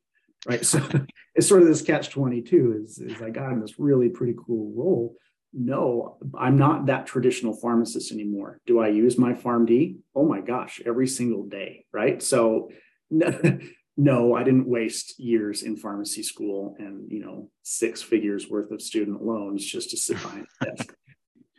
Right. 0.46 0.64
So 0.64 0.80
it's 1.34 1.48
sort 1.48 1.62
of 1.62 1.68
this 1.68 1.82
catch 1.82 2.10
22 2.10 2.82
is, 2.84 2.98
is 2.98 3.20
I 3.20 3.30
got 3.30 3.52
in 3.52 3.60
this 3.60 3.78
really 3.78 4.08
pretty 4.08 4.34
cool 4.46 4.72
role. 4.74 5.16
No, 5.52 6.18
I'm 6.38 6.58
not 6.58 6.86
that 6.86 7.06
traditional 7.06 7.54
pharmacist 7.54 8.12
anymore. 8.12 8.60
Do 8.66 8.80
I 8.80 8.88
use 8.88 9.18
my 9.18 9.32
PharmD? 9.32 9.96
Oh 10.14 10.26
my 10.26 10.40
gosh, 10.40 10.80
every 10.84 11.08
single 11.08 11.44
day. 11.44 11.86
Right. 11.92 12.22
So 12.22 12.70
no, 13.10 14.34
I 14.34 14.42
didn't 14.42 14.68
waste 14.68 15.18
years 15.18 15.62
in 15.62 15.76
pharmacy 15.76 16.22
school 16.22 16.76
and 16.78 17.10
you 17.10 17.20
know 17.20 17.50
six 17.62 18.02
figures 18.02 18.48
worth 18.48 18.70
of 18.70 18.82
student 18.82 19.22
loans 19.22 19.64
just 19.64 19.90
to 19.90 19.96
sit 19.96 20.20
behind 20.20 20.46
a 20.60 20.66
desk. 20.66 20.94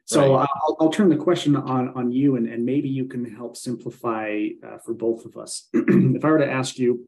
So 0.10 0.38
right. 0.38 0.48
I'll, 0.62 0.78
I'll, 0.80 0.90
turn 0.90 1.10
the 1.10 1.18
question 1.18 1.58
on 1.58 1.90
on 1.90 2.14
you, 2.14 2.38
and, 2.38 2.48
and 2.48 2.64
maybe 2.64 2.88
you 2.88 3.10
can 3.10 3.26
help 3.26 3.58
simplify 3.58 4.48
uh, 4.66 4.78
for 4.78 4.94
both 4.94 5.26
of 5.26 5.36
us. 5.36 5.68
if 5.74 6.24
I 6.24 6.30
were 6.30 6.38
to 6.38 6.50
ask 6.50 6.80
you, 6.80 7.06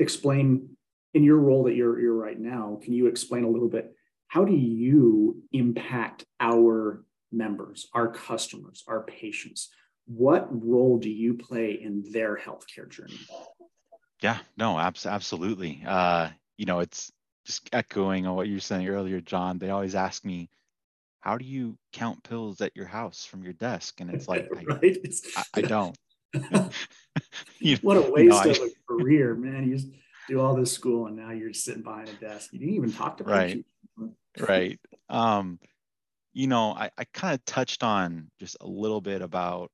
explain 0.00 0.75
in 1.16 1.24
your 1.24 1.38
role 1.38 1.64
that 1.64 1.74
you're 1.74 1.98
you're 1.98 2.14
right 2.14 2.38
now, 2.38 2.78
can 2.82 2.92
you 2.92 3.06
explain 3.06 3.44
a 3.44 3.48
little 3.48 3.68
bit 3.68 3.96
how 4.28 4.44
do 4.44 4.54
you 4.54 5.42
impact 5.52 6.26
our 6.40 7.04
members, 7.32 7.88
our 7.94 8.08
customers, 8.08 8.84
our 8.86 9.02
patients? 9.04 9.70
What 10.04 10.46
role 10.50 10.98
do 10.98 11.08
you 11.08 11.34
play 11.34 11.72
in 11.72 12.04
their 12.12 12.36
healthcare 12.36 12.88
journey? 12.88 13.18
Yeah, 14.22 14.38
no, 14.58 14.78
abs- 14.78 15.06
absolutely. 15.06 15.82
Uh, 15.86 16.28
you 16.58 16.66
know, 16.66 16.80
it's 16.80 17.10
just 17.46 17.68
echoing 17.72 18.26
on 18.26 18.36
what 18.36 18.46
you 18.46 18.54
were 18.54 18.60
saying 18.60 18.86
earlier, 18.86 19.20
John. 19.22 19.58
They 19.58 19.70
always 19.70 19.94
ask 19.94 20.22
me, 20.22 20.50
how 21.20 21.38
do 21.38 21.46
you 21.46 21.78
count 21.94 22.22
pills 22.24 22.60
at 22.60 22.76
your 22.76 22.86
house 22.86 23.24
from 23.24 23.42
your 23.42 23.54
desk? 23.54 24.00
And 24.00 24.10
it's 24.10 24.28
like, 24.28 24.48
right? 24.68 24.98
I, 25.36 25.40
I, 25.40 25.44
I 25.54 25.62
don't. 25.62 25.96
you, 27.58 27.78
what 27.80 27.96
a 27.96 28.02
waste 28.02 28.44
you 28.44 28.52
know, 28.52 28.64
of 28.64 28.70
a 28.70 28.70
career, 28.86 29.34
man. 29.34 29.68
You 29.68 29.76
just 29.76 29.88
do 30.28 30.40
all 30.40 30.54
this 30.54 30.72
school 30.72 31.06
and 31.06 31.16
now 31.16 31.30
you're 31.30 31.52
sitting 31.52 31.82
behind 31.82 32.08
a 32.08 32.14
desk. 32.14 32.52
You 32.52 32.58
didn't 32.58 32.74
even 32.74 32.92
talk 32.92 33.18
to 33.18 33.24
right. 33.24 33.64
right. 34.48 34.80
Um, 35.08 35.58
you 36.32 36.46
know, 36.46 36.72
I, 36.72 36.90
I 36.98 37.04
kind 37.04 37.34
of 37.34 37.44
touched 37.44 37.82
on 37.82 38.30
just 38.38 38.56
a 38.60 38.66
little 38.66 39.00
bit 39.00 39.22
about 39.22 39.70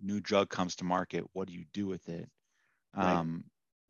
new 0.00 0.20
drug 0.20 0.48
comes 0.48 0.76
to 0.76 0.84
market. 0.84 1.24
What 1.32 1.48
do 1.48 1.54
you 1.54 1.64
do 1.72 1.86
with 1.86 2.08
it? 2.08 2.28
Um, 2.94 3.44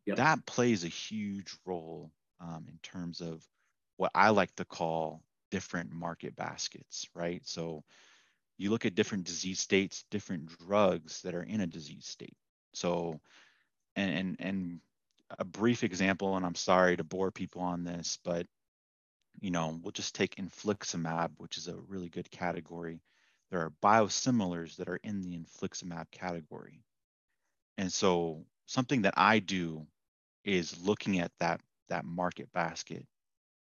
Yep. 0.07 0.17
That 0.17 0.47
plays 0.47 0.85
a 0.85 0.89
huge 0.89 1.55
role 1.65 2.11
um, 2.41 2.67
in 2.69 2.79
terms 2.83 3.21
of 3.21 3.47
what 3.97 4.11
I 4.15 4.31
like 4.31 4.55
to 4.57 4.65
call 4.65 5.23
different 5.51 5.93
market 5.93 6.35
baskets, 6.35 7.07
right? 7.15 7.41
So 7.45 7.85
you 8.59 8.71
look 8.71 8.85
at 8.85 8.95
different 8.95 9.25
disease 9.25 9.61
states, 9.61 10.05
different 10.11 10.51
drugs 10.59 11.23
that 11.23 11.35
are 11.35 11.45
in 11.45 11.61
a 11.61 11.67
disease 11.67 12.07
state. 12.07 12.37
So, 12.75 13.21
and, 13.95 14.11
and, 14.11 14.37
and 14.41 14.81
a 15.39 15.45
brief 15.45 15.85
example, 15.85 16.37
and 16.37 16.45
I'm 16.45 16.55
sorry 16.55 16.97
to 16.97 17.05
bore 17.05 17.31
people 17.31 17.63
on 17.63 17.85
this, 17.85 18.19
but 18.25 18.47
you 19.41 19.51
know, 19.51 19.79
we'll 19.83 19.93
just 19.93 20.15
take 20.15 20.37
infliximab, 20.37 21.31
which 21.39 21.57
is 21.57 21.69
a 21.69 21.77
really 21.89 22.09
good 22.09 22.31
category. 22.31 23.01
There 23.51 23.61
are 23.61 23.73
biosimilars 23.83 24.77
that 24.77 24.89
are 24.89 25.01
in 25.03 25.23
the 25.23 25.37
infliximab 25.37 26.11
category. 26.11 26.85
And 27.79 27.93
so 27.93 28.45
something 28.67 29.03
that 29.03 29.15
I 29.17 29.39
do 29.39 29.87
is 30.45 30.81
looking 30.83 31.21
at 31.21 31.33
that 31.41 31.61
that 31.89 32.05
market 32.05 32.53
basket 32.53 33.07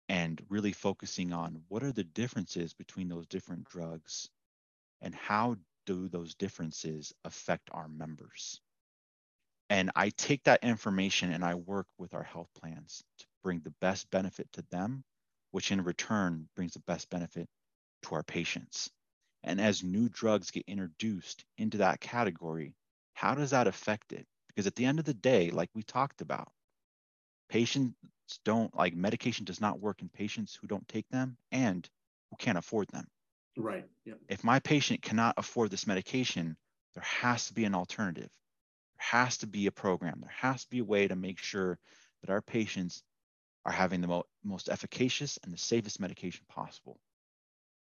and 0.09 0.41
really 0.49 0.71
focusing 0.71 1.33
on 1.33 1.61
what 1.67 1.83
are 1.83 1.91
the 1.91 2.03
differences 2.03 2.73
between 2.73 3.09
those 3.09 3.27
different 3.27 3.65
drugs 3.65 4.29
and 5.01 5.13
how 5.13 5.57
do 5.85 6.07
those 6.07 6.33
differences 6.35 7.13
affect 7.25 7.69
our 7.71 7.87
members 7.87 8.61
and 9.69 9.91
i 9.95 10.09
take 10.09 10.43
that 10.43 10.63
information 10.63 11.31
and 11.31 11.43
i 11.43 11.55
work 11.55 11.87
with 11.97 12.13
our 12.13 12.23
health 12.23 12.49
plans 12.59 13.03
to 13.17 13.25
bring 13.43 13.59
the 13.61 13.73
best 13.81 14.09
benefit 14.11 14.47
to 14.53 14.63
them 14.71 15.03
which 15.51 15.71
in 15.71 15.83
return 15.83 16.47
brings 16.55 16.73
the 16.73 16.79
best 16.87 17.09
benefit 17.09 17.47
to 18.03 18.15
our 18.15 18.23
patients 18.23 18.89
and 19.43 19.61
as 19.61 19.83
new 19.83 20.09
drugs 20.09 20.51
get 20.51 20.63
introduced 20.67 21.43
into 21.57 21.77
that 21.77 21.99
category 21.99 22.73
how 23.13 23.33
does 23.35 23.51
that 23.51 23.67
affect 23.67 24.13
it 24.13 24.25
because 24.57 24.65
at 24.65 24.75
the 24.75 24.85
end 24.85 24.97
of 24.97 25.05
the 25.05 25.13
day, 25.13 25.51
like 25.51 25.69
we 25.75 25.83
talked 25.83 26.21
about, 26.21 26.47
patients 27.47 27.93
don't 28.43 28.75
like 28.75 28.95
medication 28.95 29.45
does 29.45 29.61
not 29.61 29.79
work 29.79 30.01
in 30.01 30.09
patients 30.09 30.57
who 30.59 30.65
don't 30.65 30.87
take 30.87 31.07
them 31.09 31.37
and 31.51 31.87
who 32.31 32.37
can't 32.37 32.57
afford 32.57 32.87
them. 32.87 33.05
Right. 33.55 33.85
Yep. 34.05 34.17
If 34.29 34.43
my 34.43 34.57
patient 34.59 35.03
cannot 35.03 35.35
afford 35.37 35.69
this 35.69 35.85
medication, 35.85 36.57
there 36.95 37.03
has 37.03 37.45
to 37.47 37.53
be 37.53 37.65
an 37.65 37.75
alternative. 37.75 38.29
Has 38.97 39.37
to 39.37 39.47
be 39.47 39.67
a 39.67 39.71
program. 39.71 40.19
There 40.21 40.33
has 40.35 40.63
to 40.63 40.69
be 40.69 40.79
a 40.79 40.85
way 40.85 41.07
to 41.07 41.15
make 41.15 41.39
sure 41.39 41.79
that 42.21 42.31
our 42.31 42.41
patients 42.41 43.03
are 43.65 43.71
having 43.71 44.01
the 44.01 44.07
mo- 44.07 44.25
most 44.43 44.69
efficacious 44.69 45.37
and 45.43 45.53
the 45.53 45.57
safest 45.57 45.99
medication 45.99 46.45
possible. 46.47 46.99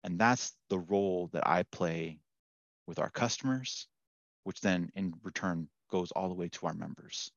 And 0.03 0.19
that's 0.19 0.53
the 0.69 0.79
role 0.79 1.29
that 1.33 1.47
I 1.47 1.63
play 1.63 2.19
with 2.87 2.99
our 2.99 3.09
customers, 3.09 3.87
which 4.43 4.61
then 4.61 4.91
in 4.95 5.13
return 5.23 5.69
goes 5.91 6.11
all 6.11 6.29
the 6.29 6.35
way 6.35 6.49
to 6.49 6.67
our 6.67 6.73
members, 6.73 7.31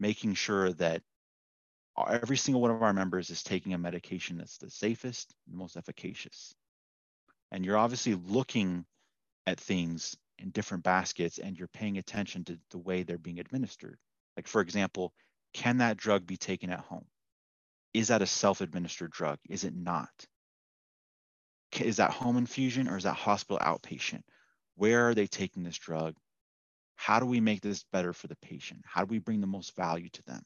making 0.00 0.34
sure 0.34 0.72
that 0.74 1.02
every 2.08 2.36
single 2.36 2.60
one 2.60 2.70
of 2.70 2.82
our 2.82 2.92
members 2.92 3.30
is 3.30 3.42
taking 3.42 3.74
a 3.74 3.78
medication 3.78 4.38
that's 4.38 4.58
the 4.58 4.70
safest, 4.70 5.34
the 5.48 5.56
most 5.56 5.76
efficacious. 5.76 6.54
And 7.50 7.64
you're 7.64 7.78
obviously 7.78 8.14
looking 8.14 8.84
at 9.46 9.60
things 9.60 10.16
in 10.38 10.50
different 10.50 10.84
baskets 10.84 11.38
and 11.38 11.56
you're 11.56 11.68
paying 11.68 11.98
attention 11.98 12.44
to 12.44 12.58
the 12.70 12.78
way 12.78 13.02
they're 13.02 13.18
being 13.18 13.40
administered. 13.40 13.98
Like, 14.36 14.46
for 14.46 14.60
example, 14.60 15.12
can 15.54 15.78
that 15.78 15.96
drug 15.96 16.26
be 16.26 16.36
taken 16.36 16.70
at 16.70 16.80
home? 16.80 17.06
Is 17.94 18.08
that 18.08 18.22
a 18.22 18.26
self 18.26 18.60
administered 18.60 19.10
drug? 19.10 19.38
Is 19.48 19.64
it 19.64 19.74
not? 19.74 20.10
Is 21.80 21.96
that 21.96 22.10
home 22.10 22.36
infusion 22.36 22.88
or 22.88 22.96
is 22.96 23.04
that 23.04 23.14
hospital 23.14 23.58
outpatient? 23.58 24.22
Where 24.76 25.08
are 25.08 25.14
they 25.14 25.26
taking 25.26 25.62
this 25.62 25.78
drug? 25.78 26.14
how 26.96 27.20
do 27.20 27.26
we 27.26 27.40
make 27.40 27.60
this 27.60 27.84
better 27.92 28.12
for 28.12 28.26
the 28.26 28.36
patient? 28.36 28.80
How 28.84 29.02
do 29.02 29.10
we 29.10 29.18
bring 29.18 29.40
the 29.40 29.46
most 29.46 29.76
value 29.76 30.08
to 30.08 30.22
them? 30.24 30.42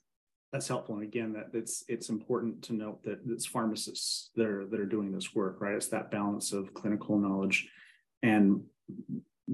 That's 0.52 0.66
helpful. 0.66 0.96
And 0.96 1.04
again, 1.04 1.32
that 1.34 1.50
it's 1.54 1.84
it's 1.88 2.08
important 2.08 2.62
to 2.64 2.72
note 2.72 3.04
that 3.04 3.20
it's 3.28 3.46
pharmacists 3.46 4.30
that 4.34 4.46
are 4.46 4.66
that 4.66 4.80
are 4.80 4.86
doing 4.86 5.12
this 5.12 5.32
work, 5.32 5.60
right? 5.60 5.76
It's 5.76 5.88
that 5.88 6.10
balance 6.10 6.52
of 6.52 6.74
clinical 6.74 7.18
knowledge 7.18 7.68
and 8.22 8.64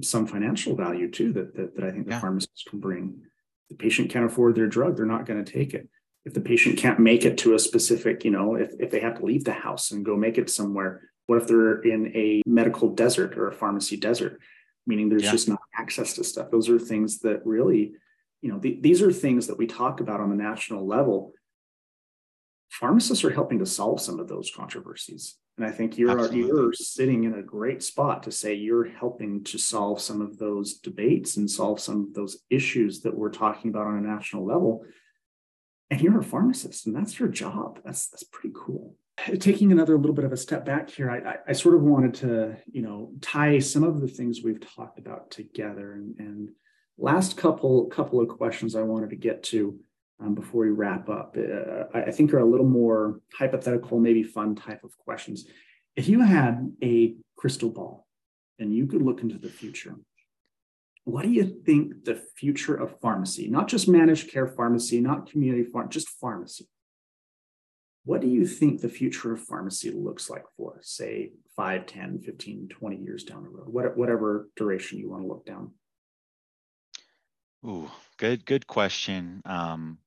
some 0.01 0.27
financial 0.27 0.75
value 0.75 1.09
too 1.09 1.33
that 1.33 1.55
that, 1.55 1.75
that 1.75 1.85
I 1.85 1.91
think 1.91 2.05
the 2.05 2.11
yeah. 2.11 2.19
pharmacists 2.19 2.63
can 2.69 2.79
bring. 2.79 3.21
the 3.69 3.75
patient 3.75 4.09
can't 4.09 4.25
afford 4.25 4.55
their 4.55 4.67
drug, 4.67 4.95
they're 4.95 5.05
not 5.05 5.25
going 5.25 5.43
to 5.43 5.51
take 5.51 5.73
it. 5.73 5.89
If 6.25 6.33
the 6.33 6.41
patient 6.41 6.77
can't 6.77 6.99
make 6.99 7.25
it 7.25 7.37
to 7.39 7.55
a 7.55 7.59
specific, 7.59 8.25
you 8.25 8.31
know, 8.31 8.55
if, 8.55 8.71
if 8.79 8.91
they 8.91 8.99
have 8.99 9.17
to 9.19 9.25
leave 9.25 9.45
the 9.45 9.53
house 9.53 9.91
and 9.91 10.05
go 10.05 10.17
make 10.17 10.37
it 10.37 10.49
somewhere, 10.49 11.09
what 11.25 11.41
if 11.41 11.47
they're 11.47 11.81
in 11.81 12.07
a 12.15 12.41
medical 12.45 12.89
desert 12.89 13.37
or 13.37 13.47
a 13.47 13.53
pharmacy 13.53 13.97
desert? 13.97 14.41
meaning 14.87 15.09
there's 15.09 15.23
yeah. 15.23 15.31
just 15.31 15.49
not 15.49 15.59
access 15.77 16.13
to 16.13 16.23
stuff. 16.23 16.49
Those 16.49 16.69
are 16.69 16.79
things 16.79 17.19
that 17.19 17.45
really, 17.45 17.91
you 18.41 18.51
know, 18.51 18.57
the, 18.57 18.79
these 18.81 19.01
are 19.01 19.11
things 19.11 19.47
that 19.47 19.57
we 19.57 19.67
talk 19.67 19.99
about 19.99 20.21
on 20.21 20.29
the 20.29 20.35
national 20.35 20.87
level. 20.87 21.33
Pharmacists 22.69 23.23
are 23.23 23.29
helping 23.29 23.59
to 23.59 23.65
solve 23.65 24.01
some 24.01 24.19
of 24.19 24.27
those 24.27 24.49
controversies. 24.55 25.35
And 25.57 25.65
I 25.65 25.71
think 25.71 25.97
you're 25.97 26.31
you're 26.31 26.73
sitting 26.73 27.23
in 27.23 27.33
a 27.33 27.41
great 27.41 27.81
spot 27.81 28.23
to 28.23 28.31
say 28.31 28.53
you're 28.53 28.85
helping 28.85 29.43
to 29.45 29.57
solve 29.57 29.99
some 29.99 30.21
of 30.21 30.37
those 30.37 30.75
debates 30.75 31.37
and 31.37 31.49
solve 31.49 31.79
some 31.79 32.03
of 32.03 32.13
those 32.13 32.43
issues 32.49 33.01
that 33.01 33.17
we're 33.17 33.31
talking 33.31 33.71
about 33.71 33.87
on 33.87 33.97
a 33.97 34.01
national 34.01 34.45
level. 34.45 34.85
And 35.89 35.99
you're 36.01 36.19
a 36.19 36.23
pharmacist, 36.23 36.85
and 36.85 36.95
that's 36.95 37.19
your 37.19 37.29
job. 37.29 37.79
That's 37.83 38.07
that's 38.09 38.23
pretty 38.23 38.53
cool 38.55 38.95
taking 39.39 39.71
another 39.71 39.97
little 39.97 40.13
bit 40.13 40.25
of 40.25 40.31
a 40.31 40.37
step 40.37 40.65
back 40.65 40.89
here, 40.89 41.09
I, 41.09 41.17
I, 41.17 41.35
I, 41.49 41.53
sort 41.53 41.75
of 41.75 41.81
wanted 41.81 42.13
to, 42.15 42.55
you 42.71 42.81
know, 42.81 43.11
tie 43.21 43.59
some 43.59 43.83
of 43.83 43.99
the 43.99 44.07
things 44.07 44.43
we've 44.43 44.59
talked 44.59 44.99
about 44.99 45.31
together. 45.31 45.93
And, 45.93 46.15
and 46.19 46.49
last 46.97 47.37
couple 47.37 47.85
couple 47.85 48.21
of 48.21 48.27
questions 48.27 48.75
I 48.75 48.81
wanted 48.81 49.09
to 49.11 49.15
get 49.15 49.43
to 49.43 49.79
um, 50.19 50.33
before 50.33 50.61
we 50.61 50.69
wrap 50.69 51.09
up, 51.09 51.37
uh, 51.37 51.83
I, 51.93 52.11
think 52.11 52.33
are 52.33 52.39
a 52.39 52.45
little 52.45 52.65
more 52.65 53.21
hypothetical, 53.33 53.99
maybe 53.99 54.23
fun 54.23 54.55
type 54.55 54.83
of 54.83 54.97
questions. 54.97 55.45
If 55.95 56.07
you 56.07 56.21
had 56.21 56.71
a 56.83 57.15
crystal 57.37 57.69
ball 57.69 58.07
and 58.57 58.73
you 58.73 58.87
could 58.87 59.01
look 59.01 59.21
into 59.21 59.37
the 59.37 59.49
future, 59.49 59.95
what 61.03 61.23
do 61.23 61.29
you 61.29 61.61
think 61.65 62.03
the 62.03 62.21
future 62.35 62.75
of 62.75 62.99
pharmacy, 62.99 63.47
not 63.47 63.67
just 63.67 63.87
managed 63.87 64.31
care 64.31 64.47
pharmacy, 64.47 64.99
not 64.99 65.29
community 65.29 65.63
farm, 65.63 65.89
just 65.89 66.09
pharmacy, 66.09 66.67
what 68.03 68.21
do 68.21 68.27
you 68.27 68.47
think 68.47 68.81
the 68.81 68.89
future 68.89 69.33
of 69.33 69.41
pharmacy 69.41 69.91
looks 69.91 70.29
like 70.29 70.43
for, 70.55 70.79
say, 70.81 71.31
5, 71.55 71.85
10, 71.85 72.19
15, 72.19 72.69
20 72.69 72.95
years 72.97 73.23
down 73.23 73.43
the 73.43 73.49
road, 73.49 73.67
whatever 73.67 74.49
duration 74.55 74.97
you 74.97 75.09
want 75.09 75.23
to 75.23 75.27
look 75.27 75.45
down? 75.45 75.71
Ooh, 77.65 77.91
good, 78.17 78.45
good 78.45 78.65
question. 78.65 79.41
Um, 79.45 79.97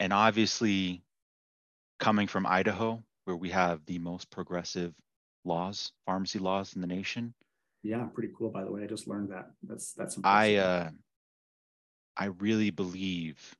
and 0.00 0.12
obviously, 0.12 1.02
coming 1.98 2.26
from 2.26 2.46
Idaho, 2.46 3.02
where 3.24 3.36
we 3.36 3.50
have 3.50 3.84
the 3.86 3.98
most 3.98 4.30
progressive 4.30 4.94
laws, 5.44 5.92
pharmacy 6.06 6.38
laws 6.38 6.74
in 6.74 6.80
the 6.80 6.86
nation. 6.86 7.34
Yeah, 7.82 8.06
pretty 8.12 8.30
cool. 8.36 8.50
By 8.50 8.64
the 8.64 8.72
way, 8.72 8.82
I 8.82 8.86
just 8.86 9.06
learned 9.06 9.30
that. 9.30 9.50
That's 9.62 9.92
that's. 9.92 10.16
Impressive. 10.16 10.36
I 10.36 10.56
uh, 10.56 10.90
I 12.16 12.26
really 12.26 12.70
believe 12.70 13.56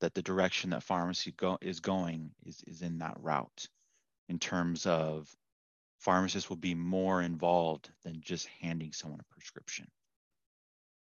that 0.00 0.14
the 0.14 0.22
direction 0.22 0.70
that 0.70 0.82
pharmacy 0.82 1.32
go, 1.36 1.58
is 1.60 1.80
going 1.80 2.30
is, 2.44 2.62
is 2.66 2.82
in 2.82 2.98
that 2.98 3.16
route 3.20 3.66
in 4.28 4.38
terms 4.38 4.86
of 4.86 5.32
pharmacists 6.00 6.48
will 6.48 6.56
be 6.56 6.74
more 6.74 7.22
involved 7.22 7.90
than 8.04 8.20
just 8.20 8.48
handing 8.60 8.92
someone 8.92 9.20
a 9.20 9.34
prescription. 9.34 9.86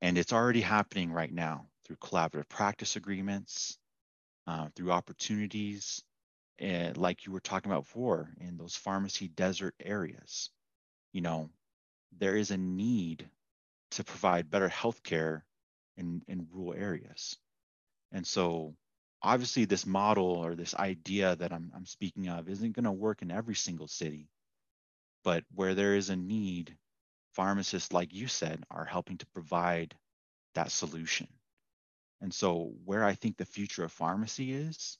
And 0.02 0.18
it's 0.18 0.34
already 0.34 0.60
happening 0.62 1.12
right 1.12 1.32
now 1.32 1.68
through 1.86 1.96
collaborative 1.98 2.50
practice 2.50 2.98
agreements, 2.98 3.78
uh, 4.48 4.68
through 4.76 4.92
opportunities, 4.92 6.04
and 6.60 6.98
like 6.98 7.26
you 7.26 7.32
were 7.32 7.40
talking 7.40 7.72
about 7.72 7.84
before, 7.84 8.30
in 8.40 8.58
those 8.58 8.76
pharmacy 8.76 9.28
desert 9.28 9.76
areas. 9.80 10.50
You 11.12 11.22
know, 11.22 11.50
there 12.20 12.36
is 12.36 12.52
a 12.52 12.58
need 12.58 13.30
to 13.92 14.04
provide 14.04 14.50
better 14.50 14.70
healthcare 14.70 15.42
in, 15.98 16.24
in 16.28 16.48
rural 16.52 16.74
areas. 16.74 17.38
And 18.12 18.26
so 18.26 18.76
obviously 19.22 19.66
this 19.66 19.86
model 19.86 20.26
or 20.26 20.56
this 20.56 20.76
idea 20.76 21.36
that 21.36 21.54
I'm, 21.54 21.72
I'm 21.76 21.86
speaking 21.86 22.28
of 22.28 22.50
isn't 22.50 22.76
going 22.76 22.86
to 22.86 22.92
work 22.92 23.22
in 23.22 23.32
every 23.32 23.56
single 23.56 23.88
city. 23.88 24.30
But 25.24 25.44
where 25.54 25.76
there 25.76 25.96
is 25.96 26.10
a 26.10 26.16
need, 26.16 26.76
pharmacists, 27.34 27.94
like 27.94 28.14
you 28.14 28.28
said, 28.28 28.64
are 28.70 28.86
helping 28.86 29.18
to 29.20 29.26
provide 29.28 29.96
that 30.56 30.72
solution. 30.72 31.28
And 32.24 32.34
so 32.34 32.72
where 32.86 33.04
I 33.04 33.16
think 33.16 33.38
the 33.38 33.46
future 33.46 33.84
of 33.84 33.92
pharmacy 33.92 34.54
is, 34.54 34.98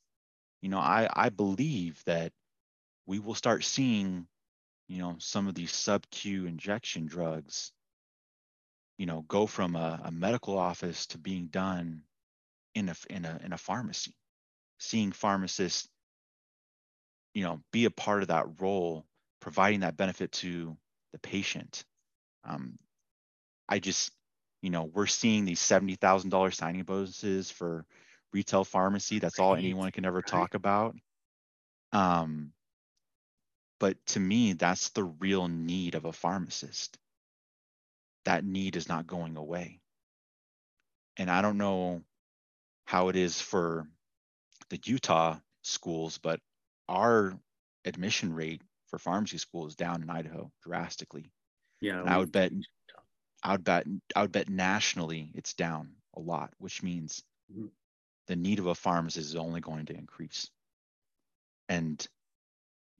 you 0.62 0.70
know, 0.70 0.78
I, 0.78 1.08
I 1.12 1.30
believe 1.30 2.04
that 2.06 2.34
we 3.06 3.20
will 3.20 3.34
start 3.34 3.64
seeing, 3.64 4.28
you 4.90 5.00
know, 5.00 5.16
some 5.20 5.48
of 5.48 5.56
these 5.56 5.72
sub-Q 5.72 6.46
injection 6.46 7.06
drugs, 7.06 7.72
you 8.98 9.06
know, 9.06 9.22
go 9.22 9.48
from 9.48 9.78
a, 9.78 10.02
a 10.04 10.12
medical 10.12 10.58
office 10.58 11.08
to 11.08 11.18
being 11.18 11.48
done 11.48 12.02
in 12.76 12.90
a 12.90 12.96
in 13.10 13.24
a 13.24 13.40
in 13.44 13.54
a 13.54 13.58
pharmacy. 13.58 14.16
Seeing 14.80 15.14
pharmacists 15.14 15.88
you 17.34 17.44
know 17.44 17.62
be 17.72 17.86
a 17.86 17.92
part 17.92 18.22
of 18.22 18.28
that 18.28 18.46
role 18.60 19.06
providing 19.40 19.82
that 19.82 19.98
benefit 19.98 20.32
to 20.32 20.76
the 21.14 21.20
patient. 21.20 21.86
Um, 22.44 22.78
i 23.70 23.80
just 23.80 24.12
you 24.64 24.70
know 24.70 24.90
we're 24.94 25.06
seeing 25.06 25.46
these 25.46 25.60
$70000 25.60 26.54
signing 26.54 26.84
bonuses 26.84 27.52
for 27.52 27.86
retail 28.32 28.64
pharmacy. 28.64 29.20
That's 29.20 29.38
all 29.38 29.56
anyone 29.56 29.92
can 29.92 30.06
ever 30.06 30.24
talk 30.24 30.56
about. 30.56 30.96
Um, 31.92 32.54
but 33.80 34.04
to 34.08 34.20
me 34.20 34.54
that's 34.54 34.90
the 34.90 35.04
real 35.04 35.48
need 35.48 35.94
of 35.94 36.06
a 36.06 36.14
pharmacist. 36.14 36.98
That 38.26 38.46
need 38.46 38.78
is 38.78 38.88
not 38.88 39.06
going 39.06 39.38
away. 39.38 39.82
And 41.18 41.30
i 41.30 41.42
don't 41.42 41.58
know 41.58 42.02
how 42.86 43.10
it 43.10 43.16
is 43.16 43.40
for 43.40 43.88
the 44.70 44.80
Utah 44.86 45.38
schools, 45.62 46.18
but 46.18 46.40
our 46.88 47.38
admission 47.86 48.34
rate 48.34 48.62
for 48.88 48.98
pharmacy 48.98 49.38
school 49.38 49.68
is 49.68 49.76
down 49.76 50.02
in 50.02 50.10
Idaho 50.10 50.52
drastically. 50.64 51.32
Yeah, 51.82 52.00
and 52.00 52.10
I 52.10 52.18
would 52.18 52.32
bet, 52.32 52.52
I 53.44 53.52
would 53.52 53.64
bet, 53.64 53.86
I 54.16 54.22
would 54.22 54.32
bet 54.32 54.50
nationally 54.50 55.32
it's 55.36 55.54
down 55.54 55.92
a 56.16 56.20
lot, 56.20 56.54
which 56.60 56.82
means 56.82 57.24
mm-hmm. 57.52 57.68
the 58.28 58.36
need 58.36 58.60
of 58.60 58.68
a 58.68 58.76
pharmacist 58.76 59.30
is 59.30 59.36
only 59.36 59.62
going 59.62 59.86
to 59.88 59.96
increase. 59.96 60.50
And 61.70 62.06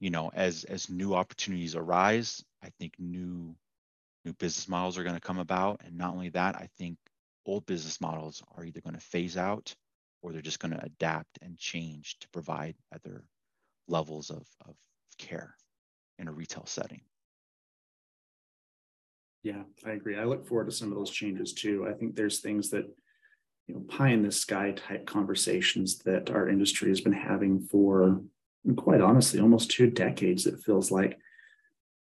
you 0.00 0.10
know, 0.10 0.30
as 0.34 0.64
as 0.64 0.90
new 0.90 1.14
opportunities 1.14 1.74
arise, 1.74 2.44
I 2.62 2.68
think 2.78 2.94
new 2.98 3.56
new 4.24 4.32
business 4.34 4.68
models 4.68 4.98
are 4.98 5.04
going 5.04 5.14
to 5.14 5.20
come 5.20 5.38
about, 5.38 5.80
and 5.84 5.96
not 5.96 6.12
only 6.12 6.30
that, 6.30 6.56
I 6.56 6.68
think 6.78 6.98
old 7.46 7.66
business 7.66 8.00
models 8.00 8.42
are 8.56 8.64
either 8.64 8.80
going 8.80 8.94
to 8.94 9.00
phase 9.00 9.36
out 9.36 9.74
or 10.22 10.32
they're 10.32 10.40
just 10.40 10.60
going 10.60 10.72
to 10.72 10.84
adapt 10.84 11.38
and 11.42 11.58
change 11.58 12.18
to 12.20 12.28
provide 12.30 12.74
other 12.94 13.24
levels 13.88 14.30
of, 14.30 14.46
of 14.66 14.74
care 15.18 15.54
in 16.18 16.28
a 16.28 16.32
retail 16.32 16.64
setting. 16.64 17.02
Yeah, 19.44 19.62
I 19.86 19.90
agree. 19.92 20.18
I 20.18 20.24
look 20.24 20.48
forward 20.48 20.64
to 20.70 20.72
some 20.72 20.90
of 20.90 20.96
those 20.96 21.10
changes 21.10 21.52
too. 21.52 21.86
I 21.88 21.92
think 21.92 22.16
there's 22.16 22.40
things 22.40 22.70
that, 22.70 22.86
you 23.68 23.74
know, 23.74 23.80
pie 23.82 24.08
in 24.08 24.22
the 24.22 24.32
sky 24.32 24.72
type 24.72 25.06
conversations 25.06 25.98
that 25.98 26.30
our 26.30 26.48
industry 26.48 26.88
has 26.88 27.02
been 27.02 27.12
having 27.12 27.60
for, 27.60 28.22
quite 28.76 29.02
honestly, 29.02 29.40
almost 29.40 29.70
two 29.70 29.90
decades, 29.90 30.46
it 30.46 30.60
feels 30.64 30.90
like 30.90 31.18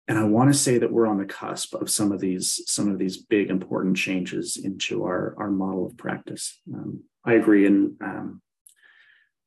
and 0.07 0.17
I 0.19 0.23
want 0.23 0.53
to 0.53 0.57
say 0.57 0.77
that 0.77 0.91
we're 0.91 1.07
on 1.07 1.17
the 1.17 1.25
cusp 1.25 1.73
of 1.73 1.89
some 1.89 2.11
of 2.11 2.19
these 2.19 2.61
some 2.67 2.89
of 2.91 2.99
these 2.99 3.17
big 3.17 3.49
important 3.49 3.97
changes 3.97 4.57
into 4.57 5.03
our 5.03 5.36
our 5.38 5.49
model 5.49 5.88
of 5.88 5.97
practice. 5.97 6.61
Um, 6.73 7.03
I 7.25 7.33
agree, 7.33 7.65
and 7.65 7.95
um, 8.01 8.41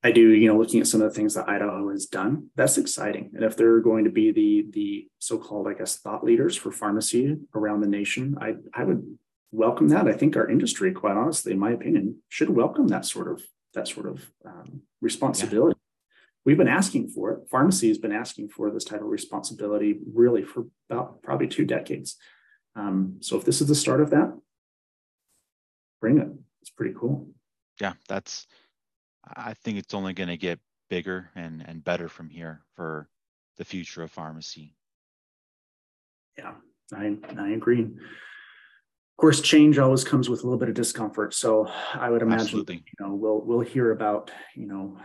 I 0.03 0.13
do. 0.13 0.31
You 0.31 0.49
know, 0.49 0.59
looking 0.59 0.81
at 0.81 0.87
some 0.87 1.01
of 1.03 1.09
the 1.09 1.15
things 1.15 1.35
that 1.35 1.49
Idaho 1.49 1.91
has 1.91 2.07
done, 2.07 2.51
that's 2.55 2.79
exciting. 2.79 3.31
And 3.35 3.45
if 3.45 3.57
they're 3.57 3.81
going 3.81 4.05
to 4.05 4.11
be 4.11 4.31
the 4.31 4.67
the 4.71 5.09
so-called, 5.19 5.67
I 5.69 5.75
guess, 5.75 5.99
thought 5.99 6.25
leaders 6.25 6.57
for 6.57 6.71
pharmacy 6.71 7.37
around 7.55 7.81
the 7.81 7.89
nation, 7.89 8.37
I 8.41 8.55
I 8.73 8.85
would 8.85 9.19
welcome 9.51 9.89
that. 9.89 10.07
I 10.07 10.13
think 10.13 10.37
our 10.37 10.49
industry, 10.49 10.93
quite 10.93 11.17
honestly, 11.17 11.53
in 11.53 11.59
my 11.59 11.73
opinion, 11.73 12.23
should 12.29 12.51
welcome 12.51 12.89
that 12.89 13.05
sort 13.05 13.29
of 13.31 13.43
that 13.75 13.89
sort 13.89 14.07
of 14.07 14.31
um, 14.45 14.83
responsibility 15.01 15.79
we've 16.49 16.57
been 16.57 16.67
asking 16.67 17.11
for 17.11 17.33
it. 17.33 17.41
Pharmacy 17.51 17.89
has 17.89 17.99
been 17.99 18.11
asking 18.11 18.49
for 18.49 18.71
this 18.71 18.85
type 18.85 19.03
of 19.03 19.09
responsibility 19.09 19.99
really 20.15 20.43
for 20.43 20.65
about 20.89 21.21
probably 21.23 21.47
two 21.47 21.67
decades. 21.67 22.17
Um, 22.75 23.19
so 23.21 23.37
if 23.37 23.45
this 23.45 23.61
is 23.61 23.69
the 23.69 23.75
start 23.75 24.01
of 24.01 24.09
that, 24.11 24.35
bring 26.01 26.17
it. 26.17 26.29
It's 26.63 26.71
pretty 26.71 26.95
cool. 26.99 27.29
Yeah, 27.83 27.93
that's. 28.09 28.47
I 29.37 29.55
think 29.55 29.79
it's 29.79 29.95
only 29.95 30.13
going 30.13 30.29
to 30.29 30.37
get 30.37 30.61
bigger 30.91 31.31
and 31.35 31.65
and 31.67 31.85
better 31.85 32.09
from 32.09 32.31
here 32.31 32.63
for 32.75 33.09
the 33.57 33.65
future 33.65 34.03
of 34.03 34.11
pharmacy. 34.11 34.75
Yeah, 36.37 36.55
I 36.95 37.17
I 37.39 37.51
agree. 37.51 37.83
Of 37.83 39.21
course, 39.21 39.41
change 39.41 39.79
always 39.79 40.05
comes 40.05 40.29
with 40.29 40.41
a 40.41 40.45
little 40.45 40.59
bit 40.59 40.69
of 40.69 40.77
discomfort. 40.77 41.35
So 41.35 41.69
I 41.95 42.09
would 42.09 42.23
imagine, 42.23 42.47
Absolutely. 42.47 42.77
you 42.77 43.07
know, 43.07 43.15
we'll 43.15 43.41
we'll 43.41 43.61
hear 43.61 43.91
about, 43.91 44.31
you 44.55 44.67
know, 44.67 44.97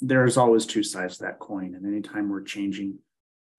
there's 0.00 0.36
always 0.36 0.66
two 0.66 0.82
sides 0.82 1.16
to 1.16 1.24
that 1.24 1.38
coin. 1.38 1.74
And 1.74 1.86
anytime 1.86 2.28
we're 2.28 2.42
changing, 2.42 2.98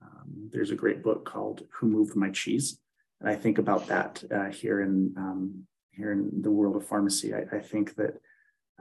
um, 0.01 0.49
there's 0.51 0.71
a 0.71 0.75
great 0.75 1.01
book 1.01 1.25
called 1.25 1.63
Who 1.73 1.87
Moved 1.87 2.15
My 2.15 2.29
Cheese. 2.29 2.79
And 3.19 3.29
I 3.29 3.35
think 3.35 3.57
about 3.57 3.87
that 3.87 4.23
uh, 4.31 4.49
here 4.49 4.81
in 4.81 5.13
um, 5.17 5.63
here 5.91 6.11
in 6.11 6.41
the 6.41 6.51
world 6.51 6.75
of 6.75 6.87
pharmacy. 6.87 7.33
I, 7.33 7.45
I 7.51 7.59
think 7.59 7.95
that 7.95 8.21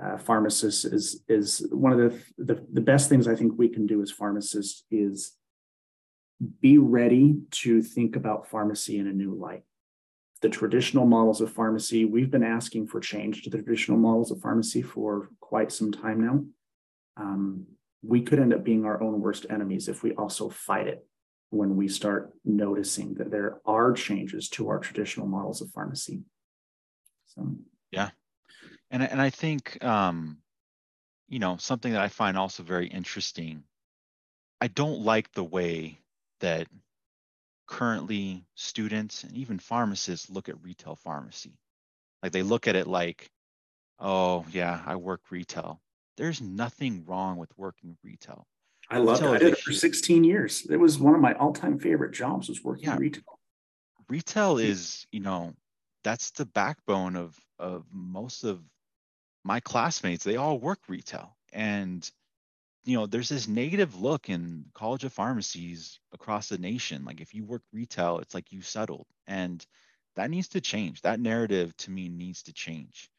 uh, 0.02 0.16
pharmacists 0.18 0.84
is 0.84 1.22
is 1.28 1.66
one 1.70 1.92
of 1.92 1.98
the, 1.98 2.44
the 2.52 2.66
the 2.72 2.80
best 2.80 3.08
things 3.08 3.26
I 3.26 3.34
think 3.34 3.54
we 3.56 3.68
can 3.68 3.86
do 3.86 4.00
as 4.02 4.10
pharmacists 4.10 4.84
is 4.90 5.32
be 6.60 6.78
ready 6.78 7.36
to 7.50 7.82
think 7.82 8.14
about 8.14 8.48
pharmacy 8.48 8.98
in 8.98 9.08
a 9.08 9.12
new 9.12 9.34
light. 9.34 9.62
The 10.40 10.48
traditional 10.48 11.04
models 11.04 11.40
of 11.40 11.52
pharmacy, 11.52 12.04
we've 12.04 12.30
been 12.30 12.44
asking 12.44 12.86
for 12.86 13.00
change 13.00 13.42
to 13.42 13.50
the 13.50 13.60
traditional 13.60 13.98
models 13.98 14.30
of 14.30 14.40
pharmacy 14.40 14.82
for 14.82 15.30
quite 15.40 15.72
some 15.72 15.90
time 15.90 16.24
now 16.24 16.44
um, 17.18 17.66
we 18.02 18.22
could 18.22 18.38
end 18.38 18.54
up 18.54 18.64
being 18.64 18.84
our 18.84 19.02
own 19.02 19.20
worst 19.20 19.46
enemies 19.50 19.88
if 19.88 20.02
we 20.02 20.12
also 20.14 20.48
fight 20.48 20.86
it 20.86 21.04
when 21.50 21.76
we 21.76 21.88
start 21.88 22.32
noticing 22.44 23.14
that 23.14 23.30
there 23.30 23.60
are 23.66 23.92
changes 23.92 24.48
to 24.50 24.68
our 24.68 24.78
traditional 24.78 25.26
models 25.26 25.60
of 25.60 25.70
pharmacy. 25.70 26.22
So 27.26 27.56
yeah, 27.90 28.10
and 28.90 29.02
and 29.02 29.20
I 29.20 29.30
think 29.30 29.82
um, 29.84 30.38
you 31.28 31.38
know 31.38 31.56
something 31.58 31.92
that 31.92 32.02
I 32.02 32.08
find 32.08 32.36
also 32.36 32.62
very 32.62 32.86
interesting. 32.86 33.62
I 34.60 34.68
don't 34.68 35.00
like 35.00 35.32
the 35.32 35.44
way 35.44 36.00
that 36.40 36.66
currently 37.66 38.44
students 38.54 39.24
and 39.24 39.36
even 39.36 39.58
pharmacists 39.58 40.30
look 40.30 40.48
at 40.48 40.62
retail 40.62 40.96
pharmacy. 40.96 41.58
Like 42.22 42.32
they 42.32 42.42
look 42.42 42.66
at 42.66 42.74
it 42.74 42.86
like, 42.86 43.30
oh 44.00 44.44
yeah, 44.50 44.80
I 44.84 44.96
work 44.96 45.20
retail. 45.30 45.80
There's 46.16 46.40
nothing 46.40 47.04
wrong 47.06 47.36
with 47.36 47.56
working 47.56 47.96
retail. 48.02 48.46
I 48.90 48.98
loved 48.98 49.22
it. 49.22 49.28
I 49.28 49.38
did 49.38 49.52
it 49.52 49.58
for 49.58 49.72
16 49.72 50.24
years. 50.24 50.66
It 50.68 50.78
was 50.78 50.98
one 50.98 51.14
of 51.14 51.20
my 51.20 51.34
all-time 51.34 51.78
favorite 51.78 52.12
jobs 52.12 52.48
was 52.48 52.64
working 52.64 52.86
yeah. 52.86 52.96
retail. 52.96 53.38
Retail 54.08 54.56
is, 54.56 55.06
you 55.12 55.20
know, 55.20 55.52
that's 56.02 56.30
the 56.30 56.46
backbone 56.46 57.14
of 57.14 57.36
of 57.58 57.84
most 57.92 58.44
of 58.44 58.62
my 59.44 59.60
classmates. 59.60 60.24
They 60.24 60.36
all 60.36 60.58
work 60.58 60.80
retail. 60.88 61.36
And 61.52 62.08
you 62.84 62.96
know, 62.96 63.06
there's 63.06 63.28
this 63.28 63.48
negative 63.48 64.00
look 64.00 64.30
in 64.30 64.64
College 64.72 65.04
of 65.04 65.12
Pharmacies 65.12 66.00
across 66.12 66.48
the 66.48 66.58
nation. 66.58 67.04
Like 67.04 67.20
if 67.20 67.34
you 67.34 67.44
work 67.44 67.62
retail, 67.72 68.18
it's 68.20 68.34
like 68.34 68.50
you 68.50 68.62
settled. 68.62 69.06
And 69.26 69.64
that 70.16 70.30
needs 70.30 70.48
to 70.48 70.60
change. 70.60 71.02
That 71.02 71.20
narrative 71.20 71.76
to 71.78 71.90
me 71.90 72.08
needs 72.08 72.44
to 72.44 72.52
change. 72.52 73.10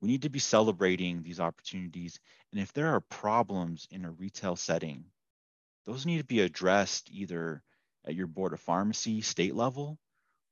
We 0.00 0.08
need 0.08 0.22
to 0.22 0.30
be 0.30 0.38
celebrating 0.38 1.22
these 1.22 1.40
opportunities. 1.40 2.18
And 2.52 2.60
if 2.60 2.72
there 2.72 2.94
are 2.94 3.00
problems 3.00 3.86
in 3.90 4.04
a 4.04 4.10
retail 4.10 4.56
setting, 4.56 5.04
those 5.84 6.06
need 6.06 6.18
to 6.18 6.24
be 6.24 6.40
addressed 6.40 7.10
either 7.10 7.62
at 8.06 8.14
your 8.14 8.26
board 8.26 8.52
of 8.52 8.60
pharmacy 8.60 9.20
state 9.20 9.54
level 9.54 9.98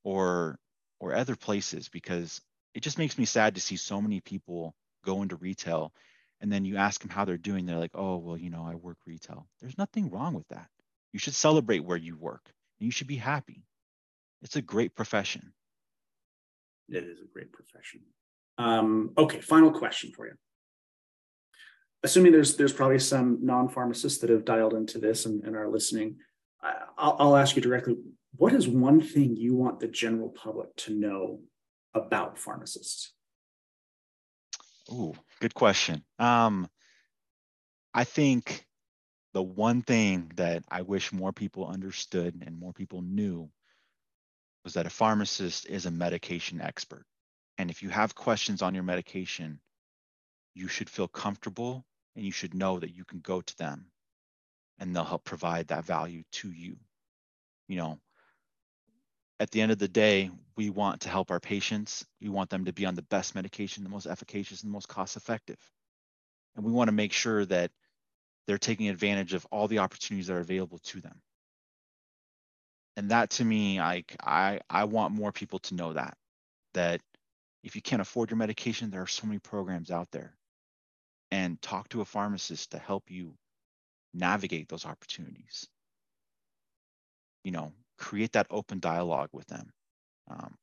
or 0.05 0.59
or 1.01 1.15
other 1.15 1.37
places 1.37 1.89
because 1.89 2.41
it 2.75 2.81
just 2.81 2.99
makes 2.99 3.19
me 3.19 3.25
sad 3.25 3.55
to 3.55 3.61
see 3.61 3.77
so 3.77 4.01
many 4.01 4.21
people 4.21 4.75
go 5.07 5.23
into 5.23 5.37
retail 5.37 5.93
and 6.41 6.53
then 6.53 6.65
you 6.67 6.77
ask 6.77 7.01
them 7.01 7.11
how 7.11 7.25
they're 7.25 7.39
doing 7.49 7.65
they're 7.65 7.79
like 7.87 7.95
oh 7.95 8.17
well 8.17 8.37
you 8.37 8.51
know 8.51 8.65
i 8.67 8.75
work 8.75 8.99
retail. 9.07 9.47
There's 9.61 9.79
nothing 9.79 10.11
wrong 10.11 10.35
with 10.35 10.49
that. 10.49 10.69
You 11.13 11.19
should 11.19 11.35
celebrate 11.35 11.85
where 11.85 11.97
you 11.97 12.17
work 12.17 12.43
and 12.79 12.87
you 12.87 12.93
should 12.93 13.07
be 13.07 13.17
happy. 13.17 13.63
It's 14.43 14.57
a 14.57 14.63
great 14.63 14.95
profession. 14.95 15.53
It 16.89 17.05
is 17.05 17.21
a 17.21 17.33
great 17.33 17.53
profession. 17.53 18.01
Um, 18.59 19.13
okay, 19.17 19.41
final 19.41 19.73
question 19.73 20.13
for 20.15 20.27
you. 20.27 20.35
assuming 22.03 22.33
there's 22.33 22.57
there's 22.57 22.73
probably 22.73 22.99
some 22.99 23.39
non-pharmacists 23.43 24.19
that 24.21 24.31
have 24.31 24.45
dialed 24.45 24.75
into 24.75 24.99
this 24.99 25.27
and, 25.27 25.43
and 25.45 25.57
are 25.57 25.69
listening, 25.69 26.17
I'll, 26.99 27.17
I'll 27.19 27.37
ask 27.37 27.57
you 27.57 27.63
directly: 27.63 27.97
What 28.37 28.53
is 28.53 28.69
one 28.69 29.01
thing 29.01 29.37
you 29.37 29.55
want 29.55 29.81
the 29.81 29.89
general 29.89 30.31
public 30.31 30.75
to 30.85 30.95
know 30.95 31.41
about 31.95 32.39
pharmacists? 32.39 33.13
Oh, 34.91 35.15
good 35.41 35.55
question. 35.55 36.05
Um, 36.19 36.69
I 37.95 38.05
think 38.05 38.67
the 39.35 39.43
one 39.43 39.83
thing 39.83 40.33
that 40.37 40.65
I 40.71 40.83
wish 40.83 41.13
more 41.13 41.33
people 41.33 41.67
understood 41.67 42.43
and 42.47 42.59
more 42.59 42.73
people 42.73 43.03
knew 43.03 43.51
was 44.65 44.75
that 44.75 44.87
a 44.87 44.91
pharmacist 44.91 45.67
is 45.67 45.87
a 45.87 45.91
medication 45.91 46.61
expert. 46.61 47.07
And 47.59 47.71
if 47.71 47.83
you 47.83 47.89
have 47.89 48.15
questions 48.15 48.63
on 48.63 48.75
your 48.75 48.85
medication, 48.85 49.61
you 50.55 50.69
should 50.69 50.91
feel 50.91 51.09
comfortable 51.09 51.85
and 52.17 52.25
you 52.25 52.33
should 52.33 52.55
know 52.55 52.79
that 52.81 52.95
you 52.95 53.05
can 53.05 53.21
go 53.21 53.41
to 53.41 53.57
them 53.59 53.87
and 54.79 54.95
they'll 54.95 55.05
help 55.05 55.25
provide 55.25 55.69
that 55.69 55.85
value 55.85 56.25
to 56.33 56.51
you. 56.51 56.77
You 57.69 57.77
know, 57.77 58.01
at 59.39 59.51
the 59.51 59.61
end 59.61 59.73
of 59.73 59.79
the 59.79 59.89
day, 59.89 60.31
we 60.57 60.71
want 60.71 61.03
to 61.03 61.09
help 61.09 61.31
our 61.31 61.41
patients. 61.41 62.07
We 62.21 62.29
want 62.29 62.49
them 62.51 62.65
to 62.65 62.73
be 62.73 62.87
on 62.87 62.95
the 62.95 63.03
best 63.03 63.35
medication, 63.35 63.85
the 63.85 63.91
most 63.91 64.07
efficacious, 64.07 64.63
and 64.63 64.71
the 64.71 64.73
most 64.73 64.89
cost 64.89 65.17
effective. 65.17 65.59
And 66.55 66.65
we 66.65 66.73
want 66.73 66.89
to 66.89 66.93
make 66.93 67.13
sure 67.13 67.45
that 67.45 67.71
they're 68.47 68.59
taking 68.59 68.89
advantage 68.89 69.35
of 69.35 69.47
all 69.47 69.69
the 69.69 69.81
opportunities 69.81 70.29
that 70.29 70.37
are 70.37 70.41
available 70.41 70.79
to 70.79 71.01
them. 71.01 71.21
And 72.97 73.11
that 73.11 73.31
to 73.31 73.45
me, 73.45 73.79
I, 73.79 74.05
I, 74.23 74.61
I 74.71 74.85
want 74.85 75.13
more 75.13 75.33
people 75.33 75.59
to 75.61 75.75
know 75.75 75.93
that, 75.93 76.17
that 76.73 77.03
if 77.63 77.77
you 77.77 77.83
can't 77.83 78.01
afford 78.01 78.31
your 78.31 78.39
medication, 78.39 78.91
there 78.91 79.03
are 79.03 79.07
so 79.07 79.27
many 79.27 79.39
programs 79.39 79.91
out 79.91 80.11
there. 80.13 80.35
And 81.31 81.61
talk 81.61 81.89
to 81.91 82.01
a 82.01 82.05
pharmacist 82.05 82.71
to 82.71 82.79
help 82.79 83.11
you 83.11 83.35
navigate 84.15 84.69
those 84.69 84.87
opportunities. 84.87 85.67
You 87.45 87.51
know, 87.51 87.73
create 87.99 88.33
that 88.33 88.47
open 88.51 88.81
dialogue 88.81 89.31
with 89.33 89.47
them. 89.47 89.71
Um, 90.31 90.55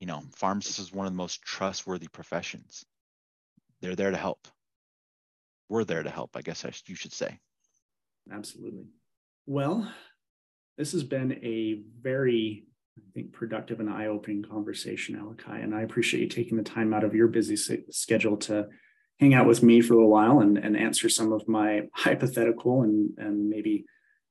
you 0.00 0.06
know, 0.06 0.22
pharmacist 0.34 0.78
is 0.78 0.92
one 0.92 1.06
of 1.06 1.12
the 1.12 1.16
most 1.16 1.42
trustworthy 1.42 2.08
professions. 2.08 2.84
They're 3.80 3.96
there 3.96 4.10
to 4.10 4.16
help. 4.16 4.48
We're 5.68 5.84
there 5.84 6.02
to 6.02 6.10
help, 6.10 6.36
I 6.36 6.42
guess 6.42 6.64
I, 6.64 6.72
you 6.86 6.94
should 6.94 7.12
say. 7.12 7.38
Absolutely. 8.32 8.86
Well, 9.46 9.90
this 10.76 10.92
has 10.92 11.04
been 11.04 11.32
a 11.44 11.82
very, 12.00 12.64
I 12.98 13.02
think, 13.14 13.32
productive 13.32 13.80
and 13.80 13.90
eye 13.90 14.06
opening 14.06 14.42
conversation, 14.42 15.16
Alakai. 15.16 15.62
And 15.62 15.74
I 15.74 15.82
appreciate 15.82 16.20
you 16.22 16.28
taking 16.28 16.56
the 16.56 16.62
time 16.62 16.92
out 16.92 17.04
of 17.04 17.14
your 17.14 17.28
busy 17.28 17.56
schedule 17.90 18.36
to 18.38 18.68
hang 19.20 19.34
out 19.34 19.46
with 19.46 19.62
me 19.62 19.80
for 19.80 19.94
a 19.94 20.06
while 20.06 20.40
and, 20.40 20.56
and 20.56 20.76
answer 20.76 21.08
some 21.08 21.32
of 21.32 21.46
my 21.46 21.82
hypothetical 21.94 22.82
and, 22.82 23.10
and 23.18 23.48
maybe 23.48 23.84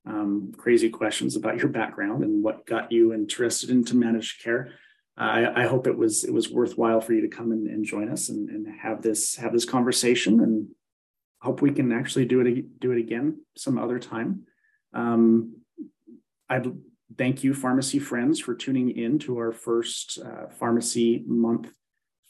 um, 0.06 0.52
crazy 0.58 0.90
questions 0.90 1.36
about 1.36 1.58
your 1.58 1.68
background 1.68 2.24
and 2.24 2.44
what 2.44 2.66
got 2.66 2.92
you 2.92 3.14
interested 3.14 3.70
into 3.70 3.96
managed 3.96 4.44
care. 4.44 4.72
I, 5.18 5.64
I, 5.64 5.68
hope 5.68 5.86
it 5.86 5.98
was 5.98 6.24
it 6.24 6.34
was 6.34 6.50
worthwhile 6.50 7.02
for 7.02 7.12
you 7.12 7.22
to 7.22 7.28
come 7.28 7.52
and, 7.52 7.68
and 7.68 7.84
join 7.84 8.10
us 8.10 8.30
and, 8.30 8.50
and, 8.50 8.68
have 8.80 9.02
this 9.02 9.36
have 9.36 9.52
this 9.52 9.66
conversation 9.66 10.40
and 10.40 10.70
hope 11.42 11.62
we 11.62 11.72
can 11.72 11.92
actually 11.92 12.24
do 12.24 12.40
it 12.40 12.80
do 12.80 12.94
it 12.94 13.00
again 13.00 13.42
some 13.58 13.78
other 13.78 14.00
time. 14.00 14.44
Um, 14.94 15.58
I'd 16.50 16.72
thank 17.18 17.44
you, 17.44 17.54
pharmacy 17.54 18.00
friends, 18.00 18.40
for 18.40 18.56
tuning 18.56 18.92
in 18.92 19.20
to 19.20 19.38
our 19.40 19.52
first 19.52 20.20
uh, 20.26 20.48
pharmacy 20.50 21.24
month 21.28 21.70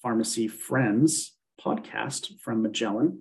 pharmacy 0.02 0.48
friends 0.48 1.36
podcast 1.64 2.40
from 2.40 2.62
Magellan. 2.64 3.20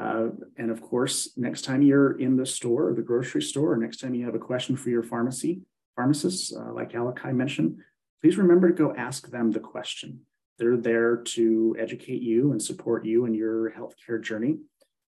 Uh, 0.00 0.28
and 0.56 0.70
of 0.70 0.80
course, 0.80 1.30
next 1.36 1.62
time 1.62 1.82
you're 1.82 2.18
in 2.18 2.36
the 2.36 2.46
store 2.46 2.88
or 2.88 2.94
the 2.94 3.02
grocery 3.02 3.42
store, 3.42 3.72
or 3.72 3.76
next 3.76 3.98
time 4.00 4.14
you 4.14 4.24
have 4.24 4.34
a 4.34 4.38
question 4.38 4.76
for 4.76 4.88
your 4.88 5.02
pharmacy 5.02 5.60
pharmacists, 5.94 6.54
uh, 6.56 6.72
like 6.72 6.92
Alakai 6.92 7.34
mentioned, 7.34 7.78
please 8.22 8.38
remember 8.38 8.68
to 8.68 8.74
go 8.74 8.94
ask 8.94 9.28
them 9.30 9.50
the 9.50 9.60
question. 9.60 10.20
They're 10.58 10.76
there 10.76 11.16
to 11.16 11.76
educate 11.78 12.22
you 12.22 12.52
and 12.52 12.62
support 12.62 13.04
you 13.04 13.26
in 13.26 13.34
your 13.34 13.72
healthcare 13.72 14.22
journey. 14.22 14.58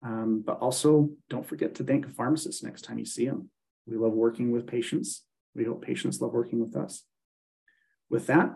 Um, 0.03 0.43
but 0.45 0.59
also, 0.59 1.09
don't 1.29 1.45
forget 1.45 1.75
to 1.75 1.83
thank 1.83 2.05
a 2.05 2.09
pharmacist 2.09 2.63
next 2.63 2.83
time 2.83 2.99
you 2.99 3.05
see 3.05 3.25
them. 3.25 3.49
We 3.85 3.97
love 3.97 4.13
working 4.13 4.51
with 4.51 4.67
patients. 4.67 5.23
We 5.55 5.65
hope 5.65 5.81
patients 5.81 6.21
love 6.21 6.33
working 6.33 6.59
with 6.61 6.75
us. 6.75 7.03
With 8.09 8.27
that, 8.27 8.55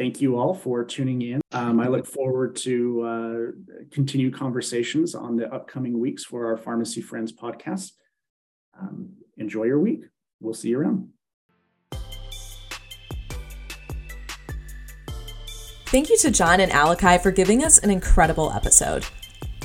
thank 0.00 0.22
you 0.22 0.38
all 0.38 0.54
for 0.54 0.82
tuning 0.82 1.20
in. 1.20 1.42
Um, 1.52 1.78
I 1.78 1.86
look 1.88 2.06
forward 2.06 2.56
to 2.56 3.02
uh, 3.02 3.84
continue 3.90 4.30
conversations 4.30 5.14
on 5.14 5.36
the 5.36 5.52
upcoming 5.52 6.00
weeks 6.00 6.24
for 6.24 6.46
our 6.46 6.56
Pharmacy 6.56 7.02
Friends 7.02 7.34
podcast. 7.34 7.92
Um, 8.80 9.10
enjoy 9.36 9.64
your 9.64 9.78
week. 9.78 10.04
We'll 10.40 10.54
see 10.54 10.70
you 10.70 10.80
around. 10.80 11.10
Thank 15.88 16.08
you 16.08 16.16
to 16.18 16.30
John 16.30 16.60
and 16.60 16.72
Alakai 16.72 17.20
for 17.20 17.30
giving 17.30 17.62
us 17.62 17.76
an 17.76 17.90
incredible 17.90 18.50
episode. 18.52 19.04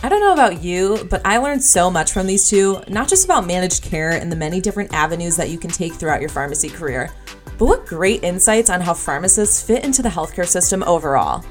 I 0.06 0.10
don't 0.10 0.20
know 0.20 0.34
about 0.34 0.62
you, 0.62 1.08
but 1.10 1.22
I 1.26 1.38
learned 1.38 1.64
so 1.64 1.89
much 1.89 2.12
from 2.12 2.28
these 2.28 2.47
two, 2.47 2.80
not 2.88 3.10
just 3.10 3.26
about 3.26 3.47
managed 3.47 3.82
care 3.82 4.12
and 4.12 4.32
the 4.32 4.36
many 4.36 4.62
different 4.62 4.93
avenues 4.93 5.36
that 5.38 5.49
you 5.49 5.58
can 5.58 5.72
take 5.72 5.93
throughout 5.95 6.22
your 6.22 6.30
pharmacy 6.30 6.70
career 6.70 7.12
but 7.58 7.66
what 7.66 7.86
great 7.86 8.24
insights 8.24 8.70
on 8.70 8.82
how 8.82 8.93
pharmacists 8.93 9.64
fit 9.64 9.84
into 9.84 10.01
the 10.01 10.10
healthcare 10.10 10.47
system 10.47 10.84
overall. 10.84 11.43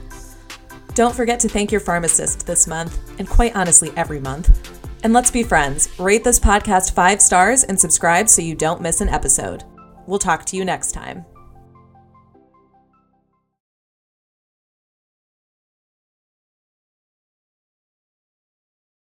Don't 0.95 1.15
forget 1.15 1.41
to 1.41 1.49
thank 1.49 1.73
your 1.73 1.81
pharmacist 1.81 2.47
this 2.47 2.67
month, 2.67 2.99
and 3.19 3.29
quite 3.29 3.57
honestly, 3.57 3.91
every 3.97 4.21
month. 4.21 4.79
And 5.03 5.13
let's 5.13 5.31
be 5.31 5.43
friends. 5.43 5.89
Rate 5.99 6.25
this 6.25 6.39
podcast 6.39 6.95
five 6.95 7.21
stars 7.21 7.65
and 7.65 7.79
subscribe 7.79 8.29
so 8.29 8.43
you 8.43 8.55
don't 8.55 8.81
miss 8.81 9.01
an 9.01 9.09
episode. 9.09 9.65
We'll 10.07 10.19
talk 10.19 10.45
to 10.47 10.57
you 10.57 10.65
next 10.65 10.93
time. 10.93 11.25